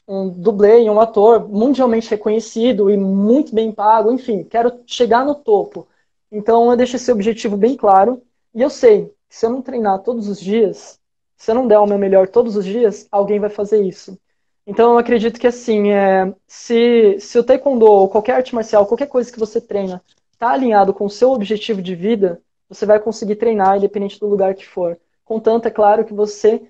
um 0.08 0.28
dublê 0.28 0.84
e 0.84 0.90
um 0.90 1.00
ator 1.00 1.48
mundialmente 1.48 2.10
reconhecido 2.10 2.90
e 2.90 2.96
muito 2.96 3.54
bem 3.54 3.72
pago, 3.72 4.12
enfim, 4.12 4.44
quero 4.44 4.80
chegar 4.86 5.24
no 5.24 5.34
topo. 5.34 5.86
Então 6.30 6.70
eu 6.70 6.76
deixo 6.76 6.96
esse 6.96 7.12
objetivo 7.12 7.56
bem 7.56 7.76
claro 7.76 8.22
e 8.54 8.62
eu 8.62 8.70
sei 8.70 9.06
que 9.28 9.36
se 9.36 9.46
eu 9.46 9.50
não 9.50 9.62
treinar 9.62 10.02
todos 10.02 10.28
os 10.28 10.40
dias, 10.40 10.98
se 11.36 11.50
eu 11.50 11.54
não 11.54 11.66
der 11.66 11.78
o 11.78 11.86
meu 11.86 11.98
melhor 11.98 12.28
todos 12.28 12.56
os 12.56 12.64
dias, 12.64 13.06
alguém 13.10 13.38
vai 13.38 13.50
fazer 13.50 13.82
isso. 13.82 14.18
Então 14.66 14.92
eu 14.92 14.98
acredito 14.98 15.40
que 15.40 15.46
assim, 15.46 15.90
é, 15.90 16.32
se, 16.46 17.18
se 17.20 17.38
o 17.38 17.44
taekwondo 17.44 17.84
ou 17.84 18.08
qualquer 18.08 18.36
arte 18.36 18.54
marcial, 18.54 18.86
qualquer 18.86 19.08
coisa 19.08 19.30
que 19.32 19.38
você 19.38 19.60
treina, 19.60 20.02
está 20.32 20.50
alinhado 20.50 20.94
com 20.94 21.04
o 21.04 21.10
seu 21.10 21.32
objetivo 21.32 21.82
de 21.82 21.94
vida, 21.94 22.40
você 22.68 22.86
vai 22.86 23.00
conseguir 23.00 23.36
treinar 23.36 23.76
independente 23.76 24.18
do 24.20 24.26
lugar 24.26 24.54
que 24.54 24.66
for. 24.66 24.98
Contanto, 25.24 25.66
é 25.66 25.70
claro 25.70 26.04
que 26.04 26.14
você 26.14 26.62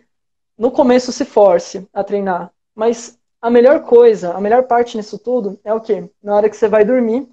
no 0.57 0.70
começo 0.70 1.12
se 1.12 1.24
force 1.24 1.87
a 1.92 2.05
treinar, 2.05 2.52
mas 2.74 3.18
a 3.40 3.50
melhor 3.50 3.83
coisa, 3.85 4.33
a 4.35 4.40
melhor 4.40 4.64
parte 4.64 4.96
nisso 4.96 5.18
tudo 5.18 5.59
é 5.64 5.74
o 5.74 5.81
quê? 5.81 6.09
Na 6.22 6.37
hora 6.37 6.48
que 6.48 6.57
você 6.57 6.68
vai 6.68 6.85
dormir, 6.85 7.28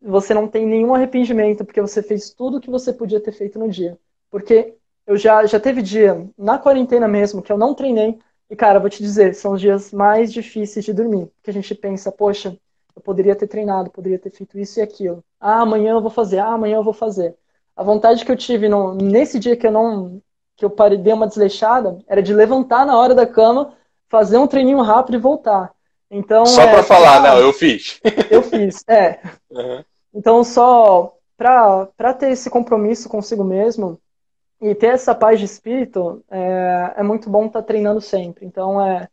você 0.00 0.34
não 0.34 0.48
tem 0.48 0.66
nenhum 0.66 0.94
arrependimento, 0.94 1.64
porque 1.64 1.80
você 1.80 2.02
fez 2.02 2.30
tudo 2.30 2.56
o 2.56 2.60
que 2.60 2.70
você 2.70 2.92
podia 2.92 3.20
ter 3.20 3.32
feito 3.32 3.58
no 3.58 3.68
dia. 3.68 3.96
Porque 4.30 4.74
eu 5.06 5.16
já, 5.16 5.46
já 5.46 5.60
teve 5.60 5.80
dia, 5.82 6.28
na 6.36 6.58
quarentena 6.58 7.06
mesmo, 7.06 7.42
que 7.42 7.52
eu 7.52 7.58
não 7.58 7.74
treinei, 7.74 8.18
e 8.52 8.54
cara, 8.54 8.78
vou 8.78 8.90
te 8.90 9.02
dizer, 9.02 9.34
são 9.34 9.54
os 9.54 9.62
dias 9.62 9.92
mais 9.92 10.30
difíceis 10.30 10.84
de 10.84 10.92
dormir. 10.92 11.26
Porque 11.36 11.48
a 11.48 11.54
gente 11.54 11.74
pensa, 11.74 12.12
poxa, 12.12 12.54
eu 12.94 13.00
poderia 13.00 13.34
ter 13.34 13.46
treinado, 13.46 13.88
poderia 13.88 14.18
ter 14.18 14.28
feito 14.28 14.58
isso 14.58 14.78
e 14.78 14.82
aquilo. 14.82 15.24
Ah, 15.40 15.62
amanhã 15.62 15.92
eu 15.92 16.02
vou 16.02 16.10
fazer, 16.10 16.38
ah, 16.38 16.48
amanhã 16.48 16.76
eu 16.76 16.84
vou 16.84 16.92
fazer. 16.92 17.34
A 17.74 17.82
vontade 17.82 18.26
que 18.26 18.30
eu 18.30 18.36
tive 18.36 18.68
no, 18.68 18.94
nesse 18.94 19.38
dia 19.38 19.56
que 19.56 19.66
eu 19.66 19.72
não. 19.72 20.20
que 20.54 20.66
eu 20.66 20.68
parei, 20.68 20.98
dei 20.98 21.14
uma 21.14 21.26
desleixada, 21.26 21.98
era 22.06 22.22
de 22.22 22.34
levantar 22.34 22.84
na 22.84 22.94
hora 22.94 23.14
da 23.14 23.26
cama, 23.26 23.72
fazer 24.10 24.36
um 24.36 24.46
treininho 24.46 24.82
rápido 24.82 25.14
e 25.14 25.18
voltar. 25.18 25.72
Então, 26.10 26.44
Só 26.44 26.60
é, 26.60 26.72
para 26.72 26.82
falar, 26.82 27.22
não, 27.22 27.38
eu 27.38 27.54
fiz. 27.54 28.02
Eu 28.30 28.42
fiz, 28.42 28.84
é. 28.86 29.18
Uhum. 29.50 29.82
Então, 30.14 30.44
só 30.44 31.16
para 31.38 32.14
ter 32.18 32.32
esse 32.32 32.50
compromisso 32.50 33.08
consigo 33.08 33.44
mesmo 33.44 33.98
e 34.62 34.74
ter 34.76 34.86
essa 34.86 35.14
paz 35.14 35.40
de 35.40 35.44
espírito, 35.44 36.24
é, 36.30 36.94
é 36.98 37.02
muito 37.02 37.28
bom 37.28 37.46
estar 37.46 37.60
tá 37.60 37.66
treinando 37.66 38.00
sempre. 38.00 38.46
Então, 38.46 38.80
é, 38.80 39.08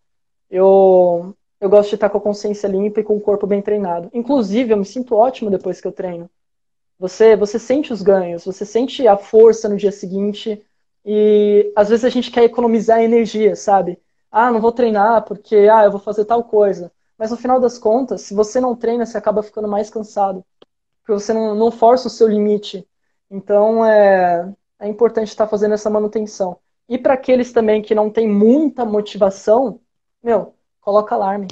eu, 0.49 1.35
eu 1.59 1.69
gosto 1.69 1.89
de 1.89 1.95
estar 1.95 2.09
com 2.09 2.19
a 2.19 2.21
consciência 2.21 2.67
limpa 2.67 2.99
e 2.99 3.03
com 3.03 3.17
o 3.17 3.21
corpo 3.21 3.47
bem 3.47 3.62
treinado. 3.62 4.09
Inclusive, 4.13 4.71
eu 4.71 4.77
me 4.77 4.85
sinto 4.85 5.15
ótimo 5.15 5.49
depois 5.49 5.81
que 5.81 5.88
eu 5.88 5.91
treino. 5.91 6.29
Você, 6.99 7.35
você 7.35 7.57
sente 7.57 7.91
os 7.91 8.01
ganhos, 8.01 8.45
você 8.45 8.65
sente 8.65 9.07
a 9.07 9.17
força 9.17 9.67
no 9.67 9.77
dia 9.77 9.91
seguinte 9.91 10.63
e 11.05 11.71
às 11.75 11.89
vezes 11.89 12.05
a 12.05 12.09
gente 12.09 12.29
quer 12.29 12.43
economizar 12.43 13.01
energia, 13.01 13.55
sabe? 13.55 13.99
Ah, 14.31 14.51
não 14.51 14.62
vou 14.62 14.71
treinar 14.71 15.23
porque 15.23 15.55
ah, 15.71 15.85
eu 15.85 15.91
vou 15.91 15.99
fazer 15.99 16.25
tal 16.25 16.43
coisa. 16.43 16.91
Mas 17.17 17.31
no 17.31 17.38
final 17.38 17.59
das 17.59 17.77
contas, 17.79 18.21
se 18.21 18.33
você 18.33 18.59
não 18.59 18.75
treina, 18.75 19.05
você 19.05 19.17
acaba 19.17 19.41
ficando 19.41 19.67
mais 19.67 19.89
cansado 19.89 20.45
porque 21.01 21.13
você 21.13 21.33
não, 21.33 21.55
não 21.55 21.71
força 21.71 22.07
o 22.07 22.12
seu 22.12 22.27
limite. 22.27 22.88
Então 23.31 23.85
é, 23.85 24.47
é 24.79 24.87
importante 24.87 25.27
estar 25.27 25.47
fazendo 25.47 25.73
essa 25.73 25.89
manutenção. 25.89 26.57
E 26.87 26.97
para 26.97 27.13
aqueles 27.13 27.51
também 27.51 27.81
que 27.81 27.93
não 27.93 28.09
têm 28.09 28.27
muita 28.27 28.85
motivação, 28.85 29.79
meu, 30.23 30.55
coloca 30.81 31.13
alarme. 31.13 31.47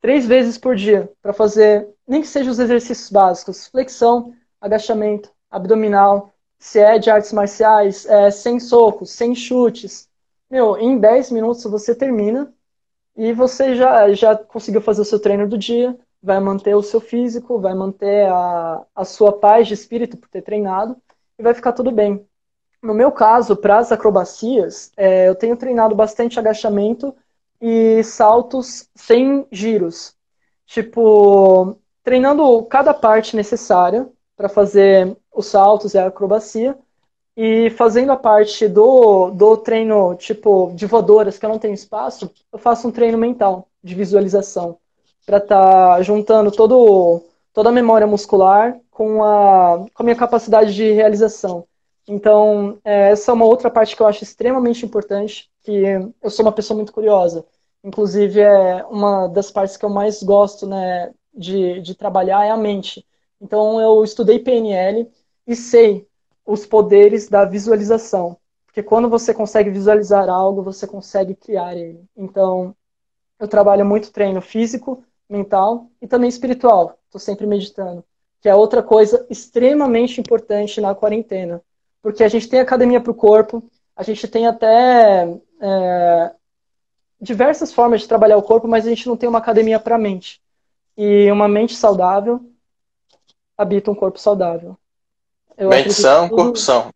Três 0.00 0.26
vezes 0.26 0.58
por 0.58 0.74
dia 0.74 1.12
para 1.22 1.32
fazer, 1.32 1.88
nem 2.06 2.20
que 2.22 2.26
seja 2.26 2.50
os 2.50 2.58
exercícios 2.58 3.08
básicos, 3.10 3.68
flexão, 3.68 4.34
agachamento, 4.60 5.30
abdominal, 5.50 6.32
se 6.58 6.80
é 6.80 6.98
de 6.98 7.10
artes 7.10 7.32
marciais, 7.32 8.06
é, 8.06 8.30
sem 8.30 8.58
socos, 8.58 9.10
sem 9.10 9.34
chutes. 9.34 10.08
Meu, 10.50 10.76
em 10.76 10.98
10 10.98 11.30
minutos 11.30 11.62
você 11.64 11.94
termina 11.94 12.52
e 13.16 13.32
você 13.32 13.74
já, 13.76 14.12
já 14.12 14.36
conseguiu 14.36 14.80
fazer 14.80 15.02
o 15.02 15.04
seu 15.04 15.20
treino 15.20 15.48
do 15.48 15.58
dia, 15.58 15.96
vai 16.22 16.40
manter 16.40 16.74
o 16.74 16.82
seu 16.82 17.00
físico, 17.00 17.60
vai 17.60 17.74
manter 17.74 18.28
a, 18.28 18.84
a 18.94 19.04
sua 19.04 19.32
paz 19.32 19.68
de 19.68 19.74
espírito 19.74 20.16
por 20.16 20.28
ter 20.28 20.42
treinado 20.42 20.96
e 21.38 21.42
vai 21.42 21.54
ficar 21.54 21.72
tudo 21.72 21.90
bem. 21.90 22.26
No 22.82 22.94
meu 22.94 23.12
caso, 23.12 23.56
para 23.56 23.78
as 23.78 23.92
acrobacias, 23.92 24.90
é, 24.96 25.28
eu 25.28 25.34
tenho 25.36 25.56
treinado 25.56 25.94
bastante 25.94 26.38
agachamento 26.38 27.14
e 27.60 28.02
saltos 28.02 28.88
sem 28.94 29.46
giros. 29.52 30.16
Tipo, 30.66 31.76
treinando 32.02 32.62
cada 32.64 32.92
parte 32.92 33.36
necessária 33.36 34.08
para 34.36 34.48
fazer 34.48 35.16
os 35.32 35.46
saltos 35.46 35.94
e 35.94 35.98
a 35.98 36.06
acrobacia 36.08 36.76
e 37.36 37.70
fazendo 37.70 38.12
a 38.12 38.16
parte 38.16 38.68
do, 38.68 39.30
do 39.30 39.56
treino, 39.56 40.14
tipo, 40.16 40.72
de 40.74 40.86
voadoras, 40.86 41.38
que 41.38 41.46
eu 41.46 41.50
não 41.50 41.58
tenho 41.58 41.74
espaço, 41.74 42.30
eu 42.52 42.58
faço 42.58 42.88
um 42.88 42.92
treino 42.92 43.16
mental, 43.18 43.68
de 43.82 43.94
visualização 43.94 44.78
para 45.24 45.38
estar 45.38 45.96
tá 45.96 46.02
juntando 46.02 46.50
todo, 46.50 47.22
toda 47.52 47.68
a 47.68 47.72
memória 47.72 48.06
muscular 48.06 48.78
com 48.90 49.22
a, 49.24 49.86
com 49.94 50.02
a 50.02 50.04
minha 50.04 50.16
capacidade 50.16 50.74
de 50.74 50.90
realização. 50.92 51.66
Então, 52.08 52.78
é, 52.84 53.10
essa 53.10 53.30
é 53.30 53.34
uma 53.34 53.44
outra 53.44 53.70
parte 53.70 53.94
que 53.96 54.02
eu 54.02 54.06
acho 54.06 54.24
extremamente 54.24 54.84
importante, 54.84 55.50
que 55.62 55.84
eu 56.20 56.30
sou 56.30 56.44
uma 56.44 56.52
pessoa 56.52 56.76
muito 56.76 56.92
curiosa. 56.92 57.44
Inclusive, 57.84 58.40
é 58.40 58.84
uma 58.86 59.28
das 59.28 59.50
partes 59.50 59.76
que 59.76 59.84
eu 59.84 59.90
mais 59.90 60.22
gosto 60.22 60.66
né, 60.66 61.12
de, 61.34 61.80
de 61.80 61.94
trabalhar 61.94 62.44
é 62.44 62.50
a 62.50 62.56
mente. 62.56 63.06
Então, 63.40 63.80
eu 63.80 64.02
estudei 64.04 64.38
PNL 64.38 65.10
e 65.46 65.56
sei 65.56 66.06
os 66.46 66.66
poderes 66.66 67.28
da 67.28 67.44
visualização. 67.44 68.36
Porque 68.66 68.82
quando 68.82 69.08
você 69.08 69.34
consegue 69.34 69.70
visualizar 69.70 70.28
algo, 70.28 70.62
você 70.62 70.86
consegue 70.86 71.34
criar 71.34 71.76
ele. 71.76 72.04
Então, 72.16 72.74
eu 73.38 73.48
trabalho 73.48 73.84
muito 73.84 74.12
treino 74.12 74.40
físico, 74.40 75.04
mental 75.28 75.90
e 76.00 76.06
também 76.06 76.28
espiritual. 76.28 76.98
Estou 77.06 77.20
sempre 77.20 77.46
meditando, 77.46 78.04
que 78.40 78.48
é 78.48 78.54
outra 78.54 78.82
coisa 78.82 79.26
extremamente 79.28 80.20
importante 80.20 80.80
na 80.80 80.94
quarentena, 80.94 81.62
porque 82.02 82.24
a 82.24 82.28
gente 82.28 82.48
tem 82.48 82.60
academia 82.60 83.00
para 83.00 83.12
o 83.12 83.14
corpo, 83.14 83.62
a 83.96 84.02
gente 84.02 84.26
tem 84.26 84.46
até 84.46 85.38
é, 85.60 86.32
diversas 87.20 87.72
formas 87.72 88.00
de 88.00 88.08
trabalhar 88.08 88.36
o 88.36 88.42
corpo, 88.42 88.66
mas 88.66 88.84
a 88.84 88.88
gente 88.88 89.06
não 89.06 89.16
tem 89.16 89.28
uma 89.28 89.38
academia 89.38 89.78
para 89.78 89.94
a 89.94 89.98
mente. 89.98 90.42
E 90.96 91.30
uma 91.30 91.46
mente 91.46 91.76
saudável 91.76 92.44
habita 93.56 93.90
um 93.90 93.94
corpo 93.94 94.18
saudável. 94.18 94.76
Eu 95.56 95.68
mente 95.68 95.92
são, 95.92 96.28
tudo, 96.28 96.36
corpo 96.36 96.58
são. 96.58 96.90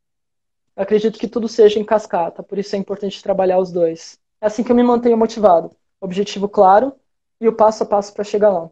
Acredito 0.75 1.19
que 1.19 1.29
tudo 1.29 1.49
seja 1.49 1.79
em 1.79 1.85
cascata, 1.85 2.43
por 2.43 2.59
isso 2.59 2.75
é 2.75 2.79
importante 2.79 3.23
trabalhar 3.23 3.59
os 3.59 3.71
dois. 3.71 4.19
É 4.41 4.47
assim 4.47 4.65
que 4.65 4.73
eu 4.73 4.77
me 4.77 4.83
mantenho 4.83 5.17
motivado. 5.17 5.71
Objetivo 6.01 6.49
claro, 6.49 6.93
e 7.41 7.47
o 7.49 7.53
passo 7.53 7.85
a 7.85 7.87
passo 7.87 8.13
para 8.13 8.25
chegar 8.25 8.51
lá. 8.51 8.69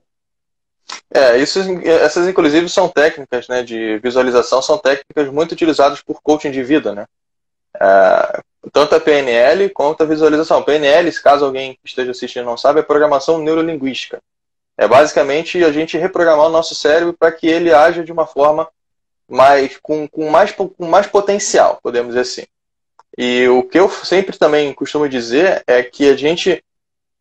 É, 1.12 1.39
isso, 1.39 1.61
essas 1.85 2.28
inclusive 2.28 2.68
são 2.68 2.89
técnicas 2.89 3.49
né, 3.49 3.62
de 3.62 3.99
visualização, 3.99 4.61
são 4.61 4.78
técnicas 4.78 5.28
muito 5.32 5.53
utilizadas 5.53 6.03
por 6.03 6.20
coaching 6.22 6.51
de 6.51 6.62
vida, 6.62 6.95
né? 6.95 7.07
É, 7.80 8.41
tanto 8.72 8.95
a 8.95 9.01
PNL 9.01 9.68
quanto 9.70 10.03
a 10.03 10.07
visualização. 10.07 10.62
PNL, 10.62 11.11
caso 11.20 11.45
alguém 11.45 11.78
esteja 11.85 12.11
assistindo 12.11 12.45
não 12.45 12.57
sabe, 12.57 12.80
é 12.80 12.82
programação 12.82 13.39
neurolinguística. 13.39 14.20
É 14.76 14.89
basicamente 14.89 15.62
a 15.62 15.70
gente 15.70 15.97
reprogramar 15.97 16.47
o 16.47 16.53
nosso 16.53 16.74
cérebro 16.74 17.12
para 17.12 17.30
que 17.30 17.47
ele 17.47 17.72
haja 17.72 18.03
de 18.03 18.11
uma 18.11 18.26
forma 18.26 18.68
mais 19.28 19.78
com, 19.80 20.09
com, 20.09 20.28
mais, 20.30 20.53
com 20.53 20.87
mais 20.87 21.07
potencial, 21.07 21.78
podemos 21.82 22.14
dizer 22.14 22.20
assim. 22.20 22.47
E 23.16 23.47
o 23.49 23.62
que 23.62 23.78
eu 23.78 23.89
sempre 23.89 24.37
também 24.37 24.72
costumo 24.74 25.09
dizer 25.09 25.62
é 25.66 25.82
que 25.82 26.09
a 26.09 26.16
gente 26.16 26.62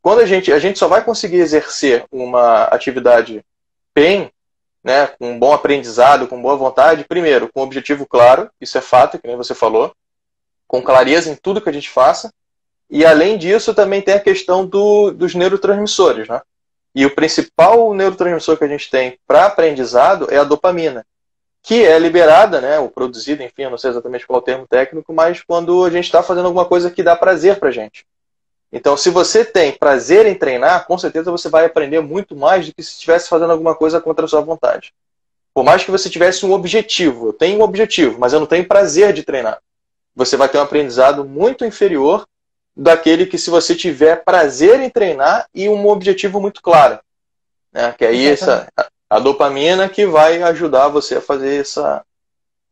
quando 0.04 0.20
a 0.20 0.26
gente, 0.26 0.52
a 0.52 0.60
gente 0.60 0.78
só 0.78 0.90
vai 0.90 1.02
conseguir 1.02 1.38
exercer 1.38 2.04
uma 2.12 2.66
atividade 2.66 3.42
bem, 3.96 4.32
né, 4.84 5.08
com 5.08 5.32
um 5.32 5.40
bom 5.40 5.54
aprendizado, 5.54 6.28
com 6.28 6.42
boa 6.42 6.56
vontade, 6.56 7.06
primeiro, 7.06 7.50
com 7.52 7.62
um 7.62 7.64
objetivo 7.64 8.06
claro, 8.06 8.50
isso 8.60 8.78
é 8.78 8.82
fato, 8.82 9.18
que 9.18 9.28
nem 9.28 9.38
você 9.38 9.56
falou, 9.56 9.96
com 10.68 10.82
clareza 10.82 11.30
em 11.30 11.36
tudo 11.36 11.62
que 11.62 11.70
a 11.70 11.74
gente 11.74 11.90
faça. 11.90 12.34
E 12.90 13.06
além 13.06 13.38
disso, 13.38 13.74
também 13.74 14.02
tem 14.02 14.14
a 14.14 14.20
questão 14.20 14.66
do, 14.66 15.12
dos 15.12 15.34
neurotransmissores, 15.34 16.28
né? 16.28 16.42
E 16.94 17.06
o 17.06 17.16
principal 17.16 17.94
neurotransmissor 17.94 18.58
que 18.58 18.64
a 18.64 18.68
gente 18.68 18.90
tem 18.90 19.18
para 19.26 19.46
aprendizado 19.46 20.28
é 20.30 20.38
a 20.38 20.44
dopamina, 20.44 21.06
que 21.64 21.84
é 21.84 21.98
liberada, 21.98 22.60
né, 22.60 22.78
ou 22.78 22.90
produzida, 22.90 23.44
enfim, 23.44 23.64
eu 23.64 23.70
não 23.72 23.78
sei 23.78 23.90
exatamente 23.90 24.28
qual 24.28 24.40
é 24.40 24.42
o 24.42 24.46
termo 24.46 24.68
técnico, 24.68 25.14
mas 25.14 25.42
quando 25.42 25.84
a 25.86 25.90
gente 25.90 26.06
está 26.06 26.22
fazendo 26.22 26.46
alguma 26.46 26.66
coisa 26.66 26.92
que 26.92 27.02
dá 27.02 27.16
prazer 27.16 27.58
para 27.58 27.72
gente. 27.72 28.06
Então, 28.76 28.98
se 28.98 29.12
você 29.12 29.46
tem 29.46 29.72
prazer 29.72 30.26
em 30.26 30.34
treinar, 30.34 30.88
com 30.88 30.98
certeza 30.98 31.30
você 31.30 31.48
vai 31.48 31.64
aprender 31.64 32.02
muito 32.02 32.36
mais 32.36 32.66
do 32.66 32.74
que 32.74 32.82
se 32.82 32.94
estivesse 32.94 33.30
fazendo 33.30 33.52
alguma 33.52 33.76
coisa 33.76 34.02
contra 34.02 34.26
a 34.26 34.28
sua 34.28 34.42
vontade. 34.42 34.92
Por 35.54 35.64
mais 35.64 35.84
que 35.84 35.92
você 35.92 36.10
tivesse 36.10 36.44
um 36.44 36.52
objetivo, 36.52 37.28
eu 37.28 37.34
tenho 37.34 37.60
um 37.60 37.62
objetivo, 37.62 38.18
mas 38.20 38.34
eu 38.34 38.40
não 38.40 38.48
tenho 38.48 38.68
prazer 38.68 39.14
de 39.14 39.22
treinar. 39.22 39.60
Você 40.16 40.36
vai 40.36 40.50
ter 40.50 40.58
um 40.58 40.62
aprendizado 40.62 41.24
muito 41.24 41.64
inferior 41.64 42.26
daquele 42.76 43.28
que 43.28 43.38
se 43.38 43.52
você 43.52 43.76
tiver 43.76 44.24
prazer 44.24 44.80
em 44.80 44.90
treinar 44.90 45.48
e 45.54 45.70
um 45.70 45.88
objetivo 45.88 46.42
muito 46.42 46.60
claro. 46.60 46.98
Né? 47.72 47.94
Que 47.96 48.06
aí 48.06 48.26
essa, 48.26 48.68
a 49.08 49.20
dopamina 49.20 49.88
que 49.88 50.08
vai 50.08 50.42
ajudar 50.42 50.88
você 50.88 51.18
a 51.18 51.22
fazer 51.22 51.62
essa, 51.62 52.04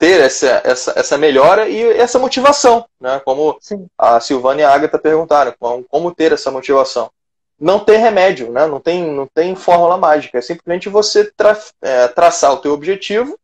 ter 0.01 0.19
essa, 0.19 0.63
essa, 0.65 0.93
essa 0.95 1.15
melhora 1.15 1.69
e 1.69 1.79
essa 1.91 2.17
motivação, 2.17 2.83
né? 2.99 3.21
Como 3.23 3.55
Sim. 3.61 3.85
a 3.95 4.19
Silvana 4.19 4.61
e 4.61 4.63
a 4.63 4.73
Agatha 4.73 4.97
perguntaram, 4.97 5.53
como, 5.59 5.83
como 5.83 6.15
ter 6.15 6.31
essa 6.31 6.49
motivação. 6.49 7.11
Não 7.59 7.77
tem 7.79 7.99
remédio, 7.99 8.51
né? 8.51 8.65
Não 8.65 8.79
tem, 8.79 9.03
não 9.03 9.27
tem 9.27 9.55
fórmula 9.55 9.99
mágica. 9.99 10.39
É 10.39 10.41
simplesmente 10.41 10.89
você 10.89 11.25
tra 11.25 11.55
é, 11.83 12.07
traçar 12.07 12.51
o 12.51 12.57
teu 12.57 12.73
objetivo 12.73 13.37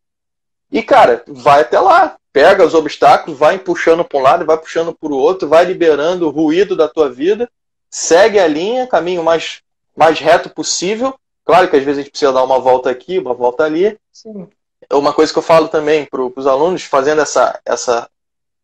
e, 0.72 0.82
cara, 0.82 1.24
vai 1.28 1.62
até 1.62 1.80
lá. 1.80 2.18
Pega 2.34 2.66
os 2.66 2.74
obstáculos, 2.74 3.38
vai 3.38 3.60
puxando 3.60 4.04
para 4.04 4.18
um 4.18 4.24
lado, 4.24 4.44
vai 4.44 4.58
puxando 4.58 4.96
para 4.96 5.12
o 5.12 5.16
outro, 5.16 5.48
vai 5.48 5.64
liberando 5.64 6.26
o 6.26 6.32
ruído 6.32 6.76
da 6.76 6.88
tua 6.88 7.08
vida, 7.08 7.48
segue 7.88 8.40
a 8.40 8.48
linha, 8.48 8.88
caminho 8.88 9.24
mais, 9.24 9.62
mais 9.96 10.18
reto 10.20 10.50
possível. 10.50 11.14
Claro 11.46 11.70
que 11.70 11.76
às 11.76 11.84
vezes 11.84 12.00
a 12.00 12.02
gente 12.02 12.10
precisa 12.10 12.34
dar 12.34 12.44
uma 12.44 12.60
volta 12.60 12.90
aqui, 12.90 13.20
uma 13.20 13.36
volta 13.36 13.64
ali. 13.64 13.96
Sim 14.12 14.48
uma 14.92 15.14
coisa 15.14 15.32
que 15.32 15.40
eu 15.40 15.44
falo 15.44 15.68
também 15.68 16.06
para 16.06 16.22
os 16.22 16.48
alunos, 16.48 16.84
fazendo 16.84 17.22
essa, 17.22 17.60
essa, 17.66 18.10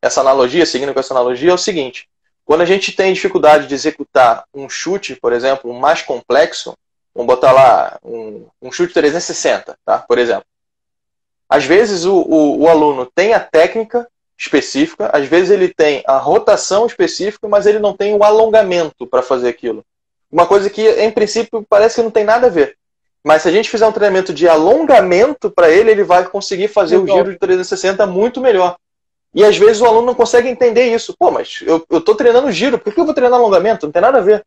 essa 0.01 0.21
analogia, 0.21 0.65
seguindo 0.65 0.93
com 0.93 0.99
essa 0.99 1.13
analogia, 1.13 1.51
é 1.51 1.53
o 1.53 1.57
seguinte: 1.57 2.07
quando 2.45 2.61
a 2.61 2.65
gente 2.65 2.91
tem 2.91 3.13
dificuldade 3.13 3.67
de 3.67 3.73
executar 3.73 4.45
um 4.53 4.69
chute, 4.69 5.15
por 5.15 5.33
exemplo, 5.33 5.71
um 5.71 5.79
mais 5.79 6.01
complexo, 6.01 6.77
vamos 7.13 7.33
botar 7.33 7.51
lá 7.51 7.97
um, 8.03 8.45
um 8.61 8.71
chute 8.71 8.93
360, 8.93 9.77
tá? 9.85 9.99
por 9.99 10.17
exemplo. 10.17 10.45
Às 11.47 11.65
vezes 11.65 12.05
o, 12.05 12.15
o, 12.15 12.61
o 12.61 12.67
aluno 12.67 13.05
tem 13.05 13.33
a 13.33 13.39
técnica 13.39 14.07
específica, 14.37 15.09
às 15.13 15.27
vezes 15.27 15.51
ele 15.51 15.73
tem 15.73 16.03
a 16.07 16.17
rotação 16.17 16.85
específica, 16.85 17.47
mas 17.47 17.65
ele 17.65 17.79
não 17.79 17.95
tem 17.95 18.15
o 18.15 18.23
alongamento 18.23 19.05
para 19.05 19.21
fazer 19.21 19.47
aquilo. 19.47 19.85
Uma 20.31 20.47
coisa 20.47 20.69
que, 20.69 20.81
em 20.81 21.11
princípio, 21.11 21.65
parece 21.69 21.95
que 21.95 22.01
não 22.01 22.09
tem 22.09 22.23
nada 22.23 22.47
a 22.47 22.49
ver. 22.49 22.75
Mas 23.23 23.41
se 23.41 23.47
a 23.47 23.51
gente 23.51 23.69
fizer 23.69 23.87
um 23.87 23.91
treinamento 23.91 24.33
de 24.33 24.47
alongamento 24.47 25.49
para 25.49 25.69
ele, 25.69 25.91
ele 25.91 26.03
vai 26.03 26.25
conseguir 26.27 26.67
fazer 26.67 26.97
o 26.97 27.07
giro 27.07 27.31
de 27.31 27.39
360 27.39 28.05
muito 28.05 28.41
melhor. 28.41 28.75
E 29.33 29.43
às 29.43 29.57
vezes 29.57 29.81
o 29.81 29.85
aluno 29.85 30.07
não 30.07 30.13
consegue 30.13 30.49
entender 30.49 30.93
isso. 30.93 31.15
Pô, 31.17 31.31
mas 31.31 31.59
eu, 31.61 31.85
estou 31.91 32.15
treinando 32.15 32.51
giro, 32.51 32.77
por 32.77 32.93
que 32.93 32.99
eu 32.99 33.05
vou 33.05 33.13
treinar 33.13 33.39
alongamento? 33.39 33.85
Não 33.85 33.93
tem 33.93 34.01
nada 34.01 34.17
a 34.17 34.21
ver. 34.21 34.45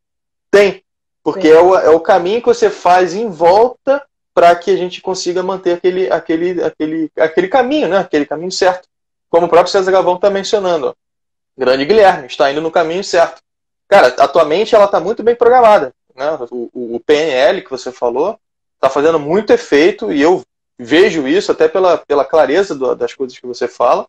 Tem. 0.50 0.84
Porque 1.24 1.48
é 1.48 1.60
o, 1.60 1.76
é 1.76 1.90
o 1.90 1.98
caminho 1.98 2.40
que 2.40 2.46
você 2.46 2.70
faz 2.70 3.14
em 3.14 3.28
volta 3.28 4.04
para 4.32 4.54
que 4.54 4.70
a 4.70 4.76
gente 4.76 5.00
consiga 5.00 5.42
manter 5.42 5.72
aquele, 5.72 6.10
aquele, 6.10 6.62
aquele, 6.62 7.10
aquele 7.18 7.48
caminho, 7.48 7.88
né? 7.88 7.98
Aquele 7.98 8.26
caminho 8.26 8.52
certo. 8.52 8.86
Como 9.28 9.46
o 9.46 9.48
próprio 9.48 9.72
César 9.72 9.90
Gavão 9.90 10.16
está 10.16 10.30
mencionando. 10.30 10.88
Ó. 10.88 10.94
Grande 11.58 11.86
Guilherme, 11.86 12.26
está 12.26 12.52
indo 12.52 12.60
no 12.60 12.70
caminho 12.70 13.02
certo. 13.02 13.40
Cara, 13.88 14.08
a 14.18 14.28
tua 14.28 14.44
mente 14.44 14.74
ela 14.74 14.84
está 14.84 15.00
muito 15.00 15.22
bem 15.22 15.34
programada. 15.34 15.92
Né? 16.14 16.38
O, 16.50 16.96
o 16.96 17.00
PNL 17.00 17.62
que 17.62 17.70
você 17.70 17.90
falou, 17.90 18.38
está 18.86 18.90
fazendo 18.90 19.18
muito 19.18 19.52
efeito 19.52 20.12
e 20.12 20.22
eu 20.22 20.42
vejo 20.78 21.26
isso 21.26 21.52
até 21.52 21.68
pela, 21.68 21.98
pela 21.98 22.24
clareza 22.24 22.74
do, 22.74 22.94
das 22.94 23.14
coisas 23.14 23.38
que 23.38 23.46
você 23.46 23.66
fala. 23.66 24.06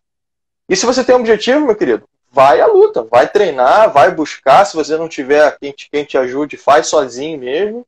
E 0.68 0.76
se 0.76 0.86
você 0.86 1.02
tem 1.02 1.14
um 1.14 1.20
objetivo, 1.20 1.66
meu 1.66 1.74
querido, 1.74 2.04
vai 2.30 2.60
à 2.60 2.66
luta, 2.66 3.02
vai 3.02 3.28
treinar, 3.28 3.92
vai 3.92 4.10
buscar. 4.10 4.64
Se 4.64 4.76
você 4.76 4.96
não 4.96 5.08
tiver 5.08 5.56
quem 5.58 5.72
te, 5.72 5.88
quem 5.90 6.04
te 6.04 6.18
ajude, 6.18 6.56
faz 6.56 6.86
sozinho 6.86 7.38
mesmo. 7.38 7.86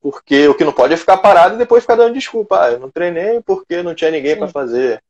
Porque 0.00 0.48
o 0.48 0.54
que 0.54 0.64
não 0.64 0.72
pode 0.72 0.94
é 0.94 0.96
ficar 0.96 1.18
parado 1.18 1.54
e 1.54 1.58
depois 1.58 1.84
ficar 1.84 1.94
dando 1.94 2.14
desculpa. 2.14 2.64
Ah, 2.64 2.70
eu 2.72 2.80
não 2.80 2.90
treinei 2.90 3.40
porque 3.40 3.82
não 3.82 3.94
tinha 3.94 4.10
ninguém 4.10 4.36
para 4.36 4.48
fazer. 4.48 5.02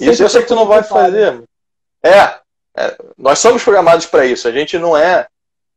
Isso 0.00 0.22
eu 0.22 0.28
sei 0.28 0.42
que 0.42 0.48
tu 0.48 0.56
não 0.56 0.66
vai 0.66 0.82
fazer. 0.82 1.42
É, 2.02 2.34
é, 2.76 2.96
nós 3.16 3.38
somos 3.38 3.62
programados 3.62 4.06
para 4.06 4.26
isso. 4.26 4.48
A 4.48 4.52
gente 4.52 4.76
não 4.78 4.96
é 4.96 5.26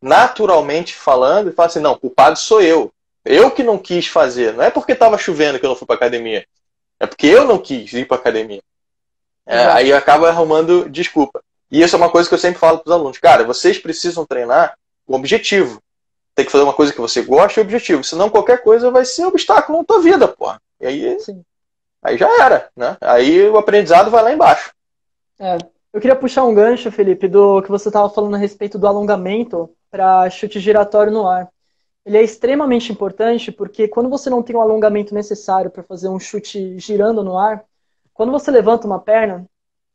naturalmente 0.01 0.95
falando 0.95 1.49
e 1.49 1.53
fala 1.53 1.67
assim, 1.67 1.79
não, 1.79 1.97
culpado 1.97 2.37
sou 2.37 2.61
eu. 2.61 2.91
Eu 3.25 3.51
que 3.51 3.63
não 3.63 3.77
quis 3.77 4.07
fazer. 4.07 4.53
Não 4.53 4.63
é 4.63 4.69
porque 4.69 4.91
estava 4.91 5.17
chovendo 5.17 5.59
que 5.59 5.65
eu 5.65 5.69
não 5.69 5.75
fui 5.75 5.87
para 5.87 5.95
academia. 5.95 6.45
É 6.99 7.07
porque 7.07 7.27
eu 7.27 7.45
não 7.45 7.57
quis 7.57 7.91
ir 7.93 8.07
para 8.07 8.17
academia. 8.17 8.61
É, 9.45 9.65
aí 9.65 9.93
acaba 9.93 10.29
arrumando 10.29 10.89
desculpa. 10.89 11.43
E 11.69 11.81
isso 11.81 11.95
é 11.95 11.97
uma 11.97 12.09
coisa 12.09 12.27
que 12.27 12.35
eu 12.35 12.39
sempre 12.39 12.59
falo 12.59 12.79
para 12.79 12.89
os 12.89 12.95
alunos. 12.95 13.17
Cara, 13.17 13.43
vocês 13.43 13.77
precisam 13.77 14.25
treinar 14.25 14.77
com 15.05 15.15
objetivo. 15.15 15.81
Tem 16.35 16.45
que 16.45 16.51
fazer 16.51 16.63
uma 16.63 16.73
coisa 16.73 16.91
que 16.91 17.01
você 17.01 17.21
gosta 17.21 17.59
e 17.59 17.63
objetivo. 17.63 18.03
Senão 18.03 18.29
qualquer 18.29 18.61
coisa 18.61 18.91
vai 18.91 19.05
ser 19.05 19.25
um 19.25 19.27
obstáculo 19.27 19.79
na 19.79 19.83
tua 19.83 20.01
vida, 20.01 20.27
porra. 20.27 20.61
E 20.79 20.87
aí, 20.87 21.19
Sim. 21.19 21.43
aí 22.01 22.17
já 22.17 22.29
era, 22.43 22.69
né? 22.75 22.97
Aí 23.01 23.47
o 23.47 23.57
aprendizado 23.57 24.11
vai 24.11 24.23
lá 24.23 24.33
embaixo. 24.33 24.71
É. 25.39 25.57
Eu 25.91 26.01
queria 26.01 26.15
puxar 26.15 26.43
um 26.43 26.53
gancho, 26.53 26.91
Felipe, 26.91 27.27
do 27.27 27.61
que 27.61 27.69
você 27.69 27.89
estava 27.89 28.09
falando 28.09 28.33
a 28.33 28.39
respeito 28.39 28.79
do 28.79 28.87
alongamento 28.87 29.69
para 29.91 30.27
chute 30.29 30.59
giratório 30.59 31.11
no 31.13 31.27
ar 31.27 31.52
ele 32.05 32.17
é 32.17 32.23
extremamente 32.23 32.91
importante 32.91 33.51
porque 33.51 33.87
quando 33.87 34.09
você 34.09 34.29
não 34.29 34.43
tem 34.43 34.55
o 34.55 34.61
alongamento 34.61 35.13
necessário 35.13 35.71
para 35.71 35.83
fazer 35.83 36.09
um 36.09 36.19
chute 36.19 36.77
girando 36.77 37.23
no 37.23 37.37
ar, 37.37 37.63
quando 38.13 38.31
você 38.31 38.51
levanta 38.51 38.85
uma 38.85 38.99
perna 38.99 39.45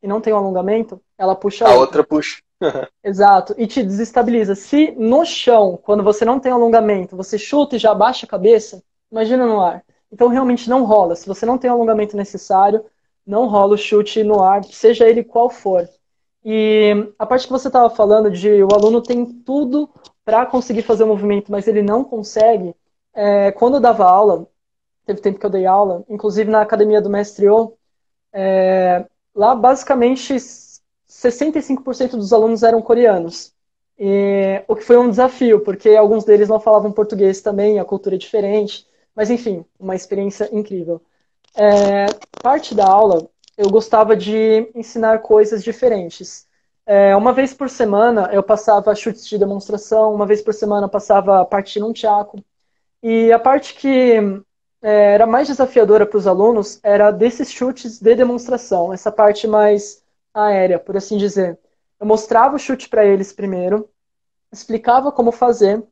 e 0.03 0.09
não 0.09 0.21
tem 0.21 0.33
o 0.33 0.37
alongamento, 0.37 1.01
ela 1.17 1.35
puxa 1.35 1.67
a, 1.67 1.69
a 1.69 1.75
outra. 1.75 2.01
outra 2.01 2.05
puxa. 2.05 2.41
Exato, 3.05 3.55
e 3.57 3.67
te 3.67 3.83
desestabiliza. 3.83 4.55
Se 4.55 4.91
no 4.93 5.25
chão, 5.25 5.79
quando 5.83 6.03
você 6.03 6.25
não 6.25 6.41
tem 6.41 6.51
alongamento, 6.51 7.17
você 7.17 7.39
chuta 7.39 7.77
e 7.77 7.79
já 7.79 7.93
abaixa 7.93 8.27
a 8.27 8.29
cabeça, 8.29 8.83
imagina 9.11 9.47
no 9.47 9.61
ar. 9.61 9.85
Então 10.11 10.29
realmente 10.29 10.69
não 10.69 10.85
rola. 10.85 11.15
Se 11.15 11.27
você 11.27 11.45
não 11.45 11.59
tem 11.59 11.71
o 11.71 11.75
alongamento 11.75 12.17
necessário, 12.17 12.85
não 13.27 13.47
rola 13.47 13.75
o 13.75 13.79
chute 13.79 14.25
no 14.25 14.43
ar, 14.43 14.65
seja 14.65 15.09
ele 15.09 15.23
qual 15.23 15.51
for. 15.51 15.89
E 16.45 17.13
a 17.19 17.27
parte 17.27 17.47
que 17.47 17.53
você 17.53 17.69
estava 17.69 17.91
falando 17.91 18.31
de 18.31 18.63
o 18.63 18.69
aluno 18.73 19.03
tem 19.03 19.27
tudo 19.27 19.91
para 20.29 20.45
conseguir 20.45 20.83
fazer 20.83 21.05
o 21.05 21.07
movimento, 21.07 21.51
mas 21.51 21.67
ele 21.67 21.81
não 21.81 22.05
consegue. 22.05 22.75
É, 23.15 23.51
quando 23.53 23.77
eu 23.77 23.81
dava 23.81 24.05
aula, 24.05 24.47
teve 25.07 25.23
tempo 25.23 25.39
que 25.39 25.47
eu 25.47 25.49
dei 25.49 25.65
aula, 25.65 26.05
inclusive 26.07 26.51
na 26.51 26.61
academia 26.61 27.01
do 27.01 27.09
Mestre 27.09 27.49
O, 27.49 27.79
é, 28.31 29.07
lá 29.35 29.55
basicamente 29.55 30.37
65% 31.09 32.11
dos 32.11 32.31
alunos 32.35 32.63
eram 32.63 32.83
coreanos. 32.83 33.55
E, 33.99 34.63
o 34.69 34.77
que 34.77 34.85
foi 34.85 34.99
um 34.99 35.09
desafio, 35.09 35.61
porque 35.61 35.97
alguns 35.97 36.25
deles 36.25 36.51
não 36.51 36.61
falavam 36.61 36.93
português 36.93 37.41
também, 37.41 37.79
a 37.79 37.85
cultura 37.87 38.17
é 38.17 38.19
diferente, 38.19 38.87
mas 39.15 39.31
enfim, 39.31 39.65
uma 39.81 39.97
experiência 39.97 40.51
incrível. 40.53 41.01
É, 41.57 42.05
parte 42.43 42.75
da 42.75 42.87
aula, 42.87 43.31
eu 43.57 43.71
gostava 43.71 44.15
de 44.15 44.71
ensinar 44.75 45.21
coisas 45.21 45.65
diferentes. 45.65 46.47
É, 46.91 47.15
uma 47.15 47.35
vez 47.35 47.53
por 47.53 47.69
semana 47.69 48.31
eu 48.33 48.43
passava 48.43 48.95
chutes 48.95 49.27
de 49.29 49.37
demonstração, 49.37 50.15
uma 50.15 50.25
vez 50.25 50.41
por 50.41 50.55
semana 50.55 50.87
eu 50.87 50.89
passava 50.89 51.45
parte 51.45 51.79
num 51.79 51.93
tchaco. 51.93 52.43
E 53.03 53.31
a 53.31 53.39
parte 53.39 53.75
que 53.75 54.15
é, 54.81 55.13
era 55.13 55.27
mais 55.27 55.49
desafiadora 55.49 56.07
para 56.07 56.17
os 56.17 56.27
alunos 56.27 56.81
era 56.83 57.11
desses 57.11 57.53
chutes 57.53 58.01
de 58.01 58.15
demonstração, 58.15 58.91
essa 58.91 59.13
parte 59.13 59.47
mais 59.47 60.03
aérea, 60.33 60.79
por 60.79 60.97
assim 60.97 61.19
dizer. 61.19 61.59
Eu 62.01 62.07
mostrava 62.07 62.57
o 62.57 62.59
chute 62.59 62.89
para 62.89 63.05
eles 63.05 63.35
primeiro, 63.35 63.91
explicava 64.51 65.13
como 65.13 65.31
fazer, 65.31 65.85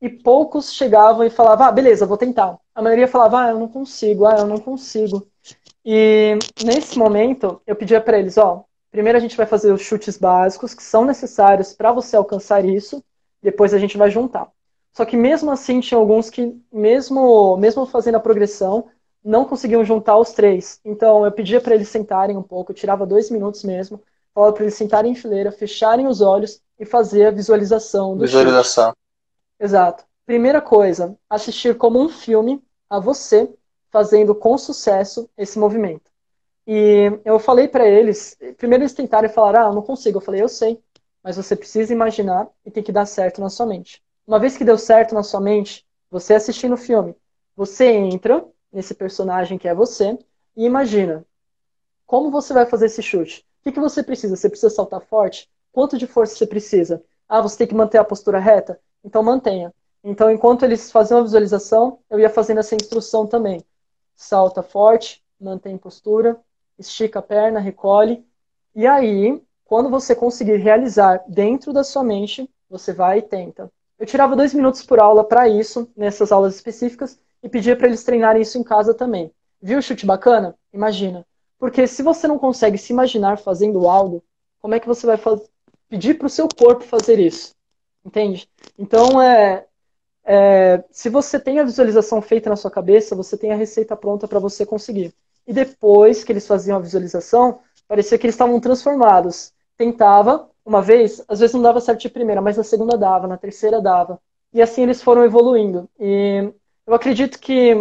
e 0.00 0.08
poucos 0.08 0.72
chegavam 0.72 1.24
e 1.24 1.30
falavam, 1.30 1.66
ah, 1.66 1.72
beleza, 1.72 2.06
vou 2.06 2.16
tentar. 2.16 2.56
A 2.72 2.80
maioria 2.80 3.08
falava, 3.08 3.40
ah, 3.42 3.50
eu 3.50 3.58
não 3.58 3.66
consigo, 3.66 4.24
ah, 4.24 4.38
eu 4.38 4.46
não 4.46 4.58
consigo. 4.58 5.26
E 5.84 6.38
nesse 6.64 6.96
momento, 6.96 7.60
eu 7.66 7.74
pedia 7.74 8.00
para 8.00 8.20
eles, 8.20 8.38
ó, 8.38 8.64
Primeiro 8.92 9.16
a 9.16 9.20
gente 9.20 9.38
vai 9.38 9.46
fazer 9.46 9.72
os 9.72 9.80
chutes 9.80 10.18
básicos 10.18 10.74
que 10.74 10.82
são 10.82 11.06
necessários 11.06 11.72
para 11.72 11.90
você 11.90 12.14
alcançar 12.14 12.62
isso, 12.62 13.02
depois 13.42 13.72
a 13.72 13.78
gente 13.78 13.96
vai 13.96 14.10
juntar. 14.10 14.52
Só 14.92 15.06
que 15.06 15.16
mesmo 15.16 15.50
assim 15.50 15.80
tinha 15.80 15.98
alguns 15.98 16.28
que, 16.28 16.54
mesmo, 16.70 17.56
mesmo 17.56 17.86
fazendo 17.86 18.16
a 18.16 18.20
progressão, 18.20 18.90
não 19.24 19.46
conseguiam 19.46 19.82
juntar 19.82 20.18
os 20.18 20.32
três. 20.32 20.78
Então 20.84 21.24
eu 21.24 21.32
pedia 21.32 21.58
para 21.58 21.74
eles 21.74 21.88
sentarem 21.88 22.36
um 22.36 22.42
pouco, 22.42 22.70
eu 22.70 22.76
tirava 22.76 23.06
dois 23.06 23.30
minutos 23.30 23.64
mesmo, 23.64 23.98
falava 24.34 24.52
para 24.52 24.64
eles 24.64 24.74
sentarem 24.74 25.12
em 25.12 25.14
fileira, 25.14 25.50
fecharem 25.50 26.06
os 26.06 26.20
olhos 26.20 26.60
e 26.78 26.84
fazer 26.84 27.26
a 27.26 27.30
visualização 27.30 28.14
do 28.14 28.26
Visualização. 28.26 28.90
Chute. 28.90 28.98
Exato. 29.58 30.04
Primeira 30.26 30.60
coisa, 30.60 31.16
assistir 31.30 31.78
como 31.78 31.98
um 31.98 32.10
filme 32.10 32.62
a 32.90 33.00
você 33.00 33.50
fazendo 33.90 34.34
com 34.34 34.58
sucesso 34.58 35.30
esse 35.36 35.58
movimento. 35.58 36.11
E 36.66 37.20
eu 37.24 37.38
falei 37.38 37.66
para 37.68 37.86
eles, 37.86 38.36
primeiro 38.56 38.84
eles 38.84 38.94
tentaram 38.94 39.28
e 39.28 39.32
falaram, 39.32 39.66
ah, 39.66 39.70
eu 39.70 39.74
não 39.74 39.82
consigo. 39.82 40.18
Eu 40.18 40.22
falei, 40.22 40.42
eu 40.42 40.48
sei. 40.48 40.80
mas 41.22 41.36
você 41.36 41.56
precisa 41.56 41.92
imaginar 41.92 42.48
e 42.64 42.70
tem 42.70 42.82
que 42.82 42.92
dar 42.92 43.06
certo 43.06 43.40
na 43.40 43.50
sua 43.50 43.66
mente. 43.66 44.02
Uma 44.26 44.38
vez 44.38 44.56
que 44.56 44.64
deu 44.64 44.78
certo 44.78 45.14
na 45.14 45.22
sua 45.22 45.40
mente, 45.40 45.86
você 46.10 46.34
assistindo 46.34 46.74
o 46.74 46.76
filme, 46.76 47.14
você 47.56 47.92
entra 47.92 48.44
nesse 48.72 48.94
personagem 48.94 49.58
que 49.58 49.68
é 49.68 49.74
você 49.74 50.18
e 50.56 50.64
imagina 50.64 51.24
como 52.06 52.30
você 52.30 52.52
vai 52.52 52.66
fazer 52.66 52.86
esse 52.86 53.02
chute. 53.02 53.46
O 53.60 53.64
que, 53.64 53.72
que 53.72 53.80
você 53.80 54.02
precisa? 54.02 54.36
Você 54.36 54.48
precisa 54.48 54.70
saltar 54.70 55.00
forte? 55.00 55.48
Quanto 55.72 55.96
de 55.96 56.06
força 56.06 56.36
você 56.36 56.46
precisa? 56.46 57.02
Ah, 57.28 57.40
você 57.40 57.58
tem 57.58 57.66
que 57.66 57.74
manter 57.74 57.98
a 57.98 58.04
postura 58.04 58.38
reta? 58.38 58.78
Então 59.04 59.22
mantenha. 59.22 59.72
Então, 60.04 60.30
enquanto 60.30 60.64
eles 60.64 60.90
faziam 60.90 61.20
a 61.20 61.22
visualização, 61.22 62.00
eu 62.10 62.18
ia 62.18 62.28
fazendo 62.28 62.58
essa 62.58 62.74
instrução 62.74 63.26
também. 63.26 63.64
Salta 64.14 64.62
forte, 64.62 65.22
mantém 65.40 65.78
postura, 65.78 66.40
estica 66.86 67.18
a 67.18 67.22
perna, 67.22 67.60
recolhe. 67.60 68.24
E 68.74 68.86
aí, 68.86 69.42
quando 69.64 69.90
você 69.90 70.14
conseguir 70.14 70.56
realizar 70.56 71.22
dentro 71.28 71.72
da 71.72 71.84
sua 71.84 72.04
mente, 72.04 72.48
você 72.68 72.92
vai 72.92 73.18
e 73.18 73.22
tenta. 73.22 73.70
Eu 73.98 74.06
tirava 74.06 74.36
dois 74.36 74.52
minutos 74.52 74.82
por 74.82 74.98
aula 74.98 75.24
para 75.24 75.48
isso, 75.48 75.88
nessas 75.96 76.32
aulas 76.32 76.54
específicas, 76.54 77.18
e 77.42 77.48
pedia 77.48 77.76
para 77.76 77.86
eles 77.86 78.04
treinarem 78.04 78.42
isso 78.42 78.58
em 78.58 78.62
casa 78.62 78.94
também. 78.94 79.30
Viu 79.60 79.78
o 79.78 79.82
chute 79.82 80.04
bacana? 80.04 80.56
Imagina. 80.72 81.24
Porque 81.58 81.86
se 81.86 82.02
você 82.02 82.26
não 82.26 82.38
consegue 82.38 82.76
se 82.76 82.92
imaginar 82.92 83.38
fazendo 83.38 83.88
algo, 83.88 84.22
como 84.60 84.74
é 84.74 84.80
que 84.80 84.86
você 84.86 85.06
vai 85.06 85.18
pedir 85.88 86.18
para 86.18 86.26
o 86.26 86.30
seu 86.30 86.48
corpo 86.48 86.82
fazer 86.82 87.18
isso? 87.18 87.54
Entende? 88.04 88.48
Então, 88.76 89.22
é, 89.22 89.64
é, 90.24 90.82
se 90.90 91.08
você 91.08 91.38
tem 91.38 91.60
a 91.60 91.64
visualização 91.64 92.20
feita 92.20 92.50
na 92.50 92.56
sua 92.56 92.70
cabeça, 92.70 93.14
você 93.14 93.36
tem 93.36 93.52
a 93.52 93.56
receita 93.56 93.96
pronta 93.96 94.26
para 94.26 94.38
você 94.38 94.66
conseguir. 94.66 95.14
E 95.46 95.52
depois 95.52 96.24
que 96.24 96.32
eles 96.32 96.46
faziam 96.46 96.76
a 96.76 96.80
visualização, 96.80 97.60
parecia 97.88 98.18
que 98.18 98.26
eles 98.26 98.34
estavam 98.34 98.60
transformados. 98.60 99.52
Tentava, 99.76 100.48
uma 100.64 100.80
vez, 100.82 101.22
às 101.28 101.40
vezes 101.40 101.54
não 101.54 101.62
dava 101.62 101.80
certo 101.80 102.00
de 102.00 102.08
primeira, 102.08 102.40
mas 102.40 102.56
na 102.56 102.64
segunda 102.64 102.96
dava, 102.96 103.26
na 103.26 103.36
terceira 103.36 103.80
dava. 103.80 104.20
E 104.52 104.62
assim 104.62 104.82
eles 104.82 105.02
foram 105.02 105.24
evoluindo. 105.24 105.88
E 105.98 106.52
eu 106.86 106.94
acredito 106.94 107.38
que 107.38 107.74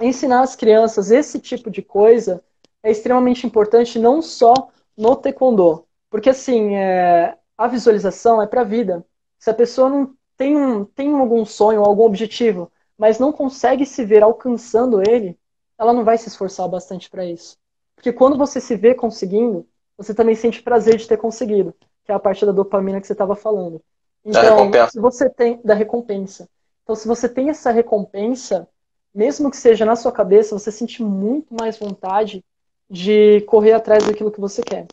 ensinar 0.00 0.42
as 0.42 0.56
crianças 0.56 1.10
esse 1.10 1.38
tipo 1.40 1.70
de 1.70 1.82
coisa 1.82 2.42
é 2.82 2.90
extremamente 2.90 3.46
importante, 3.46 3.98
não 3.98 4.20
só 4.20 4.52
no 4.96 5.16
taekwondo. 5.16 5.86
Porque, 6.10 6.30
assim, 6.30 6.76
é, 6.76 7.36
a 7.56 7.66
visualização 7.66 8.42
é 8.42 8.46
para 8.46 8.60
a 8.60 8.64
vida. 8.64 9.04
Se 9.38 9.50
a 9.50 9.54
pessoa 9.54 9.88
não 9.88 10.14
tem, 10.36 10.56
um, 10.56 10.84
tem 10.84 11.12
algum 11.14 11.44
sonho, 11.44 11.82
algum 11.82 12.04
objetivo, 12.04 12.70
mas 12.96 13.18
não 13.18 13.32
consegue 13.32 13.86
se 13.86 14.04
ver 14.04 14.22
alcançando 14.22 15.02
ele, 15.08 15.38
ela 15.84 15.92
não 15.92 16.04
vai 16.04 16.18
se 16.18 16.28
esforçar 16.28 16.68
bastante 16.68 17.08
para 17.08 17.24
isso. 17.24 17.56
Porque 17.94 18.12
quando 18.12 18.36
você 18.36 18.60
se 18.60 18.74
vê 18.76 18.94
conseguindo, 18.94 19.66
você 19.96 20.14
também 20.14 20.34
sente 20.34 20.62
prazer 20.62 20.96
de 20.96 21.06
ter 21.06 21.16
conseguido, 21.16 21.74
que 22.04 22.10
é 22.10 22.14
a 22.14 22.18
parte 22.18 22.44
da 22.44 22.52
dopamina 22.52 23.00
que 23.00 23.06
você 23.06 23.12
estava 23.12 23.36
falando. 23.36 23.80
Então, 24.24 24.70
se 24.90 24.98
você 24.98 25.28
tem 25.28 25.60
da 25.62 25.74
recompensa. 25.74 26.48
Então, 26.82 26.96
se 26.96 27.06
você 27.06 27.28
tem 27.28 27.50
essa 27.50 27.70
recompensa, 27.70 28.68
mesmo 29.14 29.50
que 29.50 29.56
seja 29.56 29.84
na 29.84 29.96
sua 29.96 30.10
cabeça, 30.10 30.58
você 30.58 30.72
sente 30.72 31.02
muito 31.02 31.54
mais 31.54 31.78
vontade 31.78 32.44
de 32.90 33.42
correr 33.42 33.72
atrás 33.72 34.04
daquilo 34.04 34.30
que 34.30 34.40
você 34.40 34.62
quer. 34.62 34.86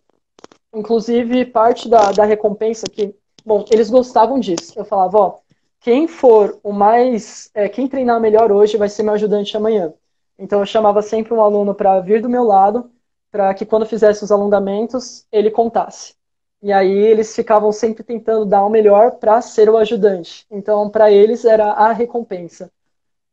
Inclusive, 0.73 1.45
parte 1.45 1.89
da, 1.89 2.11
da 2.11 2.23
recompensa 2.23 2.85
que, 2.89 3.15
bom, 3.45 3.65
eles 3.71 3.89
gostavam 3.89 4.39
disso. 4.39 4.73
Eu 4.77 4.85
falava, 4.85 5.17
ó, 5.17 5.37
quem 5.81 6.07
for 6.07 6.59
o 6.63 6.71
mais, 6.71 7.49
é, 7.53 7.67
quem 7.67 7.87
treinar 7.87 8.21
melhor 8.21 8.51
hoje 8.51 8.77
vai 8.77 8.87
ser 8.87 9.03
meu 9.03 9.13
ajudante 9.13 9.57
amanhã. 9.57 9.93
Então 10.41 10.59
eu 10.59 10.65
chamava 10.65 11.03
sempre 11.03 11.35
um 11.35 11.41
aluno 11.41 11.75
para 11.75 11.99
vir 11.99 12.19
do 12.19 12.27
meu 12.27 12.43
lado, 12.43 12.89
para 13.31 13.53
que 13.53 13.63
quando 13.63 13.85
fizesse 13.85 14.23
os 14.23 14.31
alongamentos, 14.31 15.23
ele 15.31 15.51
contasse. 15.51 16.15
E 16.63 16.73
aí 16.73 16.91
eles 16.91 17.35
ficavam 17.35 17.71
sempre 17.71 18.03
tentando 18.03 18.43
dar 18.43 18.65
o 18.65 18.69
melhor 18.69 19.11
para 19.11 19.39
ser 19.41 19.69
o 19.69 19.77
ajudante. 19.77 20.47
Então, 20.49 20.89
para 20.89 21.11
eles 21.11 21.45
era 21.45 21.71
a 21.71 21.91
recompensa. 21.91 22.71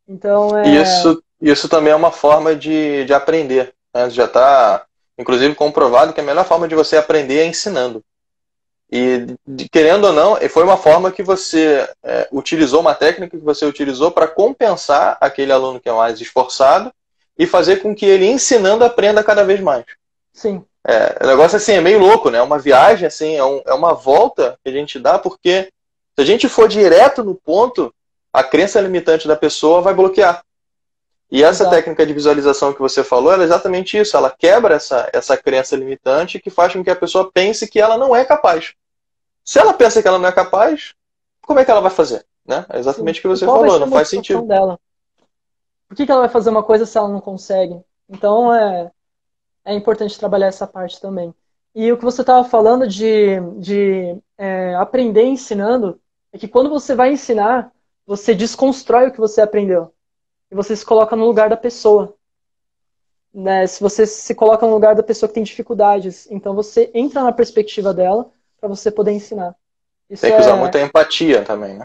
Então, 0.06 0.56
é... 0.56 0.68
isso, 0.68 1.22
isso 1.40 1.68
também 1.68 1.92
é 1.92 1.96
uma 1.96 2.12
forma 2.12 2.54
de, 2.54 3.06
de 3.06 3.14
aprender. 3.14 3.74
Né? 3.94 4.10
Já 4.10 4.26
está, 4.26 4.84
inclusive, 5.18 5.54
comprovado 5.54 6.12
que 6.12 6.20
a 6.20 6.24
melhor 6.24 6.44
forma 6.44 6.68
de 6.68 6.74
você 6.74 6.98
aprender 6.98 7.38
é 7.38 7.46
ensinando. 7.46 8.02
E, 8.90 9.34
querendo 9.70 10.04
ou 10.04 10.12
não, 10.12 10.36
foi 10.48 10.62
uma 10.62 10.76
forma 10.76 11.10
que 11.10 11.22
você 11.22 11.88
é, 12.02 12.28
utilizou, 12.32 12.80
uma 12.80 12.94
técnica 12.94 13.36
que 13.36 13.44
você 13.44 13.64
utilizou 13.66 14.10
para 14.10 14.26
compensar 14.26 15.16
aquele 15.20 15.52
aluno 15.52 15.80
que 15.80 15.88
é 15.88 15.92
mais 15.92 16.20
esforçado 16.20 16.90
e 17.38 17.46
fazer 17.46 17.76
com 17.76 17.94
que 17.94 18.04
ele, 18.04 18.26
ensinando, 18.26 18.84
aprenda 18.84 19.22
cada 19.22 19.44
vez 19.44 19.60
mais. 19.60 19.84
Sim. 20.32 20.64
É, 20.86 21.18
o 21.22 21.26
negócio 21.26 21.56
assim 21.56 21.72
é 21.72 21.80
meio 21.80 21.98
louco, 21.98 22.30
né? 22.30 22.38
É 22.38 22.42
uma 22.42 22.58
viagem, 22.58 23.06
assim, 23.06 23.36
é, 23.36 23.44
um, 23.44 23.62
é 23.64 23.74
uma 23.74 23.94
volta 23.94 24.58
que 24.62 24.70
a 24.70 24.72
gente 24.72 24.98
dá, 24.98 25.18
porque 25.18 25.70
se 26.16 26.22
a 26.22 26.24
gente 26.24 26.48
for 26.48 26.68
direto 26.68 27.22
no 27.22 27.34
ponto, 27.34 27.94
a 28.32 28.42
crença 28.42 28.80
limitante 28.80 29.28
da 29.28 29.36
pessoa 29.36 29.80
vai 29.80 29.94
bloquear. 29.94 30.42
E 31.30 31.44
essa 31.44 31.64
Exato. 31.64 31.76
técnica 31.76 32.06
de 32.06 32.14
visualização 32.14 32.72
que 32.72 32.80
você 32.80 33.04
falou 33.04 33.34
é 33.34 33.44
exatamente 33.44 33.98
isso. 33.98 34.16
Ela 34.16 34.30
quebra 34.30 34.76
essa, 34.76 35.08
essa 35.12 35.36
crença 35.36 35.76
limitante 35.76 36.40
que 36.40 36.48
faz 36.48 36.72
com 36.72 36.82
que 36.82 36.90
a 36.90 36.96
pessoa 36.96 37.30
pense 37.30 37.68
que 37.68 37.78
ela 37.78 37.98
não 37.98 38.16
é 38.16 38.24
capaz. 38.24 38.72
Se 39.44 39.58
ela 39.58 39.74
pensa 39.74 40.00
que 40.00 40.08
ela 40.08 40.18
não 40.18 40.28
é 40.28 40.32
capaz, 40.32 40.94
como 41.42 41.60
é 41.60 41.64
que 41.64 41.70
ela 41.70 41.82
vai 41.82 41.90
fazer? 41.90 42.24
Né? 42.46 42.64
É 42.70 42.78
exatamente 42.78 43.18
o 43.18 43.22
que 43.22 43.28
você 43.28 43.44
falou, 43.44 43.78
não 43.78 43.90
faz 43.90 44.08
sentido. 44.08 44.42
Dela? 44.42 44.80
Por 45.88 45.96
que, 45.96 46.04
que 46.04 46.12
ela 46.12 46.20
vai 46.20 46.28
fazer 46.28 46.50
uma 46.50 46.62
coisa 46.62 46.84
se 46.84 46.98
ela 46.98 47.08
não 47.08 47.20
consegue? 47.20 47.80
Então, 48.08 48.54
é, 48.54 48.90
é 49.64 49.74
importante 49.74 50.18
trabalhar 50.18 50.46
essa 50.46 50.66
parte 50.66 51.00
também. 51.00 51.34
E 51.74 51.90
o 51.92 51.96
que 51.96 52.04
você 52.04 52.20
estava 52.20 52.48
falando 52.48 52.86
de, 52.86 53.40
de 53.58 54.16
é, 54.36 54.74
aprender 54.74 55.24
ensinando, 55.24 56.00
é 56.32 56.38
que 56.38 56.48
quando 56.48 56.70
você 56.70 56.94
vai 56.94 57.12
ensinar, 57.12 57.72
você 58.06 58.34
desconstrói 58.34 59.08
o 59.08 59.12
que 59.12 59.20
você 59.20 59.40
aprendeu. 59.40 59.92
E 60.50 60.54
você 60.54 60.74
se 60.74 60.84
coloca 60.84 61.14
no 61.14 61.26
lugar 61.26 61.48
da 61.48 61.56
pessoa. 61.56 62.14
Né? 63.32 63.66
Se 63.66 63.80
você 63.80 64.06
se 64.06 64.34
coloca 64.34 64.66
no 64.66 64.72
lugar 64.72 64.94
da 64.94 65.02
pessoa 65.02 65.28
que 65.28 65.34
tem 65.34 65.42
dificuldades. 65.42 66.26
Então 66.30 66.54
você 66.54 66.90
entra 66.94 67.22
na 67.22 67.32
perspectiva 67.32 67.92
dela 67.92 68.30
para 68.60 68.68
você 68.68 68.90
poder 68.90 69.12
ensinar. 69.12 69.54
Isso 70.08 70.22
tem 70.22 70.34
que 70.34 70.40
usar 70.40 70.56
é, 70.56 70.58
muita 70.58 70.80
empatia 70.80 71.44
também, 71.44 71.74
né? 71.74 71.84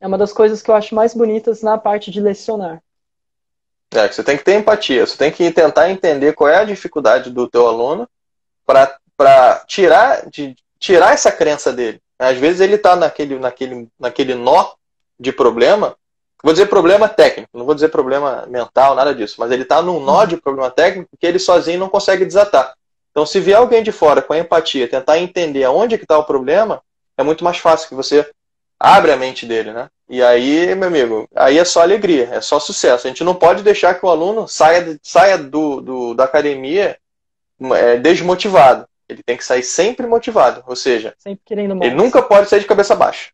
É 0.00 0.06
uma 0.06 0.16
das 0.16 0.32
coisas 0.32 0.62
que 0.62 0.70
eu 0.70 0.74
acho 0.74 0.94
mais 0.94 1.14
bonitas 1.14 1.62
na 1.62 1.76
parte 1.76 2.10
de 2.10 2.20
lecionar. 2.20 2.82
É, 3.92 4.06
você 4.06 4.22
tem 4.22 4.36
que 4.36 4.44
ter 4.44 4.54
empatia, 4.54 5.04
você 5.04 5.16
tem 5.16 5.32
que 5.32 5.50
tentar 5.50 5.90
entender 5.90 6.32
qual 6.32 6.48
é 6.48 6.56
a 6.56 6.64
dificuldade 6.64 7.30
do 7.30 7.48
teu 7.48 7.66
aluno 7.66 8.08
para 8.64 9.64
tirar, 9.66 10.28
de, 10.30 10.54
tirar 10.78 11.12
essa 11.12 11.32
crença 11.32 11.72
dele. 11.72 12.00
Às 12.18 12.36
vezes 12.36 12.60
ele 12.60 12.76
está 12.76 12.94
naquele, 12.94 13.38
naquele, 13.38 13.88
naquele 13.98 14.34
nó 14.34 14.72
de 15.18 15.32
problema, 15.32 15.96
vou 16.42 16.52
dizer 16.52 16.66
problema 16.66 17.08
técnico, 17.08 17.50
não 17.52 17.64
vou 17.64 17.74
dizer 17.74 17.88
problema 17.88 18.46
mental, 18.46 18.94
nada 18.94 19.14
disso, 19.14 19.36
mas 19.38 19.50
ele 19.50 19.62
está 19.62 19.82
num 19.82 19.98
nó 19.98 20.24
de 20.24 20.36
problema 20.36 20.70
técnico 20.70 21.10
que 21.18 21.26
ele 21.26 21.38
sozinho 21.38 21.80
não 21.80 21.88
consegue 21.88 22.24
desatar. 22.24 22.74
Então, 23.10 23.26
se 23.26 23.40
vier 23.40 23.58
alguém 23.58 23.82
de 23.82 23.90
fora 23.90 24.22
com 24.22 24.34
empatia, 24.34 24.88
tentar 24.88 25.18
entender 25.18 25.64
aonde 25.64 25.98
que 25.98 26.04
está 26.04 26.16
o 26.16 26.24
problema, 26.24 26.80
é 27.18 27.24
muito 27.24 27.42
mais 27.42 27.58
fácil 27.58 27.88
que 27.88 27.94
você 27.94 28.30
abre 28.78 29.10
a 29.10 29.16
mente 29.16 29.44
dele, 29.44 29.72
né? 29.72 29.90
E 30.12 30.24
aí, 30.24 30.74
meu 30.74 30.88
amigo, 30.88 31.28
aí 31.36 31.56
é 31.56 31.64
só 31.64 31.82
alegria, 31.82 32.28
é 32.32 32.40
só 32.40 32.58
sucesso. 32.58 33.06
A 33.06 33.10
gente 33.10 33.22
não 33.22 33.32
pode 33.32 33.62
deixar 33.62 33.94
que 33.94 34.04
o 34.04 34.08
aluno 34.08 34.48
saia, 34.48 34.98
saia 35.00 35.38
do, 35.38 35.80
do 35.80 36.14
da 36.14 36.24
academia 36.24 36.98
é, 37.76 37.96
desmotivado. 37.96 38.88
Ele 39.08 39.22
tem 39.22 39.36
que 39.36 39.44
sair 39.44 39.62
sempre 39.62 40.08
motivado, 40.08 40.64
ou 40.66 40.74
seja, 40.74 41.14
ele 41.46 41.94
nunca 41.94 42.20
pode 42.20 42.48
sair 42.48 42.58
de 42.58 42.66
cabeça 42.66 42.96
baixa. 42.96 43.30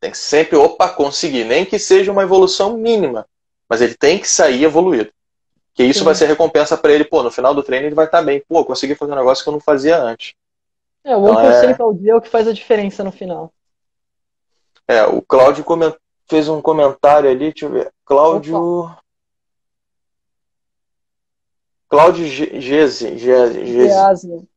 Tem 0.00 0.10
que 0.10 0.16
sempre, 0.16 0.56
opa, 0.56 0.88
conseguir, 0.88 1.44
nem 1.44 1.66
que 1.66 1.78
seja 1.78 2.10
uma 2.10 2.22
evolução 2.22 2.78
mínima, 2.78 3.26
mas 3.68 3.82
ele 3.82 3.94
tem 3.94 4.18
que 4.18 4.28
sair 4.28 4.64
evoluído. 4.64 5.12
Que 5.74 5.84
isso 5.84 5.98
Sim. 5.98 6.06
vai 6.06 6.14
ser 6.14 6.26
recompensa 6.26 6.78
para 6.78 6.92
ele, 6.92 7.04
pô, 7.04 7.22
no 7.22 7.30
final 7.30 7.54
do 7.54 7.62
treino 7.62 7.86
ele 7.86 7.94
vai 7.94 8.06
estar 8.06 8.20
tá 8.20 8.24
bem. 8.24 8.42
Pô, 8.48 8.64
consegui 8.64 8.94
fazer 8.94 9.12
um 9.12 9.16
negócio 9.16 9.44
que 9.44 9.50
eu 9.50 9.52
não 9.52 9.60
fazia 9.60 9.98
antes. 9.98 10.32
É, 11.04 11.14
o 11.14 11.20
1% 11.20 11.70
então, 11.70 11.70
é... 11.70 11.76
ao 11.78 11.94
dia 11.94 12.12
é 12.12 12.16
o 12.16 12.22
que 12.22 12.28
faz 12.28 12.48
a 12.48 12.54
diferença 12.54 13.04
no 13.04 13.12
final. 13.12 13.52
É, 14.90 15.06
o 15.06 15.22
Cláudio 15.22 15.62
coment... 15.62 15.94
fez 16.28 16.48
um 16.48 16.60
comentário 16.60 17.30
ali, 17.30 17.52
deixa 17.52 17.66
eu 17.66 17.70
ver. 17.70 17.92
Cláudio. 18.04 18.90
Cláudio 21.88 22.26
Geze. 22.26 23.16
Geze. 23.16 24.48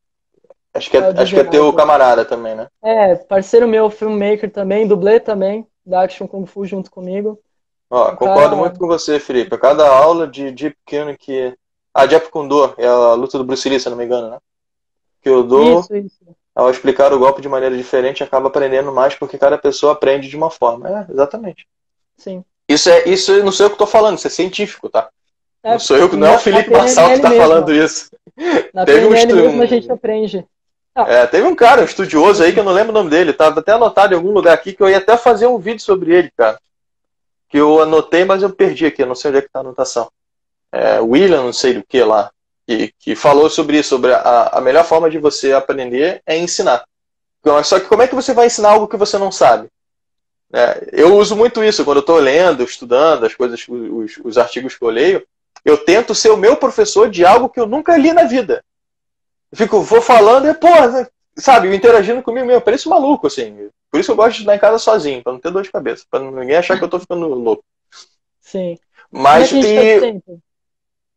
Acho 0.73 0.89
que, 0.89 0.97
é, 0.97 1.21
acho 1.21 1.35
que 1.35 1.39
é 1.39 1.43
teu 1.43 1.71
camarada 1.73 2.25
também, 2.25 2.55
né? 2.55 2.67
É, 2.81 3.15
parceiro 3.15 3.67
meu, 3.67 3.91
filmmaker 3.91 4.51
também, 4.51 4.87
dublê 4.87 5.19
também, 5.19 5.67
da 5.85 6.01
Action 6.01 6.27
Kung 6.27 6.47
Fu 6.47 6.65
junto 6.65 6.89
comigo. 6.89 7.39
Ó, 7.87 8.09
concordo 8.15 8.41
cara... 8.41 8.55
muito 8.55 8.79
com 8.79 8.87
você, 8.87 9.19
Felipe. 9.19 9.55
Cada 9.59 9.87
aula 9.87 10.27
de 10.27 10.49
Deep 10.49 10.75
Kune 10.83 11.15
que. 11.15 11.55
Ah, 11.93 12.07
Jeff 12.07 12.31
Kundor, 12.31 12.73
é 12.79 12.87
a 12.87 13.13
luta 13.13 13.37
do 13.37 13.43
Bruce 13.43 13.69
Lee, 13.69 13.79
se 13.79 13.87
não 13.87 13.95
me 13.95 14.05
engano, 14.05 14.31
né? 14.31 14.39
Que 15.21 15.29
eu 15.29 15.43
dou. 15.43 15.79
Isso, 15.79 15.95
isso 15.95 16.35
ao 16.55 16.69
explicar 16.69 17.11
o 17.11 17.19
golpe 17.19 17.41
de 17.41 17.49
maneira 17.49 17.75
diferente, 17.75 18.23
acaba 18.23 18.47
aprendendo 18.47 18.91
mais 18.91 19.15
porque 19.15 19.37
cada 19.37 19.57
pessoa 19.57 19.93
aprende 19.93 20.27
de 20.27 20.37
uma 20.37 20.51
forma. 20.51 20.87
É, 20.89 21.11
exatamente. 21.11 21.67
Sim. 22.17 22.43
Isso 22.67 22.89
é 22.89 23.07
isso 23.07 23.43
não 23.43 23.51
sou 23.51 23.65
eu 23.65 23.69
que 23.69 23.75
estou 23.75 23.87
falando, 23.87 24.17
isso 24.17 24.27
é 24.27 24.29
científico, 24.29 24.89
tá? 24.89 25.09
É, 25.63 25.71
não 25.71 25.79
sou 25.79 25.97
eu, 25.97 26.11
não 26.13 26.27
é 26.27 26.35
o 26.35 26.39
Felipe 26.39 26.69
Massal 26.69 27.07
que 27.07 27.13
está 27.15 27.31
falando 27.31 27.73
isso. 27.73 28.11
Na 28.73 28.85
Teve 28.85 29.07
PNL 29.07 29.33
um 29.33 29.35
mesmo 29.35 29.63
a 29.63 29.65
gente 29.65 29.91
aprende. 29.91 30.45
Ah. 30.95 31.05
É, 31.07 31.27
teve 31.27 31.47
um 31.47 31.55
cara, 31.55 31.81
um 31.81 31.85
estudioso 31.85 32.43
aí, 32.43 32.53
que 32.53 32.59
eu 32.59 32.63
não 32.63 32.71
lembro 32.71 32.91
o 32.91 32.93
nome 32.93 33.09
dele, 33.09 33.33
tava 33.33 33.59
até 33.59 33.71
anotado 33.71 34.13
em 34.13 34.17
algum 34.17 34.31
lugar 34.31 34.53
aqui, 34.53 34.73
que 34.73 34.83
eu 34.83 34.89
ia 34.89 34.97
até 34.97 35.17
fazer 35.17 35.47
um 35.47 35.57
vídeo 35.57 35.81
sobre 35.81 36.13
ele, 36.13 36.31
cara. 36.37 36.59
Que 37.49 37.57
eu 37.57 37.81
anotei, 37.81 38.23
mas 38.25 38.43
eu 38.43 38.51
perdi 38.51 38.85
aqui, 38.85 39.03
não 39.03 39.15
sei 39.15 39.29
onde 39.29 39.39
é 39.39 39.41
que 39.41 39.49
tá 39.49 39.59
a 39.59 39.61
anotação. 39.61 40.11
É, 40.71 40.99
William, 40.99 41.43
não 41.43 41.53
sei 41.53 41.73
do 41.73 41.83
que 41.83 42.03
lá, 42.03 42.31
que, 42.67 42.93
que 42.99 43.15
falou 43.15 43.49
sobre 43.49 43.79
isso, 43.79 43.89
sobre 43.89 44.13
a, 44.13 44.49
a 44.53 44.61
melhor 44.61 44.85
forma 44.85 45.09
de 45.09 45.17
você 45.17 45.53
aprender 45.53 46.21
é 46.25 46.37
ensinar. 46.37 46.83
Só 47.63 47.79
que 47.79 47.87
como 47.87 48.01
é 48.01 48.07
que 48.07 48.15
você 48.15 48.33
vai 48.33 48.47
ensinar 48.47 48.71
algo 48.71 48.87
que 48.87 48.97
você 48.97 49.17
não 49.17 49.31
sabe? 49.31 49.67
É, 50.51 50.89
eu 50.91 51.15
uso 51.17 51.35
muito 51.35 51.63
isso 51.63 51.83
quando 51.83 51.97
eu 51.97 52.01
estou 52.01 52.17
lendo, 52.17 52.63
estudando 52.63 53.25
as 53.25 53.33
coisas, 53.33 53.65
os, 53.67 54.17
os 54.23 54.37
artigos 54.37 54.75
que 54.75 54.83
eu 54.83 54.89
leio. 54.89 55.25
Eu 55.65 55.77
tento 55.77 56.13
ser 56.13 56.29
o 56.29 56.37
meu 56.37 56.55
professor 56.55 57.09
de 57.09 57.25
algo 57.25 57.49
que 57.49 57.59
eu 57.59 57.65
nunca 57.65 57.97
li 57.97 58.13
na 58.13 58.23
vida. 58.23 58.63
Eu 59.51 59.57
fico, 59.57 59.81
vou 59.81 60.01
falando 60.01 60.47
e, 60.47 60.53
pô, 60.53 60.67
sabe, 61.37 61.73
interagindo 61.75 62.21
comigo 62.21 62.45
mesmo. 62.45 62.61
Parece 62.61 62.87
maluco, 62.87 63.27
assim. 63.27 63.69
Por 63.89 63.99
isso 63.99 64.11
eu 64.11 64.15
gosto 64.15 64.31
de 64.31 64.37
estudar 64.37 64.55
em 64.55 64.59
casa 64.59 64.77
sozinho, 64.77 65.23
para 65.23 65.33
não 65.33 65.39
ter 65.39 65.51
dor 65.51 65.63
de 65.63 65.71
cabeça, 65.71 66.05
para 66.09 66.23
ninguém 66.23 66.55
achar 66.55 66.77
que 66.77 66.83
eu 66.83 66.87
estou 66.87 66.99
ficando 66.99 67.27
louco. 67.27 67.63
Sim. 68.41 68.77
Mas 69.11 69.49
gente, 69.49 70.21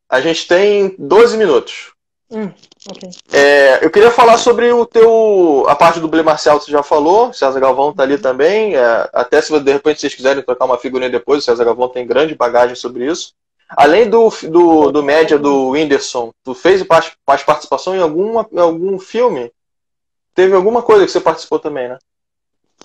a 0.09 0.21
gente 0.21 0.47
tem 0.47 0.95
12 0.99 1.37
minutos. 1.37 1.93
Hum, 2.29 2.51
okay. 2.91 3.11
é, 3.33 3.85
eu 3.85 3.91
queria 3.91 4.11
falar 4.11 4.37
sobre 4.39 4.73
o 4.73 4.85
teu. 4.85 5.65
A 5.69 5.77
parte 5.77 6.01
do 6.01 6.09
Blé 6.09 6.25
Marcial 6.25 6.61
você 6.61 6.73
já 6.73 6.83
falou, 6.83 7.33
César 7.33 7.61
Galvão 7.61 7.95
tá 7.95 8.03
ali 8.03 8.15
uhum. 8.15 8.21
também. 8.21 8.75
É, 8.75 9.09
até 9.13 9.41
se 9.41 9.59
de 9.61 9.73
repente 9.73 10.01
vocês 10.01 10.15
quiserem 10.15 10.43
trocar 10.43 10.65
uma 10.65 10.79
figurinha 10.79 11.11
depois, 11.11 11.43
o 11.43 11.45
César 11.45 11.65
Galvão 11.65 11.89
tem 11.89 12.07
grande 12.07 12.35
bagagem 12.35 12.75
sobre 12.75 13.07
isso. 13.07 13.33
Além 13.69 14.09
do, 14.09 14.29
do, 14.45 14.93
do 14.93 15.03
média 15.03 15.39
do 15.39 15.71
Whindersson, 15.71 16.33
tu 16.45 16.55
fez 16.55 16.85
mais 17.27 17.43
participação 17.43 17.97
em, 17.97 18.01
alguma, 18.01 18.47
em 18.53 18.61
algum 18.61 18.99
filme? 18.99 19.51
Teve 20.35 20.55
alguma 20.55 20.83
coisa 20.83 21.05
que 21.05 21.11
você 21.11 21.21
participou 21.21 21.59
também, 21.59 21.89
né? 21.89 21.99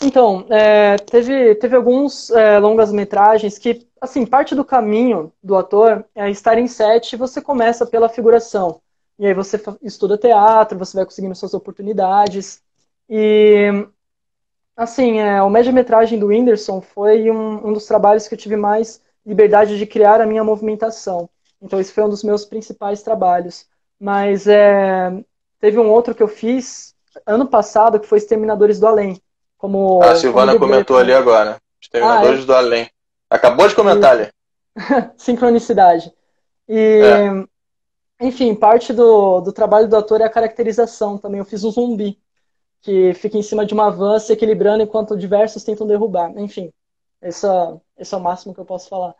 Então, 0.04 0.46
é, 0.50 0.96
teve, 0.98 1.56
teve 1.56 1.76
alguns 1.76 2.32
é, 2.32 2.60
longas-metragens 2.60 3.58
que, 3.58 3.88
assim, 4.00 4.26
parte 4.26 4.56
do 4.56 4.66
caminho 4.66 5.32
do 5.44 5.56
ator 5.56 6.06
é 6.16 6.30
estar 6.30 6.58
em 6.58 6.68
set 6.68 7.14
e 7.14 7.18
você 7.18 7.42
começa 7.42 7.86
pela 7.86 8.10
figuração. 8.10 8.82
E 9.20 9.28
aí 9.28 9.34
você 9.34 9.62
estuda 9.82 10.18
teatro, 10.18 10.78
você 10.80 10.98
vai 10.98 11.06
conseguindo 11.06 11.36
suas 11.36 11.54
oportunidades. 11.54 12.62
E, 13.10 13.88
assim, 14.76 15.20
é, 15.20 15.42
o 15.44 15.50
média-metragem 15.50 16.18
do 16.18 16.28
Whindersson 16.28 16.82
foi 16.82 17.30
um, 17.30 17.68
um 17.68 17.74
dos 17.74 17.86
trabalhos 17.86 18.28
que 18.28 18.34
eu 18.34 18.40
tive 18.40 18.56
mais 18.56 19.02
liberdade 19.26 19.78
de 19.78 19.86
criar 19.86 20.20
a 20.22 20.26
minha 20.26 20.44
movimentação. 20.44 21.30
Então, 21.62 21.80
esse 21.80 21.94
foi 21.94 22.04
um 22.04 22.10
dos 22.10 22.24
meus 22.24 22.44
principais 22.46 23.04
trabalhos. 23.04 23.68
Mas 24.00 24.48
é, 24.48 25.24
teve 25.60 25.78
um 25.78 25.88
outro 25.90 26.16
que 26.16 26.24
eu 26.24 26.28
fiz 26.28 26.96
ano 27.26 27.48
passado, 27.48 28.00
que 28.00 28.08
foi 28.08 28.18
Exterminadores 28.18 28.80
do 28.80 28.88
Além. 28.88 29.22
Como, 29.62 30.02
ah, 30.02 30.14
a 30.14 30.16
Silvana 30.16 30.58
comentou 30.58 30.98
ali 30.98 31.14
agora. 31.14 31.62
Exterminadores 31.80 32.40
ah, 32.40 32.42
é? 32.42 32.46
do 32.48 32.56
Além. 32.56 32.90
Acabou 33.30 33.68
de 33.68 33.76
comentar 33.76 34.14
ali. 34.14 34.28
Sincronicidade. 35.16 36.12
E, 36.68 37.00
é. 38.20 38.26
enfim, 38.26 38.56
parte 38.56 38.92
do, 38.92 39.40
do 39.40 39.54
trabalho 39.54 39.88
do 39.88 39.96
ator 39.96 40.20
é 40.20 40.24
a 40.24 40.30
caracterização 40.32 41.16
também. 41.16 41.38
Eu 41.38 41.46
fiz 41.46 41.64
um 41.64 41.70
zumbi, 41.70 42.18
que 42.82 43.14
fica 43.14 43.38
em 43.38 43.44
cima 43.44 43.64
de 43.64 43.76
uma 43.76 43.92
van 43.92 44.18
se 44.18 44.34
equilibrando 44.34 44.82
enquanto 44.82 45.16
diversos 45.16 45.64
tentam 45.64 45.86
derrubar. 45.86 46.34
Enfim, 46.38 46.74
esse 47.22 47.46
é, 47.46 47.74
esse 48.00 48.16
é 48.16 48.18
o 48.18 48.22
máximo 48.22 48.56
que 48.56 48.60
eu 48.60 48.66
posso 48.66 48.90
falar. 48.90 49.14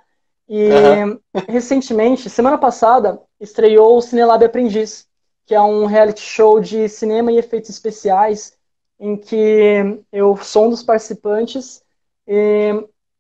E 0.50 0.70
uhum. 0.70 1.20
recentemente, 1.48 2.32
semana 2.32 2.58
passada, 2.58 3.22
estreou 3.40 3.96
o 3.96 4.02
Cinelab 4.02 4.44
Aprendiz, 4.44 5.08
que 5.46 5.54
é 5.54 5.62
um 5.62 5.86
reality 5.86 6.22
show 6.22 6.60
de 6.60 6.90
cinema 6.90 7.32
e 7.32 7.38
efeitos 7.38 7.70
especiais, 7.70 8.60
em 9.02 9.18
que 9.18 10.00
eu 10.12 10.38
sou 10.38 10.68
um 10.68 10.70
dos 10.70 10.84
participantes. 10.84 11.84
E 12.28 12.72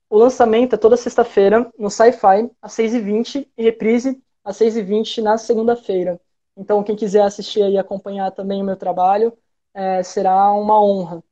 o 0.07 0.17
lançamento 0.17 0.75
é 0.75 0.77
toda 0.77 0.95
sexta-feira 0.95 1.69
no 1.77 1.89
Sci-Fi, 1.89 2.51
às 2.61 2.73
6h20, 2.73 3.47
e 3.57 3.63
reprise 3.63 4.21
às 4.45 4.59
6h20 4.59 5.23
na 5.23 5.39
segunda-feira. 5.39 6.21
Então, 6.55 6.83
quem 6.83 6.95
quiser 6.95 7.23
assistir 7.23 7.67
e 7.67 7.79
acompanhar 7.79 8.29
também 8.31 8.61
o 8.61 8.65
meu 8.65 8.75
trabalho, 8.75 9.33
é, 9.73 10.03
será 10.03 10.51
uma 10.51 10.79
honra. 10.79 11.23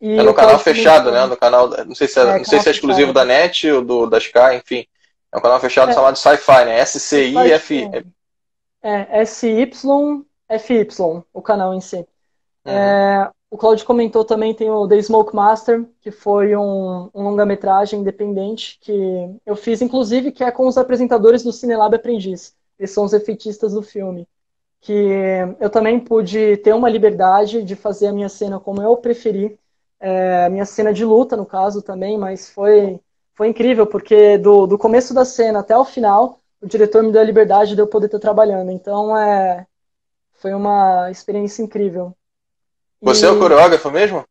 E 0.00 0.16
é 0.16 0.22
no 0.22 0.32
canal 0.32 0.60
fechado, 0.60 1.10
né? 1.10 1.26
No 1.26 1.36
canal, 1.36 1.68
não 1.84 1.94
sei 1.94 2.06
se 2.06 2.20
é, 2.20 2.22
é 2.22 2.38
não 2.38 2.44
sei 2.44 2.60
se 2.60 2.68
é 2.68 2.70
exclusivo 2.70 3.12
da 3.12 3.24
NET 3.24 3.68
ou 3.72 3.84
do, 3.84 4.06
da 4.06 4.18
Sky, 4.18 4.54
enfim. 4.54 4.86
É 5.32 5.38
um 5.38 5.40
canal 5.40 5.58
fechado 5.58 5.90
é. 5.90 5.94
chamado 5.94 6.16
Sci-Fi, 6.16 6.64
né? 6.66 6.78
S-C-I-F. 6.78 7.90
É, 8.80 9.22
S-Y-F-Y, 9.22 11.22
o 11.32 11.42
canal 11.42 11.74
em 11.74 11.80
si. 11.80 11.96
Uhum. 11.96 12.72
É, 12.72 13.30
o 13.50 13.56
Claudio 13.56 13.86
comentou 13.86 14.24
também, 14.24 14.54
tem 14.54 14.70
o 14.70 14.86
The 14.86 15.00
Smoke 15.00 15.34
Master, 15.34 15.86
que 16.00 16.10
foi 16.10 16.54
um, 16.54 17.10
um 17.14 17.22
longa-metragem 17.22 18.00
independente 18.00 18.78
que 18.80 18.92
eu 19.46 19.56
fiz, 19.56 19.80
inclusive, 19.80 20.32
que 20.32 20.44
é 20.44 20.50
com 20.50 20.66
os 20.66 20.76
apresentadores 20.76 21.42
do 21.42 21.52
Cinelab 21.52 21.94
Aprendiz. 21.94 22.54
Eles 22.78 22.90
são 22.90 23.04
os 23.04 23.12
efeitistas 23.12 23.72
do 23.72 23.82
filme. 23.82 24.28
Que 24.80 25.56
eu 25.60 25.70
também 25.70 25.98
pude 25.98 26.58
ter 26.58 26.72
uma 26.74 26.88
liberdade 26.88 27.62
de 27.62 27.74
fazer 27.74 28.08
a 28.08 28.12
minha 28.12 28.28
cena 28.28 28.60
como 28.60 28.82
eu 28.82 28.96
preferi 28.96 29.58
é, 30.00 30.48
minha 30.48 30.64
cena 30.64 30.92
de 30.92 31.04
luta, 31.04 31.36
no 31.36 31.46
caso, 31.46 31.82
também, 31.82 32.16
mas 32.18 32.48
foi, 32.50 33.00
foi 33.34 33.48
incrível, 33.48 33.86
porque 33.86 34.38
do, 34.38 34.66
do 34.66 34.78
começo 34.78 35.12
da 35.12 35.24
cena 35.24 35.60
até 35.60 35.76
o 35.76 35.84
final, 35.84 36.40
o 36.60 36.66
diretor 36.66 37.02
me 37.02 37.12
deu 37.12 37.20
a 37.20 37.24
liberdade 37.24 37.74
de 37.74 37.80
eu 37.80 37.86
poder 37.86 38.06
estar 38.06 38.18
trabalhando. 38.18 38.70
Então, 38.70 39.16
é, 39.16 39.66
foi 40.34 40.54
uma 40.54 41.10
experiência 41.10 41.62
incrível. 41.62 42.16
Você 43.00 43.24
e... 43.24 43.28
é 43.28 43.30
o 43.30 43.38
coreógrafo 43.38 43.90
mesmo? 43.90 44.24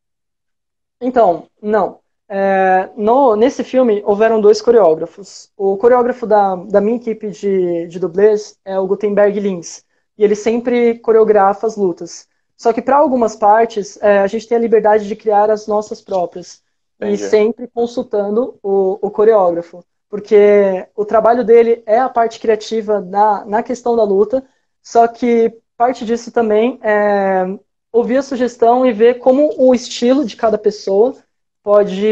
Então, 1.01 1.47
não. 1.61 1.99
É, 2.29 2.89
no, 2.97 3.35
nesse 3.35 3.63
filme, 3.63 4.01
houveram 4.05 4.41
dois 4.41 4.61
coreógrafos. 4.61 5.49
O 5.55 5.77
coreógrafo 5.77 6.25
da, 6.25 6.55
da 6.55 6.81
minha 6.81 6.97
equipe 6.97 7.29
de, 7.29 7.87
de 7.87 7.99
dublês 7.99 8.57
é 8.65 8.77
o 8.79 8.87
Gutenberg 8.87 9.39
Lins. 9.39 9.83
E 10.17 10.23
ele 10.23 10.35
sempre 10.35 10.99
coreografa 10.99 11.67
as 11.67 11.77
lutas. 11.77 12.27
Só 12.55 12.73
que 12.73 12.81
para 12.81 12.97
algumas 12.97 13.35
partes, 13.35 13.97
é, 14.01 14.19
a 14.19 14.27
gente 14.27 14.47
tem 14.47 14.57
a 14.57 14.61
liberdade 14.61 15.07
de 15.07 15.15
criar 15.15 15.49
as 15.49 15.67
nossas 15.67 16.01
próprias. 16.01 16.61
Entendi. 16.99 17.23
E 17.23 17.29
sempre 17.29 17.67
consultando 17.67 18.57
o, 18.63 18.97
o, 18.99 19.11
coreógrafo. 19.11 19.83
Porque 20.09 20.87
o 20.95 21.05
trabalho 21.05 21.43
dele 21.45 21.83
é 21.85 21.99
a 21.99 22.09
parte 22.09 22.39
criativa 22.39 22.99
na, 22.99 23.45
na 23.45 23.61
questão 23.61 23.95
da 23.95 24.03
luta, 24.03 24.43
só 24.81 25.07
que 25.07 25.53
parte 25.75 26.05
disso 26.05 26.31
também 26.31 26.79
é 26.81 27.45
ouvir 27.91 28.17
a 28.17 28.23
sugestão 28.23 28.85
e 28.85 28.93
ver 28.93 29.19
como 29.19 29.53
o 29.57 29.73
estilo 29.73 30.25
de 30.25 30.35
cada 30.35 30.57
pessoa 30.57 31.15
pode 31.63 32.05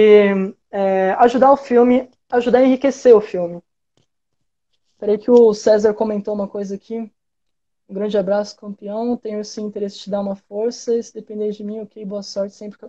é, 0.71 1.11
ajudar 1.19 1.51
o 1.51 1.57
filme, 1.57 2.09
ajudar 2.29 2.59
a 2.59 2.65
enriquecer 2.65 3.15
o 3.15 3.21
filme. 3.21 3.61
Peraí 4.97 5.17
que 5.17 5.29
o 5.29 5.53
César 5.53 5.93
comentou 5.93 6.33
uma 6.33 6.47
coisa 6.47 6.75
aqui. 6.75 7.11
Um 7.87 7.93
grande 7.93 8.17
abraço, 8.17 8.57
campeão. 8.57 9.15
Tenho 9.15 9.43
sim 9.43 9.63
interesse 9.63 9.97
em 9.97 10.03
te 10.03 10.09
dar 10.09 10.21
uma 10.21 10.35
força. 10.35 11.01
Se 11.01 11.13
depender 11.13 11.51
de 11.51 11.63
mim, 11.63 11.81
ok, 11.81 12.03
boa 12.05 12.23
sorte 12.23 12.55
sempre. 12.55 12.79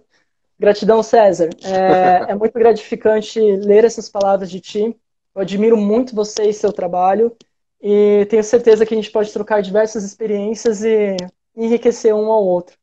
Gratidão, 0.58 1.02
César. 1.02 1.50
É, 1.62 2.30
é, 2.30 2.34
muito 2.34 2.54
gratificante 2.54 3.38
ler 3.40 3.84
essas 3.84 4.08
palavras 4.08 4.50
de 4.50 4.60
ti. 4.60 4.96
Eu 5.34 5.42
admiro 5.42 5.76
muito 5.76 6.14
você 6.14 6.44
e 6.44 6.52
seu 6.52 6.72
trabalho. 6.72 7.36
E 7.80 8.26
tenho 8.30 8.42
certeza 8.42 8.86
que 8.86 8.94
a 8.94 8.96
gente 8.96 9.10
pode 9.10 9.30
trocar 9.32 9.60
diversas 9.60 10.02
experiências 10.02 10.82
e 10.82 11.16
enriquecer 11.56 12.14
um 12.14 12.30
ao 12.30 12.44
outro. 12.44 12.76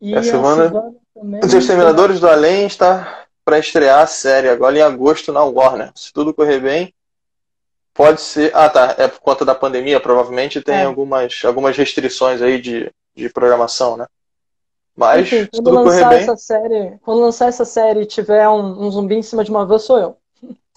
E 0.00 0.14
a 0.14 0.22
semana, 0.22 0.70
também, 1.14 1.40
Os 1.42 1.54
Exterminadores 1.54 2.20
do 2.20 2.28
Além 2.28 2.66
está 2.66 3.26
para 3.44 3.58
estrear 3.58 4.00
a 4.00 4.06
série 4.06 4.48
agora 4.48 4.76
em 4.76 4.82
agosto 4.82 5.32
na 5.32 5.42
Warner. 5.42 5.92
Se 5.94 6.12
tudo 6.12 6.34
correr 6.34 6.60
bem, 6.60 6.94
Pode 7.94 8.20
ser. 8.20 8.50
Ah, 8.54 8.68
tá. 8.68 8.96
É 8.98 9.06
por 9.06 9.20
conta 9.20 9.44
da 9.44 9.54
pandemia, 9.54 10.00
provavelmente 10.00 10.60
tem 10.60 10.74
é. 10.74 10.82
algumas, 10.82 11.40
algumas 11.44 11.76
restrições 11.76 12.42
aí 12.42 12.60
de, 12.60 12.92
de 13.14 13.28
programação, 13.28 13.96
né? 13.96 14.06
Mas 14.96 15.32
Enfim, 15.32 15.46
quando 15.46 15.64
tudo 15.64 15.82
lançar 15.84 16.08
bem... 16.08 16.18
essa 16.18 16.36
série, 16.36 16.98
quando 17.02 17.20
lançar 17.20 17.48
essa 17.48 17.64
série 17.64 18.00
e 18.02 18.06
tiver 18.06 18.48
um, 18.48 18.84
um 18.84 18.90
zumbi 18.90 19.14
em 19.14 19.22
cima 19.22 19.44
de 19.44 19.50
uma 19.50 19.64
van, 19.64 19.78
sou 19.78 19.98
eu. 19.98 20.16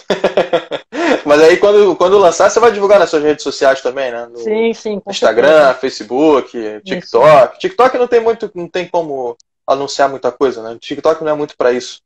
Mas 1.25 1.41
aí 1.41 1.57
quando, 1.57 1.95
quando 1.95 2.17
lançar, 2.17 2.49
você 2.49 2.59
vai 2.59 2.71
divulgar 2.71 2.99
nas 2.99 3.09
suas 3.09 3.23
redes 3.23 3.43
sociais 3.43 3.81
também, 3.81 4.11
né? 4.11 4.27
No 4.31 4.37
sim, 4.37 4.73
sim. 4.73 5.01
Instagram, 5.07 5.47
certeza. 5.47 5.73
Facebook, 5.75 6.81
TikTok. 6.83 7.49
Isso. 7.51 7.59
TikTok 7.59 7.97
não 7.97 8.07
tem 8.07 8.19
muito, 8.19 8.49
não 8.53 8.67
tem 8.67 8.87
como 8.87 9.35
anunciar 9.65 10.09
muita 10.09 10.31
coisa, 10.31 10.63
né? 10.63 10.77
TikTok 10.79 11.23
não 11.23 11.31
é 11.31 11.35
muito 11.35 11.55
para 11.57 11.71
isso. 11.71 12.01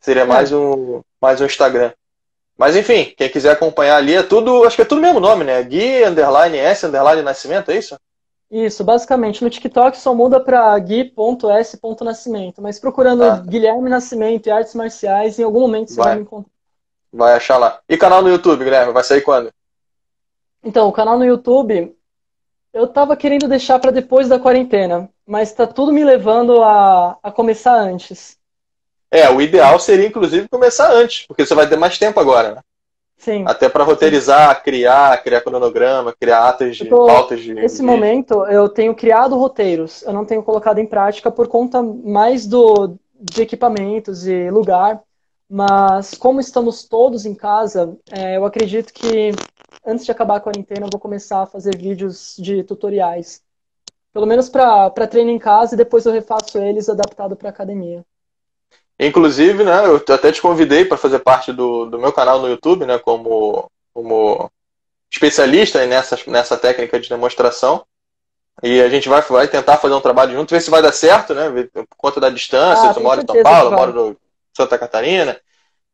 Seria 0.00 0.22
é. 0.22 0.26
mais 0.26 0.52
um, 0.52 1.00
mais 1.20 1.40
um 1.40 1.46
Instagram. 1.46 1.92
Mas 2.56 2.76
enfim, 2.76 3.12
quem 3.16 3.28
quiser 3.28 3.52
acompanhar 3.52 3.96
ali 3.96 4.14
é 4.14 4.22
tudo, 4.22 4.64
acho 4.64 4.76
que 4.76 4.82
é 4.82 4.84
tudo 4.84 4.98
o 4.98 5.02
mesmo 5.02 5.20
nome, 5.20 5.44
né? 5.44 5.62
Gui, 5.62 6.04
underline, 6.04 6.56
S, 6.56 6.86
underline, 6.86 7.22
Nascimento, 7.22 7.70
é 7.70 7.76
isso? 7.76 7.96
Isso, 8.50 8.84
basicamente. 8.84 9.42
No 9.42 9.50
TikTok 9.50 9.98
só 9.98 10.14
muda 10.14 10.40
para 10.40 10.78
gui.s.nascimento, 10.78 12.62
mas 12.62 12.78
procurando 12.78 13.24
ah. 13.24 13.42
Guilherme 13.44 13.90
Nascimento 13.90 14.46
e 14.46 14.50
artes 14.50 14.74
marciais, 14.74 15.38
em 15.38 15.42
algum 15.42 15.60
momento 15.60 15.90
você 15.90 15.96
vai. 15.96 16.06
vai 16.06 16.16
me 16.16 16.22
encontrar. 16.22 16.55
Vai 17.16 17.34
achar 17.34 17.56
lá. 17.56 17.80
E 17.88 17.96
canal 17.96 18.22
no 18.22 18.28
YouTube, 18.28 18.62
Guilherme, 18.62 18.92
vai 18.92 19.02
sair 19.02 19.22
quando? 19.22 19.50
Então, 20.62 20.86
o 20.86 20.92
canal 20.92 21.18
no 21.18 21.24
YouTube, 21.24 21.96
eu 22.74 22.86
tava 22.86 23.16
querendo 23.16 23.48
deixar 23.48 23.78
para 23.78 23.90
depois 23.90 24.28
da 24.28 24.38
quarentena. 24.38 25.08
mas 25.26 25.48
está 25.50 25.66
tudo 25.66 25.92
me 25.92 26.04
levando 26.04 26.62
a, 26.62 27.16
a 27.22 27.32
começar 27.32 27.74
antes. 27.74 28.36
É, 29.10 29.30
o 29.30 29.40
ideal 29.40 29.78
seria, 29.78 30.06
inclusive, 30.06 30.48
começar 30.48 30.92
antes, 30.92 31.26
porque 31.26 31.46
você 31.46 31.54
vai 31.54 31.66
ter 31.66 31.76
mais 31.76 31.98
tempo 31.98 32.20
agora, 32.20 32.56
né? 32.56 32.60
Sim. 33.16 33.44
Até 33.46 33.68
para 33.68 33.82
roteirizar, 33.82 34.62
criar, 34.62 35.22
criar 35.22 35.40
cronograma, 35.40 36.12
criar 36.12 36.48
atas 36.48 36.76
de 36.76 36.84
tô, 36.84 37.06
pautas 37.06 37.40
de. 37.40 37.54
Nesse 37.54 37.82
momento, 37.82 38.44
eu 38.44 38.68
tenho 38.68 38.94
criado 38.94 39.38
roteiros, 39.38 40.02
eu 40.02 40.12
não 40.12 40.26
tenho 40.26 40.42
colocado 40.42 40.78
em 40.78 40.86
prática 40.86 41.30
por 41.30 41.48
conta 41.48 41.82
mais 41.82 42.46
do, 42.46 42.98
de 43.18 43.40
equipamentos 43.40 44.26
e 44.26 44.50
lugar. 44.50 45.00
Mas 45.48 46.14
como 46.14 46.40
estamos 46.40 46.84
todos 46.84 47.24
em 47.24 47.34
casa, 47.34 47.96
é, 48.10 48.36
eu 48.36 48.44
acredito 48.44 48.92
que 48.92 49.30
antes 49.84 50.04
de 50.04 50.10
acabar 50.10 50.36
a 50.36 50.40
quarentena 50.40 50.86
eu 50.86 50.90
vou 50.90 51.00
começar 51.00 51.42
a 51.42 51.46
fazer 51.46 51.76
vídeos 51.76 52.34
de 52.38 52.64
tutoriais. 52.64 53.42
Pelo 54.12 54.26
menos 54.26 54.48
para 54.48 54.90
treino 55.08 55.30
em 55.30 55.38
casa 55.38 55.74
e 55.74 55.78
depois 55.78 56.04
eu 56.04 56.12
refaço 56.12 56.58
eles 56.58 56.88
adaptado 56.88 57.36
para 57.36 57.50
academia. 57.50 58.04
Inclusive, 58.98 59.62
né, 59.62 59.86
eu 59.86 59.96
até 59.96 60.32
te 60.32 60.40
convidei 60.40 60.84
para 60.84 60.96
fazer 60.96 61.18
parte 61.18 61.52
do, 61.52 61.84
do 61.84 61.98
meu 61.98 62.12
canal 62.12 62.40
no 62.40 62.48
YouTube, 62.48 62.86
né, 62.86 62.98
como, 62.98 63.70
como 63.92 64.50
especialista 65.10 65.84
nessa, 65.86 66.18
nessa 66.26 66.56
técnica 66.56 66.98
de 66.98 67.08
demonstração. 67.08 67.84
E 68.62 68.80
a 68.80 68.88
gente 68.88 69.06
vai, 69.06 69.20
vai 69.20 69.46
tentar 69.46 69.76
fazer 69.76 69.94
um 69.94 70.00
trabalho 70.00 70.32
junto, 70.32 70.54
ver 70.54 70.62
se 70.62 70.70
vai 70.70 70.80
dar 70.80 70.92
certo, 70.92 71.34
né? 71.34 71.68
Por 71.70 71.86
conta 71.94 72.18
da 72.18 72.30
distância, 72.30 72.88
ah, 72.88 72.94
tu 72.94 73.02
mora 73.02 73.22
em 73.22 73.26
São 73.26 73.42
Paulo, 73.42 73.70
eu 73.70 73.76
moro 73.76 73.90
em 74.12 74.16
Santa 74.56 74.78
Catarina. 74.78 75.38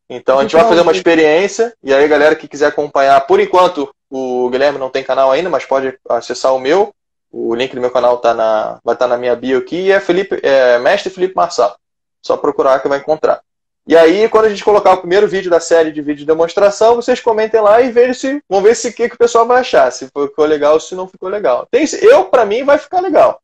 Então 0.09 0.39
a 0.39 0.43
gente 0.43 0.55
vai 0.55 0.65
fazer 0.65 0.81
uma 0.81 0.93
experiência, 0.93 1.75
e 1.83 1.93
aí 1.93 2.07
galera 2.07 2.37
que 2.37 2.47
quiser 2.47 2.67
acompanhar, 2.67 3.21
por 3.27 3.41
enquanto, 3.41 3.93
o 4.11 4.49
Guilherme 4.51 4.79
não 4.79 4.91
tem 4.91 5.03
canal 5.03 5.31
ainda, 5.31 5.51
mas 5.51 5.65
pode 5.65 5.99
acessar 6.09 6.55
o 6.55 6.61
meu. 6.61 6.95
O 7.31 7.55
link 7.55 7.75
do 7.75 7.81
meu 7.81 7.91
canal 7.91 8.19
tá 8.19 8.35
na, 8.35 8.79
vai 8.85 8.95
estar 8.95 9.07
tá 9.07 9.09
na 9.09 9.17
minha 9.17 9.35
bio 9.35 9.59
aqui, 9.59 9.87
e 9.87 9.93
é, 9.93 9.99
Felipe, 9.99 10.39
é 10.43 10.79
Mestre 10.79 11.11
Felipe 11.11 11.35
Marçal. 11.35 11.77
Só 12.23 12.37
procurar 12.37 12.81
que 12.81 12.89
vai 12.89 12.99
encontrar. 12.99 13.43
E 13.87 13.97
aí, 13.97 14.29
quando 14.29 14.45
a 14.45 14.49
gente 14.49 14.63
colocar 14.63 14.93
o 14.93 14.99
primeiro 14.99 15.27
vídeo 15.27 15.51
da 15.51 15.59
série 15.59 15.91
de 15.91 16.01
vídeo 16.01 16.21
de 16.21 16.27
demonstração, 16.27 16.95
vocês 16.95 17.21
comentem 17.21 17.61
lá 17.61 17.81
e 17.81 17.91
vejam 17.91 18.15
se. 18.15 18.43
Vão 18.49 18.63
ver 18.63 18.77
se 18.77 18.89
o 18.89 18.93
que, 18.93 19.09
que 19.09 19.15
o 19.17 19.19
pessoal 19.19 19.45
vai 19.45 19.61
achar. 19.61 19.91
Se 19.91 20.07
ficou 20.07 20.45
legal 20.45 20.75
ou 20.75 20.81
se 20.81 20.95
não 20.95 21.09
ficou 21.09 21.29
legal. 21.29 21.67
Tem, 21.69 21.85
eu, 22.01 22.27
para 22.27 22.45
mim, 22.45 22.63
vai 22.63 22.79
ficar 22.79 23.01
legal. 23.01 23.41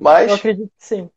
Mas. 0.00 0.28
Eu 0.28 0.34
acredito 0.34 0.72
que 0.76 0.84
sim. 0.84 1.08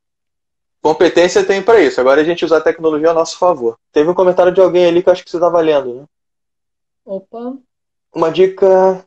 Competência 0.83 1.45
tem 1.45 1.63
para 1.63 1.79
isso. 1.79 2.01
Agora 2.01 2.19
a 2.19 2.25
gente 2.25 2.43
usar 2.43 2.57
a 2.57 2.61
tecnologia 2.61 3.11
a 3.11 3.13
nosso 3.13 3.37
favor. 3.37 3.79
Teve 3.89 4.09
um 4.09 4.13
comentário 4.13 4.51
de 4.51 4.59
alguém 4.59 4.85
ali 4.85 5.01
que 5.01 5.07
eu 5.07 5.13
acho 5.13 5.23
que 5.23 5.31
você 5.31 5.37
estava 5.37 5.61
lendo, 5.61 5.93
né? 5.93 6.03
Opa. 7.05 7.55
Uma 8.13 8.29
dica. 8.29 9.05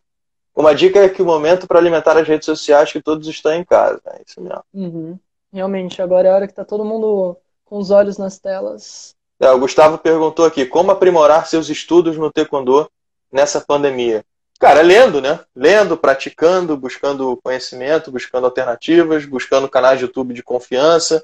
Uma 0.54 0.74
dica 0.74 1.00
é 1.00 1.08
que 1.10 1.20
o 1.20 1.26
momento 1.26 1.66
para 1.66 1.78
alimentar 1.78 2.16
as 2.16 2.26
redes 2.26 2.46
sociais 2.46 2.90
que 2.90 3.02
todos 3.02 3.28
estão 3.28 3.52
em 3.52 3.62
casa. 3.62 4.00
É 4.06 4.22
isso 4.26 4.40
mesmo. 4.40 4.64
Uhum. 4.72 5.18
Realmente, 5.52 6.00
agora 6.00 6.28
é 6.28 6.30
a 6.30 6.34
hora 6.34 6.46
que 6.46 6.52
está 6.52 6.64
todo 6.64 6.82
mundo 6.82 7.36
com 7.66 7.76
os 7.76 7.90
olhos 7.90 8.16
nas 8.16 8.38
telas. 8.38 9.14
É, 9.38 9.50
o 9.50 9.58
Gustavo 9.58 9.98
perguntou 9.98 10.46
aqui, 10.46 10.64
como 10.64 10.90
aprimorar 10.90 11.46
seus 11.46 11.68
estudos 11.68 12.16
no 12.16 12.32
Taekwondo 12.32 12.90
nessa 13.30 13.60
pandemia? 13.60 14.24
Cara, 14.58 14.80
lendo, 14.80 15.20
né? 15.20 15.40
Lendo, 15.54 15.94
praticando, 15.94 16.74
buscando 16.74 17.38
conhecimento, 17.44 18.10
buscando 18.10 18.46
alternativas, 18.46 19.26
buscando 19.26 19.68
canais 19.68 19.98
de 19.98 20.06
YouTube 20.06 20.32
de 20.32 20.42
confiança, 20.42 21.22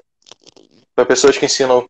para 0.95 1.05
pessoas 1.05 1.37
que 1.37 1.45
ensinam 1.45 1.87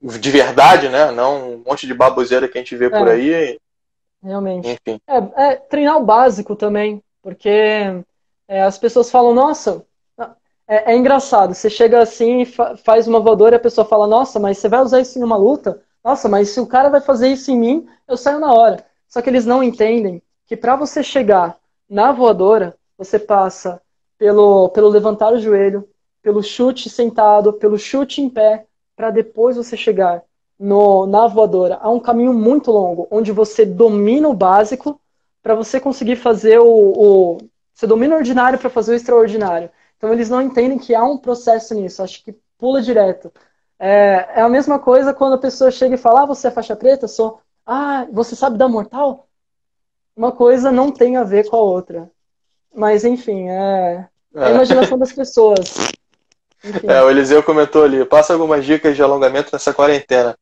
de 0.00 0.30
verdade, 0.30 0.88
né? 0.88 1.10
Não 1.10 1.54
um 1.54 1.62
monte 1.66 1.86
de 1.86 1.94
baboseira 1.94 2.48
que 2.48 2.58
a 2.58 2.60
gente 2.60 2.76
vê 2.76 2.86
é, 2.86 2.90
por 2.90 3.08
aí. 3.08 3.58
Realmente. 4.22 4.68
Enfim. 4.68 5.00
É, 5.06 5.44
é, 5.44 5.56
treinar 5.56 5.96
o 5.96 6.04
básico 6.04 6.54
também, 6.54 7.02
porque 7.22 7.48
é, 8.48 8.62
as 8.62 8.78
pessoas 8.78 9.10
falam, 9.10 9.34
nossa, 9.34 9.84
é, 10.68 10.92
é, 10.92 10.96
engraçado. 10.96 11.54
Você 11.54 11.70
chega 11.70 12.02
assim 12.02 12.40
e 12.42 12.46
fa 12.46 12.76
faz 12.76 13.06
uma 13.06 13.20
voadora 13.20 13.54
e 13.54 13.58
a 13.58 13.60
pessoa 13.60 13.86
fala: 13.86 14.06
Nossa, 14.06 14.40
mas 14.40 14.58
você 14.58 14.68
vai 14.68 14.80
usar 14.80 15.00
isso 15.00 15.18
em 15.18 15.22
uma 15.22 15.36
luta? 15.36 15.80
Nossa, 16.04 16.28
mas 16.28 16.50
se 16.50 16.60
o 16.60 16.66
cara 16.66 16.88
vai 16.88 17.00
fazer 17.00 17.28
isso 17.28 17.50
em 17.50 17.58
mim, 17.58 17.88
eu 18.06 18.16
saio 18.16 18.40
na 18.40 18.52
hora. 18.52 18.84
Só 19.08 19.22
que 19.22 19.30
eles 19.30 19.46
não 19.46 19.62
entendem 19.62 20.22
que 20.46 20.56
para 20.56 20.76
você 20.76 21.02
chegar 21.02 21.56
na 21.88 22.12
voadora, 22.12 22.76
você 22.98 23.18
passa 23.18 23.80
pelo, 24.18 24.68
pelo 24.70 24.88
levantar 24.88 25.32
o 25.32 25.38
joelho, 25.38 25.88
pelo 26.26 26.42
chute 26.42 26.90
sentado, 26.90 27.52
pelo 27.52 27.78
chute 27.78 28.20
em 28.20 28.28
pé, 28.28 28.66
para 28.96 29.12
depois 29.12 29.56
você 29.56 29.76
chegar 29.76 30.24
no, 30.58 31.06
na 31.06 31.28
voadora. 31.28 31.78
Há 31.80 31.88
um 31.88 32.00
caminho 32.00 32.34
muito 32.34 32.72
longo, 32.72 33.06
onde 33.12 33.30
você 33.30 33.64
domina 33.64 34.28
o 34.28 34.34
básico 34.34 35.00
para 35.40 35.54
você 35.54 35.78
conseguir 35.78 36.16
fazer 36.16 36.58
o, 36.58 36.66
o. 36.66 37.38
Você 37.72 37.86
domina 37.86 38.16
o 38.16 38.18
ordinário 38.18 38.58
para 38.58 38.68
fazer 38.68 38.90
o 38.90 38.94
extraordinário. 38.96 39.70
Então 39.96 40.12
eles 40.12 40.28
não 40.28 40.42
entendem 40.42 40.80
que 40.80 40.96
há 40.96 41.04
um 41.04 41.16
processo 41.16 41.76
nisso, 41.76 42.02
acho 42.02 42.24
que 42.24 42.36
pula 42.58 42.82
direto. 42.82 43.32
É, 43.78 44.26
é 44.34 44.40
a 44.40 44.48
mesma 44.48 44.80
coisa 44.80 45.14
quando 45.14 45.34
a 45.34 45.38
pessoa 45.38 45.70
chega 45.70 45.94
e 45.94 45.98
fala, 45.98 46.22
ah, 46.22 46.26
você 46.26 46.48
é 46.48 46.50
faixa 46.50 46.74
preta? 46.74 47.06
Sou. 47.06 47.38
Ah, 47.64 48.04
você 48.10 48.34
sabe 48.34 48.58
dar 48.58 48.66
mortal? 48.66 49.28
Uma 50.16 50.32
coisa 50.32 50.72
não 50.72 50.90
tem 50.90 51.16
a 51.16 51.22
ver 51.22 51.48
com 51.48 51.54
a 51.54 51.60
outra. 51.62 52.10
Mas, 52.74 53.04
enfim, 53.04 53.48
é, 53.48 54.08
é 54.34 54.44
a 54.44 54.50
imaginação 54.50 54.98
das 54.98 55.12
pessoas. 55.14 55.94
Enfim. 56.66 56.86
É, 56.88 57.02
o 57.02 57.10
Eliseu 57.10 57.42
comentou 57.42 57.84
ali, 57.84 58.04
passa 58.04 58.32
algumas 58.32 58.64
dicas 58.64 58.96
de 58.96 59.02
alongamento 59.02 59.50
nessa 59.52 59.72
quarentena. 59.72 60.36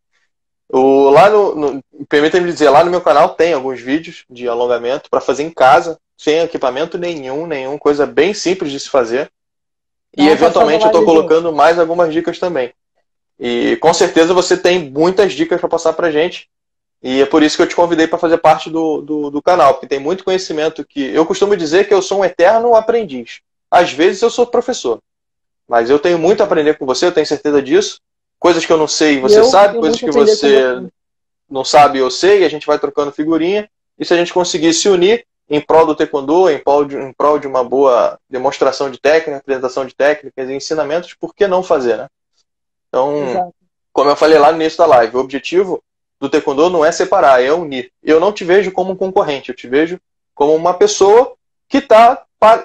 O, 0.68 1.10
lá 1.10 1.28
no, 1.28 1.54
no 1.54 1.84
permita-me 2.08 2.50
dizer, 2.50 2.70
lá 2.70 2.82
no 2.82 2.90
meu 2.90 3.00
canal 3.00 3.30
tem 3.30 3.52
alguns 3.52 3.80
vídeos 3.80 4.24
de 4.30 4.48
alongamento 4.48 5.10
para 5.10 5.20
fazer 5.20 5.42
em 5.42 5.50
casa, 5.50 5.98
sem 6.16 6.40
equipamento 6.40 6.96
nenhum, 6.96 7.46
nenhum, 7.46 7.76
coisa 7.78 8.06
bem 8.06 8.32
simples 8.32 8.72
de 8.72 8.80
se 8.80 8.88
fazer. 8.88 9.30
E 10.16 10.28
eventualmente 10.28 10.84
eu 10.84 10.88
estou 10.88 11.04
colocando 11.04 11.52
mais 11.52 11.78
algumas 11.78 12.12
dicas 12.12 12.38
também. 12.38 12.72
E 13.38 13.76
com 13.76 13.92
certeza 13.92 14.32
você 14.32 14.56
tem 14.56 14.90
muitas 14.90 15.32
dicas 15.32 15.60
para 15.60 15.68
passar 15.68 15.92
para 15.92 16.10
gente. 16.10 16.48
E 17.02 17.20
é 17.20 17.26
por 17.26 17.42
isso 17.42 17.56
que 17.56 17.62
eu 17.62 17.66
te 17.66 17.76
convidei 17.76 18.06
para 18.06 18.18
fazer 18.18 18.38
parte 18.38 18.70
do, 18.70 19.02
do, 19.02 19.30
do, 19.30 19.42
canal, 19.42 19.74
porque 19.74 19.86
tem 19.86 19.98
muito 19.98 20.24
conhecimento 20.24 20.86
que. 20.86 21.12
Eu 21.12 21.26
costumo 21.26 21.56
dizer 21.56 21.86
que 21.86 21.92
eu 21.92 22.00
sou 22.00 22.20
um 22.20 22.24
eterno 22.24 22.74
aprendiz. 22.74 23.40
Às 23.70 23.92
vezes 23.92 24.22
eu 24.22 24.30
sou 24.30 24.46
professor. 24.46 25.00
Mas 25.68 25.90
eu 25.90 25.98
tenho 25.98 26.18
muito 26.18 26.42
a 26.42 26.44
aprender 26.44 26.78
com 26.78 26.86
você, 26.86 27.06
eu 27.06 27.12
tenho 27.12 27.26
certeza 27.26 27.62
disso. 27.62 28.00
Coisas 28.38 28.64
que 28.66 28.72
eu 28.72 28.76
não 28.76 28.88
sei, 28.88 29.20
você 29.20 29.40
eu, 29.40 29.44
sabe, 29.44 29.78
coisas 29.78 29.98
que 29.98 30.10
você 30.10 30.82
não 31.48 31.64
sabe, 31.64 31.98
eu 31.98 32.10
sei, 32.10 32.42
e 32.42 32.44
a 32.44 32.50
gente 32.50 32.66
vai 32.66 32.78
trocando 32.78 33.12
figurinha. 33.12 33.68
E 33.98 34.04
se 34.04 34.12
a 34.12 34.16
gente 34.16 34.32
conseguir 34.32 34.74
se 34.74 34.88
unir, 34.88 35.24
em 35.48 35.60
prol 35.60 35.86
do 35.86 35.94
taekwondo, 35.94 36.48
em 36.50 36.58
prol, 36.58 36.84
de, 36.84 36.96
em 36.96 37.12
prol 37.12 37.38
de 37.38 37.46
uma 37.46 37.62
boa 37.62 38.18
demonstração 38.28 38.90
de 38.90 38.98
técnica, 38.98 39.38
apresentação 39.38 39.84
de 39.84 39.94
técnicas 39.94 40.48
e 40.48 40.54
ensinamentos, 40.54 41.14
por 41.14 41.34
que 41.34 41.46
não 41.46 41.62
fazer, 41.62 41.96
né? 41.96 42.08
Então, 42.88 43.28
Exato. 43.28 43.54
como 43.92 44.10
eu 44.10 44.16
falei 44.16 44.38
lá 44.38 44.50
no 44.50 44.60
início 44.60 44.78
da 44.78 44.86
live, 44.86 45.16
o 45.16 45.20
objetivo 45.20 45.82
do 46.20 46.28
taekwondo 46.28 46.70
não 46.70 46.84
é 46.84 46.90
separar, 46.90 47.42
é 47.42 47.52
unir. 47.52 47.92
Eu 48.02 48.20
não 48.20 48.32
te 48.32 48.44
vejo 48.44 48.72
como 48.72 48.92
um 48.92 48.96
concorrente, 48.96 49.50
eu 49.50 49.56
te 49.56 49.68
vejo 49.68 50.00
como 50.34 50.54
uma 50.54 50.74
pessoa 50.74 51.34
que 51.68 51.78
está 51.78 52.24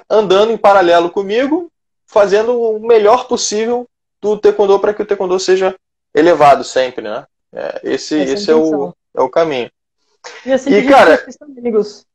andando 0.10 0.52
em 0.52 0.58
paralelo 0.58 1.10
comigo, 1.10 1.72
fazendo 2.10 2.60
o 2.60 2.80
melhor 2.80 3.28
possível 3.28 3.88
do 4.20 4.38
taekwondo 4.38 4.80
para 4.80 4.94
que 4.94 5.02
o 5.02 5.06
taekwondo 5.06 5.40
seja 5.40 5.76
elevado 6.14 6.64
sempre, 6.64 7.04
né? 7.04 7.26
É, 7.54 7.80
esse 7.84 8.16
esse 8.16 8.52
é 8.52 8.56
o, 8.56 8.94
é 9.16 9.22
o 9.22 9.30
caminho. 9.30 9.72
E 10.46 10.52
assim, 10.52 10.72
e, 10.72 10.88
cara, 10.88 11.24
amigos 11.58 12.06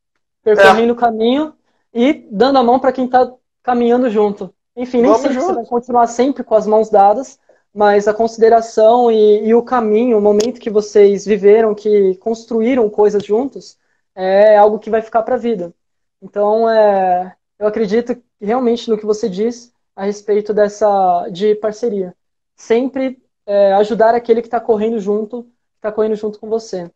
percorrendo 0.42 0.90
é. 0.90 0.92
o 0.92 0.97
caminho 0.97 1.55
e 1.92 2.26
dando 2.30 2.59
a 2.59 2.62
mão 2.62 2.78
para 2.78 2.92
quem 2.92 3.07
está 3.07 3.32
caminhando 3.62 4.11
junto. 4.11 4.53
Enfim, 4.76 5.01
nem 5.01 5.14
sei 5.14 5.32
se 5.32 5.38
você 5.38 5.53
vai 5.53 5.64
continuar 5.64 6.09
sempre 6.09 6.42
com 6.42 6.57
as 6.57 6.66
mãos 6.66 6.90
dadas, 6.90 7.38
mas 7.72 8.09
a 8.09 8.12
consideração 8.12 9.11
e, 9.11 9.47
e, 9.47 9.55
o 9.55 9.62
caminho, 9.62 10.18
o 10.18 10.20
momento 10.20 10.61
que 10.61 10.70
vocês 10.70 11.24
viveram, 11.24 11.74
que 11.74 12.16
construíram 12.16 12.90
coisas 12.90 13.24
juntos, 13.24 13.78
é 14.14 14.57
algo 14.57 14.80
que 14.80 14.90
vai 14.90 15.01
ficar 15.01 15.22
para 15.22 15.36
a 15.36 15.38
vida. 15.38 15.72
Então, 16.20 16.68
é, 16.68 17.34
eu 17.59 17.68
acredito 17.68 18.20
realmente 18.40 18.90
no 18.90 18.99
que 18.99 19.07
você 19.07 19.28
diz 19.28 19.72
a 19.97 20.05
respeito 20.05 20.53
dessa 20.53 21.28
de 21.30 21.55
parceria. 21.55 22.14
Sempre 22.57 23.18
é, 23.47 23.72
ajudar 23.74 24.14
aquele 24.14 24.40
que 24.40 24.49
está 24.49 24.61
correndo 24.61 24.99
junto, 24.99 25.47
está 25.76 25.92
correndo 25.92 26.16
junto 26.16 26.38
com 26.38 26.49
você. 26.49 26.90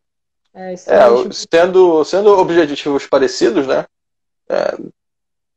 É, 0.55 0.72
é 0.72 0.76
sendo, 1.30 2.05
sendo 2.05 2.38
objetivos 2.38 3.07
parecidos, 3.07 3.66
né? 3.66 3.86
É, 4.49 4.76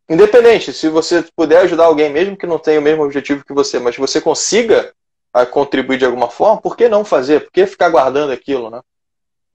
independente, 0.09 0.73
se 0.73 0.89
você 0.89 1.23
puder 1.35 1.61
ajudar 1.61 1.85
alguém, 1.85 2.11
mesmo 2.11 2.37
que 2.37 2.45
não 2.45 2.59
tenha 2.59 2.79
o 2.79 2.83
mesmo 2.83 3.03
objetivo 3.03 3.45
que 3.45 3.53
você, 3.53 3.79
mas 3.79 3.97
você 3.97 4.19
consiga 4.19 4.93
contribuir 5.49 5.97
de 5.97 6.05
alguma 6.05 6.29
forma, 6.29 6.61
por 6.61 6.75
que 6.75 6.89
não 6.89 7.05
fazer? 7.05 7.41
Por 7.41 7.51
que 7.51 7.65
ficar 7.65 7.89
guardando 7.89 8.33
aquilo, 8.33 8.69
né? 8.69 8.81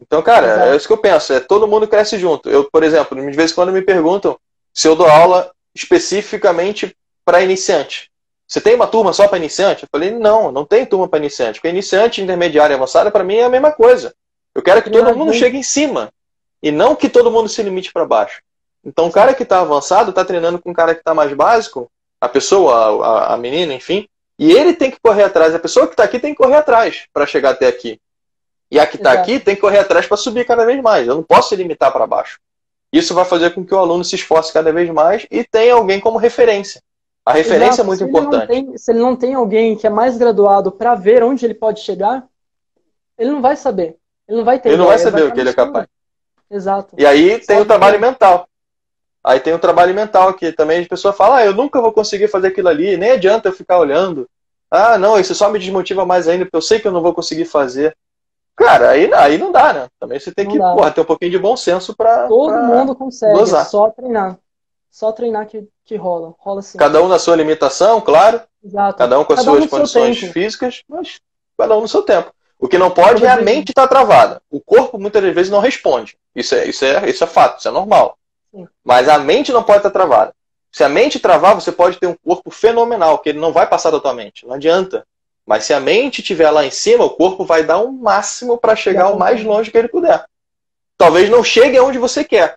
Então, 0.00 0.22
cara, 0.22 0.46
Exato. 0.46 0.68
é 0.68 0.76
isso 0.76 0.86
que 0.86 0.92
eu 0.92 0.98
penso. 0.98 1.32
É 1.32 1.40
todo 1.40 1.68
mundo 1.68 1.88
cresce 1.88 2.18
junto. 2.18 2.48
Eu, 2.48 2.68
por 2.70 2.82
exemplo, 2.82 3.18
de 3.18 3.36
vez 3.36 3.52
em 3.52 3.54
quando 3.54 3.72
me 3.72 3.82
perguntam 3.82 4.38
se 4.72 4.88
eu 4.88 4.96
dou 4.96 5.06
aula 5.06 5.50
especificamente 5.74 6.96
para 7.26 7.42
iniciante. 7.42 8.10
Você 8.46 8.60
tem 8.60 8.76
uma 8.76 8.86
turma 8.86 9.12
só 9.12 9.26
para 9.26 9.38
iniciante? 9.38 9.82
Eu 9.82 9.88
falei, 9.90 10.12
não, 10.12 10.52
não 10.52 10.64
tem 10.64 10.86
turma 10.86 11.08
para 11.08 11.18
iniciante. 11.18 11.58
Porque 11.58 11.68
iniciante, 11.68 12.22
intermediário 12.22 12.72
e 12.72 12.76
avançado, 12.76 13.10
para 13.10 13.24
mim 13.24 13.34
é 13.34 13.42
a 13.42 13.48
mesma 13.48 13.72
coisa. 13.72 14.14
Eu 14.54 14.62
quero 14.62 14.80
que 14.80 14.88
todo 14.88 15.16
mundo 15.16 15.34
chegue 15.34 15.58
em 15.58 15.62
cima. 15.62 16.12
E 16.62 16.70
não 16.70 16.94
que 16.94 17.08
todo 17.08 17.30
mundo 17.30 17.48
se 17.48 17.60
limite 17.62 17.92
para 17.92 18.06
baixo. 18.06 18.40
Então, 18.84 19.08
o 19.08 19.12
cara 19.12 19.34
que 19.34 19.42
está 19.42 19.60
avançado 19.60 20.10
está 20.10 20.24
treinando 20.24 20.60
com 20.60 20.70
o 20.70 20.74
cara 20.74 20.94
que 20.94 21.00
está 21.00 21.12
mais 21.12 21.32
básico. 21.34 21.90
a 22.20 22.28
pessoa, 22.28 23.04
a, 23.04 23.34
a 23.34 23.36
menina, 23.36 23.74
enfim, 23.74 24.08
e 24.38 24.52
ele 24.52 24.72
tem 24.74 24.90
que 24.90 25.00
correr 25.00 25.24
atrás. 25.24 25.54
A 25.54 25.58
pessoa 25.58 25.86
que 25.86 25.94
está 25.94 26.04
aqui 26.04 26.20
tem 26.20 26.32
que 26.32 26.38
correr 26.38 26.56
atrás 26.56 27.06
para 27.12 27.26
chegar 27.26 27.50
até 27.50 27.66
aqui. 27.66 28.00
E 28.70 28.78
a 28.78 28.86
que 28.86 28.96
está 28.96 29.12
aqui 29.12 29.40
tem 29.40 29.54
que 29.54 29.60
correr 29.60 29.78
atrás 29.78 30.06
para 30.06 30.16
subir 30.16 30.44
cada 30.44 30.64
vez 30.64 30.80
mais. 30.80 31.06
Eu 31.06 31.16
não 31.16 31.22
posso 31.22 31.50
se 31.50 31.56
limitar 31.56 31.92
para 31.92 32.06
baixo. 32.06 32.38
Isso 32.92 33.14
vai 33.14 33.24
fazer 33.24 33.50
com 33.50 33.64
que 33.64 33.74
o 33.74 33.78
aluno 33.78 34.04
se 34.04 34.14
esforce 34.14 34.52
cada 34.52 34.72
vez 34.72 34.88
mais 34.90 35.26
e 35.30 35.44
tenha 35.44 35.74
alguém 35.74 36.00
como 36.00 36.18
referência. 36.18 36.80
A 37.26 37.32
referência 37.32 37.82
Exato. 37.82 37.82
é 37.82 37.84
muito 37.84 37.98
se 37.98 38.04
importante. 38.04 38.46
Tem, 38.46 38.78
se 38.78 38.92
ele 38.92 39.00
não 39.00 39.16
tem 39.16 39.34
alguém 39.34 39.76
que 39.76 39.84
é 39.84 39.90
mais 39.90 40.16
graduado 40.16 40.70
para 40.70 40.94
ver 40.94 41.24
onde 41.24 41.44
ele 41.44 41.54
pode 41.54 41.80
chegar, 41.80 42.24
ele 43.18 43.32
não 43.32 43.42
vai 43.42 43.56
saber. 43.56 43.96
Ele 44.28 44.38
não 44.38 44.44
vai 44.44 44.60
ter. 44.60 44.68
Ele 44.68 44.76
não 44.76 44.86
vai 44.86 44.98
saber 44.98 45.24
o 45.24 45.32
que 45.32 45.40
ele 45.40 45.50
é 45.50 45.52
capaz. 45.52 45.88
Exato. 46.48 46.94
E 46.96 47.04
aí 47.04 47.40
tem 47.40 47.60
o 47.60 47.64
trabalho 47.64 47.98
mental. 47.98 48.48
Aí 49.24 49.40
tem 49.40 49.52
o 49.52 49.58
trabalho 49.58 49.92
mental, 49.92 50.34
que 50.34 50.52
também 50.52 50.84
a 50.84 50.88
pessoa 50.88 51.12
fala, 51.12 51.38
ah, 51.38 51.44
eu 51.44 51.52
nunca 51.52 51.80
vou 51.80 51.92
conseguir 51.92 52.28
fazer 52.28 52.48
aquilo 52.48 52.68
ali, 52.68 52.96
nem 52.96 53.10
adianta 53.10 53.48
eu 53.48 53.52
ficar 53.52 53.80
olhando. 53.80 54.28
Ah, 54.70 54.96
não, 54.96 55.18
isso 55.18 55.34
só 55.34 55.50
me 55.50 55.58
desmotiva 55.58 56.06
mais 56.06 56.28
ainda, 56.28 56.44
porque 56.44 56.56
eu 56.56 56.62
sei 56.62 56.78
que 56.78 56.86
eu 56.86 56.92
não 56.92 57.02
vou 57.02 57.12
conseguir 57.12 57.44
fazer. 57.44 57.96
Cara, 58.54 58.90
aí, 58.90 59.12
aí 59.12 59.36
não 59.36 59.50
dá, 59.50 59.72
né? 59.72 59.88
Também 59.98 60.20
você 60.20 60.32
tem 60.32 60.44
não 60.44 60.52
que 60.52 60.58
porra, 60.58 60.92
ter 60.92 61.00
um 61.00 61.04
pouquinho 61.04 61.32
de 61.32 61.38
bom 61.40 61.56
senso 61.56 61.94
para. 61.96 62.28
Todo 62.28 62.52
pra 62.52 62.62
mundo 62.62 62.94
consegue, 62.94 63.36
gozar. 63.36 63.66
só 63.66 63.90
treinar. 63.90 64.38
Só 64.96 65.12
treinar 65.12 65.46
que, 65.46 65.62
que 65.84 65.94
rola. 65.94 66.34
Rola 66.38 66.62
sim. 66.62 66.78
Cada 66.78 67.02
um 67.02 67.06
na 67.06 67.18
sua 67.18 67.36
limitação, 67.36 68.00
claro. 68.00 68.40
Exato. 68.64 68.96
Cada 68.96 69.20
um 69.20 69.24
com 69.26 69.34
as 69.34 69.40
cada 69.40 69.50
suas 69.50 69.64
um 69.64 69.68
condições 69.68 70.18
físicas, 70.32 70.82
mas 70.88 71.20
cada 71.58 71.76
um 71.76 71.82
no 71.82 71.88
seu 71.88 72.02
tempo. 72.02 72.32
O 72.58 72.66
que 72.66 72.78
não 72.78 72.90
pode 72.90 73.22
é 73.22 73.28
a 73.28 73.36
mente 73.36 73.72
estar 73.72 73.82
tá 73.82 73.88
travada. 73.88 74.40
O 74.50 74.58
corpo 74.58 74.98
muitas 74.98 75.22
vezes 75.34 75.50
não 75.50 75.60
responde. 75.60 76.16
Isso 76.34 76.54
é, 76.54 76.66
isso 76.66 76.82
é, 76.82 77.10
isso 77.10 77.22
é 77.22 77.26
fato, 77.26 77.58
isso 77.58 77.68
é 77.68 77.70
normal. 77.70 78.16
Sim. 78.50 78.66
Mas 78.82 79.06
a 79.06 79.18
mente 79.18 79.52
não 79.52 79.62
pode 79.62 79.80
estar 79.80 79.90
tá 79.90 79.98
travada. 79.98 80.34
Se 80.72 80.82
a 80.82 80.88
mente 80.88 81.20
travar, 81.20 81.54
você 81.54 81.70
pode 81.70 81.98
ter 81.98 82.06
um 82.06 82.16
corpo 82.24 82.50
fenomenal, 82.50 83.18
que 83.18 83.28
ele 83.28 83.38
não 83.38 83.52
vai 83.52 83.66
passar 83.68 83.90
da 83.90 84.00
tua 84.00 84.14
mente. 84.14 84.46
Não 84.46 84.54
adianta. 84.54 85.06
Mas 85.44 85.64
se 85.64 85.74
a 85.74 85.78
mente 85.78 86.22
estiver 86.22 86.50
lá 86.50 86.64
em 86.64 86.70
cima, 86.70 87.04
o 87.04 87.10
corpo 87.10 87.44
vai 87.44 87.62
dar 87.62 87.80
um 87.80 87.92
máximo 87.92 88.56
para 88.56 88.74
chegar 88.74 89.10
o 89.10 89.18
mais 89.18 89.44
longe 89.44 89.70
que 89.70 89.76
ele 89.76 89.88
puder. 89.88 90.24
Talvez 90.96 91.28
não 91.28 91.44
chegue 91.44 91.76
aonde 91.76 91.98
você 91.98 92.24
quer, 92.24 92.56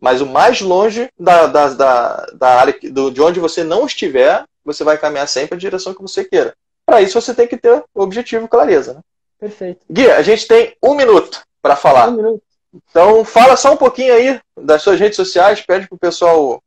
mas 0.00 0.20
o 0.20 0.26
mais 0.26 0.60
longe 0.60 1.08
da, 1.18 1.46
da, 1.46 1.68
da, 1.68 2.26
da 2.34 2.48
área 2.60 2.74
do, 2.90 3.10
de 3.10 3.20
onde 3.20 3.40
você 3.40 3.64
não 3.64 3.86
estiver, 3.86 4.44
você 4.64 4.84
vai 4.84 4.98
caminhar 4.98 5.28
sempre 5.28 5.56
a 5.56 5.58
direção 5.58 5.94
que 5.94 6.02
você 6.02 6.24
queira. 6.24 6.54
Para 6.84 7.00
isso 7.00 7.20
você 7.20 7.34
tem 7.34 7.46
que 7.46 7.56
ter 7.56 7.82
objetivo 7.94 8.48
clareza. 8.48 8.94
Né? 8.94 9.00
Perfeito. 9.38 9.84
Gui, 9.90 10.10
a 10.10 10.22
gente 10.22 10.46
tem 10.46 10.76
um 10.82 10.94
minuto 10.94 11.42
para 11.60 11.76
falar. 11.76 12.08
Um 12.08 12.16
minuto. 12.16 12.42
Então 12.90 13.24
fala 13.24 13.56
só 13.56 13.72
um 13.72 13.76
pouquinho 13.76 14.14
aí 14.14 14.40
das 14.60 14.82
suas 14.82 15.00
redes 15.00 15.16
sociais, 15.16 15.60
pede 15.60 15.88
pro 15.88 15.98
pessoal. 15.98 16.62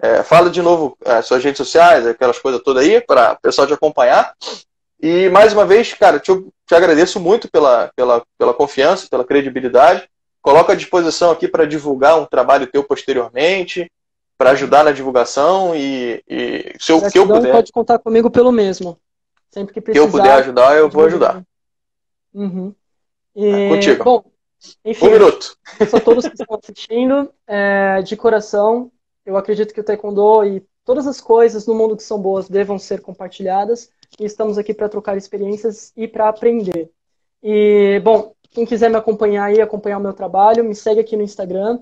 É, 0.00 0.22
fala 0.24 0.50
de 0.50 0.60
novo 0.60 0.96
as 1.04 1.18
é, 1.18 1.22
suas 1.22 1.44
redes 1.44 1.58
sociais, 1.58 2.06
aquelas 2.06 2.38
coisas 2.38 2.60
todas 2.62 2.82
aí, 2.82 3.00
para 3.00 3.34
o 3.34 3.40
pessoal 3.40 3.66
te 3.66 3.72
acompanhar. 3.72 4.34
E 5.00 5.28
mais 5.30 5.52
uma 5.52 5.64
vez, 5.64 5.92
cara, 5.94 6.18
te, 6.18 6.32
te 6.66 6.74
agradeço 6.74 7.20
muito 7.20 7.48
pela, 7.50 7.90
pela, 7.94 8.22
pela 8.36 8.54
confiança, 8.54 9.08
pela 9.08 9.24
credibilidade. 9.24 10.08
Coloco 10.42 10.72
à 10.72 10.74
disposição 10.74 11.30
aqui 11.30 11.46
para 11.46 11.64
divulgar 11.64 12.20
um 12.20 12.26
trabalho 12.26 12.66
teu 12.66 12.82
posteriormente, 12.82 13.90
para 14.36 14.50
ajudar 14.50 14.82
na 14.82 14.90
divulgação 14.90 15.74
e, 15.74 16.22
e 16.28 16.74
se 16.80 16.90
eu, 16.90 17.00
que 17.08 17.16
eu 17.16 17.28
puder. 17.28 17.52
pode 17.52 17.70
contar 17.70 18.00
comigo 18.00 18.28
pelo 18.28 18.50
mesmo. 18.50 18.98
Sempre 19.50 19.72
que 19.72 19.80
precisar. 19.80 20.04
Se 20.04 20.08
eu 20.08 20.12
puder 20.12 20.32
ajudar, 20.32 20.76
eu 20.76 20.90
vou 20.90 21.04
ajudar. 21.04 21.42
Uhum. 22.34 22.74
E, 23.36 23.46
é 23.46 23.68
contigo. 23.68 24.02
Bom, 24.02 24.24
enfim, 24.84 25.06
um 25.06 25.10
minuto. 25.12 25.56
São 25.88 26.00
todos 26.00 26.26
que 26.26 26.34
estão 26.34 26.58
assistindo. 26.60 27.32
É, 27.46 28.02
de 28.02 28.16
coração, 28.16 28.90
eu 29.24 29.36
acredito 29.36 29.72
que 29.72 29.80
o 29.80 29.84
Taekwondo 29.84 30.44
e 30.44 30.66
todas 30.84 31.06
as 31.06 31.20
coisas 31.20 31.66
no 31.66 31.74
mundo 31.74 31.96
que 31.96 32.02
são 32.02 32.20
boas 32.20 32.48
devam 32.48 32.78
ser 32.78 33.00
compartilhadas 33.00 33.90
e 34.18 34.24
estamos 34.24 34.58
aqui 34.58 34.74
para 34.74 34.88
trocar 34.88 35.16
experiências 35.16 35.92
e 35.96 36.08
para 36.08 36.28
aprender. 36.28 36.90
E, 37.42 38.00
bom, 38.04 38.34
quem 38.52 38.66
quiser 38.66 38.90
me 38.90 38.96
acompanhar 38.96 39.44
aí, 39.44 39.60
acompanhar 39.60 39.98
o 39.98 40.00
meu 40.00 40.12
trabalho, 40.12 40.64
me 40.64 40.74
segue 40.74 41.00
aqui 41.00 41.16
no 41.16 41.22
Instagram. 41.22 41.80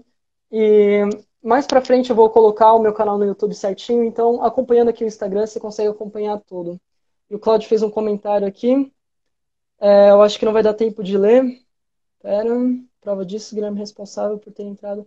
E 0.51 1.03
mais 1.43 1.66
para 1.66 1.81
frente 1.81 2.11
eu 2.11 2.16
vou 2.16 2.31
colocar 2.31 2.73
o 2.75 2.81
meu 2.81 2.93
canal 2.93 3.18
no 3.18 3.25
YouTube 3.25 3.55
certinho, 3.55 4.05
então 4.05 4.43
acompanhando 4.43 4.89
aqui 4.89 5.05
o 5.05 5.07
Instagram 5.07 5.47
você 5.47 5.61
consegue 5.61 5.89
acompanhar 5.89 6.41
tudo. 6.47 6.81
E 7.29 7.35
o 7.35 7.39
Claudio 7.39 7.68
fez 7.68 7.83
um 7.83 7.91
comentário 7.91 8.47
aqui. 8.47 8.91
É, 9.81 10.11
eu 10.11 10.23
acho 10.23 10.39
que 10.39 10.45
não 10.45 10.53
vai 10.53 10.62
dar 10.62 10.75
tempo 10.75 11.03
de 11.03 11.16
ler. 11.16 11.45
Pera, 12.23 12.51
prova 13.01 13.25
disso, 13.25 13.55
Guilherme 13.55 13.79
responsável 13.79 14.39
por 14.39 14.53
ter 14.53 14.64
entrado. 14.64 15.07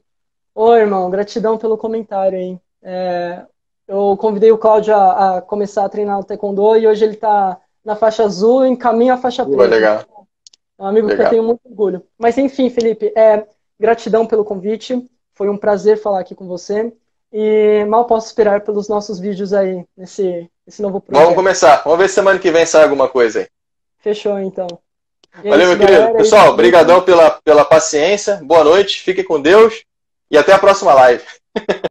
Oi, 0.55 0.79
irmão, 0.79 1.09
gratidão 1.09 1.57
pelo 1.57 1.77
comentário 1.77 2.37
aí. 2.37 2.59
É, 2.81 3.45
eu 3.87 4.17
convidei 4.17 4.51
o 4.51 4.57
Cláudio 4.57 4.95
a, 4.95 5.37
a, 5.37 5.41
começar 5.41 5.85
a 5.85 5.89
treinar 5.89 6.19
o 6.19 6.23
Taekwondo 6.23 6.75
e 6.77 6.87
hoje 6.87 7.03
ele 7.03 7.13
está 7.13 7.59
na 7.83 7.95
faixa 7.95 8.23
azul 8.23 8.65
em 8.65 8.75
caminho 8.75 9.13
à 9.13 9.17
faixa 9.17 9.45
preta. 9.45 9.63
legal. 9.63 10.12
É 10.79 10.83
um 10.83 10.87
amigo 10.87 11.07
legal. 11.07 11.17
que 11.17 11.27
eu 11.27 11.29
tenho 11.29 11.43
muito 11.43 11.61
orgulho. 11.65 12.03
Mas 12.17 12.37
enfim, 12.37 12.69
Felipe, 12.69 13.13
é, 13.15 13.45
gratidão 13.79 14.25
pelo 14.25 14.45
convite. 14.45 15.07
Foi 15.33 15.49
um 15.49 15.57
prazer 15.57 15.97
falar 15.97 16.19
aqui 16.19 16.35
com 16.35 16.47
você. 16.47 16.93
E 17.31 17.83
mal 17.85 18.05
posso 18.05 18.27
esperar 18.27 18.61
pelos 18.61 18.87
nossos 18.87 19.19
vídeos 19.19 19.53
aí, 19.53 19.83
nesse, 19.97 20.47
nesse 20.65 20.81
novo 20.81 21.01
projeto. 21.01 21.23
Vamos 21.23 21.35
começar. 21.35 21.81
Vamos 21.83 21.99
ver 21.99 22.07
se 22.07 22.15
semana 22.15 22.37
que 22.37 22.51
vem 22.51 22.65
sai 22.65 22.83
alguma 22.83 23.09
coisa 23.09 23.39
aí. 23.39 23.47
Fechou, 23.97 24.37
então. 24.39 24.67
E 25.43 25.49
Valeu, 25.49 25.69
meu 25.69 25.79
querido. 25.79 25.97
Galera, 25.97 26.17
Pessoal, 26.17 26.49
obrigadão 26.51 27.01
pela, 27.01 27.31
pela 27.43 27.65
paciência. 27.65 28.39
Boa 28.43 28.63
noite, 28.63 29.01
fique 29.01 29.23
com 29.23 29.41
Deus 29.41 29.83
e 30.29 30.37
até 30.37 30.53
a 30.53 30.59
próxima 30.59 30.93
live. 30.93 31.23